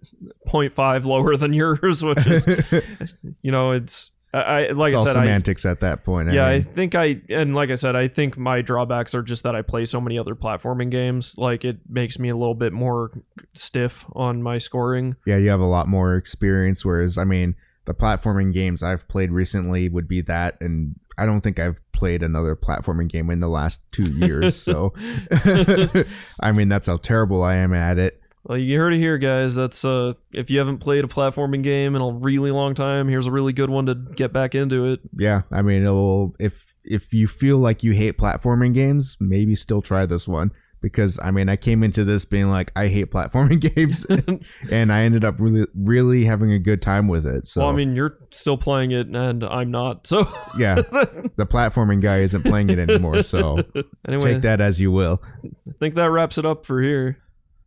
0.5 0.49 1.05
lower 1.05 1.37
than 1.37 1.53
yours 1.63 2.03
which 2.03 2.25
is 2.27 2.47
you 3.43 3.51
know 3.51 3.73
it's 3.73 4.13
i, 4.35 4.67
I 4.67 4.71
like 4.73 4.93
it's 4.93 4.97
i 4.97 4.99
all 4.99 5.07
said 5.07 5.17
I, 5.17 5.21
semantics 5.21 5.65
at 5.65 5.81
that 5.81 6.05
point. 6.05 6.33
yeah, 6.33 6.47
eh? 6.47 6.49
I 6.49 6.53
mean, 6.55 6.63
think 6.63 6.95
I 6.95 7.21
and 7.29 7.55
like 7.55 7.71
I 7.71 7.77
said, 7.77 7.97
I 7.97 8.09
think 8.09 8.37
my 8.37 8.63
drawbacks 8.63 9.15
are 9.15 9.23
just 9.23 9.43
that 9.45 9.55
I 9.55 9.63
play 9.63 9.85
so 9.85 10.01
many 10.01 10.19
other 10.19 10.35
platforming 10.35 10.91
games. 10.91 11.39
Like 11.39 11.65
it 11.65 11.79
makes 11.89 12.19
me 12.19 12.29
a 12.29 12.37
little 12.37 12.55
bit 12.55 12.73
more 12.73 13.13
stiff 13.55 14.07
on 14.13 14.43
my 14.43 14.59
scoring. 14.59 15.17
yeah, 15.27 15.37
you 15.37 15.51
have 15.51 15.61
a 15.61 15.67
lot 15.67 15.89
more 15.89 16.17
experience. 16.17 16.85
Whereas, 16.85 17.17
I 17.17 17.25
mean, 17.25 17.55
the 17.85 17.95
platforming 17.95 18.53
games 18.53 18.83
I've 18.83 19.07
played 19.09 19.31
recently 19.31 19.89
would 19.89 20.09
be 20.09 20.21
that, 20.23 20.57
and 20.61 20.97
I 21.17 21.27
don't 21.27 21.41
think 21.41 21.59
I've 21.59 21.81
played 21.93 22.23
another 22.23 22.57
platforming 22.57 23.09
game 23.09 23.31
in 23.31 23.41
the 23.41 23.49
last 23.49 23.81
two 23.93 24.11
years. 24.11 24.57
so, 24.57 24.93
I 26.41 26.53
mean, 26.53 26.69
that's 26.69 26.87
how 26.87 26.97
terrible 26.97 27.43
I 27.43 27.57
am 27.57 27.73
at 27.73 27.99
it. 27.99 28.21
Well, 28.45 28.59
you 28.59 28.79
heard 28.79 28.93
it 28.93 28.99
here, 28.99 29.17
guys. 29.17 29.55
That's 29.55 29.85
uh, 29.85 30.13
if 30.33 30.51
you 30.51 30.59
haven't 30.59 30.79
played 30.79 31.05
a 31.05 31.09
platforming 31.09 31.63
game 31.63 31.97
in 31.97 32.03
a 32.03 32.11
really 32.11 32.51
long 32.51 32.75
time, 32.75 33.09
here's 33.09 33.27
a 33.27 33.31
really 33.31 33.55
good 33.55 33.71
one 33.71 33.87
to 33.87 33.95
get 33.95 34.33
back 34.33 34.55
into 34.55 34.85
it. 34.87 35.01
Yeah, 35.17 35.43
I 35.51 35.63
mean, 35.63 35.83
it'll 35.83 36.35
if 36.39 36.75
if 36.85 37.15
you 37.15 37.27
feel 37.27 37.59
like 37.59 37.83
you 37.83 37.93
hate 37.93 38.19
platforming 38.19 38.75
games, 38.75 39.17
maybe 39.19 39.55
still 39.55 39.81
try 39.81 40.05
this 40.05 40.29
one 40.29 40.53
because 40.85 41.19
I 41.23 41.31
mean, 41.31 41.49
I 41.49 41.57
came 41.57 41.83
into 41.83 42.05
this 42.05 42.27
being 42.27 42.51
like 42.51 42.71
I 42.77 42.89
hate 42.89 43.11
platforming 43.11 43.59
games, 43.75 44.05
and 44.71 44.93
I 44.93 45.01
ended 45.01 45.25
up 45.25 45.37
really 45.39 45.67
really 45.75 46.27
having 46.27 46.53
a 46.53 46.59
good 46.59 46.83
time 46.83 47.09
with 47.09 47.27
it. 47.27 47.47
So 47.47 47.63
well, 47.63 47.71
I 47.71 47.73
mean, 47.73 47.97
you're 47.97 48.19
still 48.31 48.59
playing 48.59 48.91
it, 48.91 49.07
and 49.07 49.43
I'm 49.43 49.71
not. 49.71 50.07
So 50.07 50.27
yeah, 50.59 50.75
the 51.37 51.47
platforming 51.47 52.03
guy 52.03 52.19
isn't 52.19 52.43
playing 52.43 52.69
it 52.69 52.79
anymore. 52.79 53.23
So 53.23 53.65
anyway, 54.07 54.35
take 54.35 54.43
that 54.43 54.61
as 54.61 54.79
you 54.79 54.93
will. 54.93 55.23
I 55.43 55.73
think 55.81 55.95
that 55.95 56.11
wraps 56.11 56.37
it 56.37 56.45
up 56.45 56.67
for 56.67 56.83
here. 56.83 57.19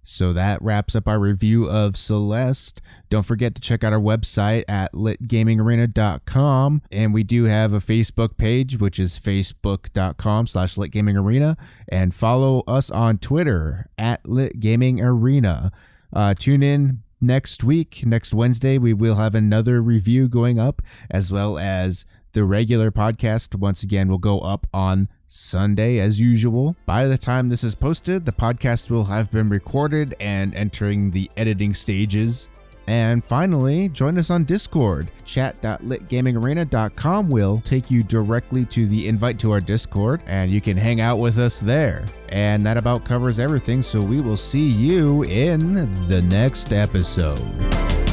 So 0.10 0.32
that 0.32 0.62
wraps 0.62 0.96
up 0.96 1.06
our 1.06 1.20
review 1.20 1.70
of 1.70 1.98
Celeste. 1.98 2.82
Don't 3.10 3.26
forget 3.26 3.54
to 3.56 3.62
check 3.62 3.84
out 3.84 3.92
our 3.92 4.00
website 4.00 4.64
at 4.66 4.94
litgamingarena.com. 4.94 6.82
And 6.90 7.14
we 7.14 7.24
do 7.24 7.44
have 7.44 7.74
a 7.74 7.82
Facebook 7.82 8.38
page, 8.38 8.80
which 8.80 9.00
is 9.00 9.20
facebook.com 9.20 10.48
slash 10.48 10.76
litgamingarena. 10.76 11.58
And 11.90 12.16
follow 12.16 12.64
us 12.68 12.90
on 12.90 13.18
Twitter 13.18 13.90
at 13.98 14.24
litgamingarena. 14.24 15.72
Uh, 16.14 16.34
tune 16.36 16.64
in 16.64 17.04
next 17.20 17.66
week, 17.66 18.06
next 18.06 18.34
Wednesday, 18.34 18.78
we 18.78 18.94
will 18.94 19.16
have 19.16 19.36
another 19.36 19.82
review 19.82 20.30
going 20.30 20.58
up, 20.58 20.82
as 21.12 21.34
well 21.34 21.58
as 21.58 22.06
the 22.34 22.44
regular 22.44 22.92
podcast. 22.92 23.56
Once 23.56 23.84
again, 23.84 24.10
will 24.10 24.18
go 24.18 24.40
up 24.40 24.68
on 24.74 25.08
Sunday 25.28 26.00
as 26.00 26.20
usual. 26.20 26.76
By 26.86 27.06
the 27.06 27.18
time 27.18 27.50
this 27.50 27.64
is 27.64 27.76
posted, 27.76 28.26
the 28.26 28.32
podcast 28.32 28.90
will 28.90 29.06
have 29.06 29.32
been 29.32 29.50
recorded 29.50 30.16
and 30.20 30.54
entering 30.56 31.12
the 31.12 31.30
editing 31.36 31.74
stages. 31.74 32.48
And 32.88 33.24
finally, 33.24 33.90
join 33.90 34.18
us 34.18 34.30
on 34.30 34.46
Discord. 34.46 35.12
Chat.litgamingarena.com 35.26 37.30
will 37.30 37.62
take 37.66 37.92
you 37.92 38.02
directly 38.02 38.64
to 38.66 38.88
the 38.88 39.10
invite 39.10 39.38
to 39.40 39.52
our 39.52 39.60
Discord, 39.60 40.22
and 40.26 40.50
you 40.50 40.62
can 40.62 40.78
hang 40.78 41.02
out 41.02 41.18
with 41.18 41.38
us 41.38 41.60
there. 41.60 42.06
And 42.30 42.64
that 42.64 42.78
about 42.78 43.04
covers 43.04 43.40
everything, 43.40 43.82
so 43.82 44.02
we 44.02 44.22
will 44.22 44.38
see 44.38 44.70
you 44.70 45.24
in 45.24 45.94
the 46.08 46.22
next 46.22 46.72
episode. 46.72 48.07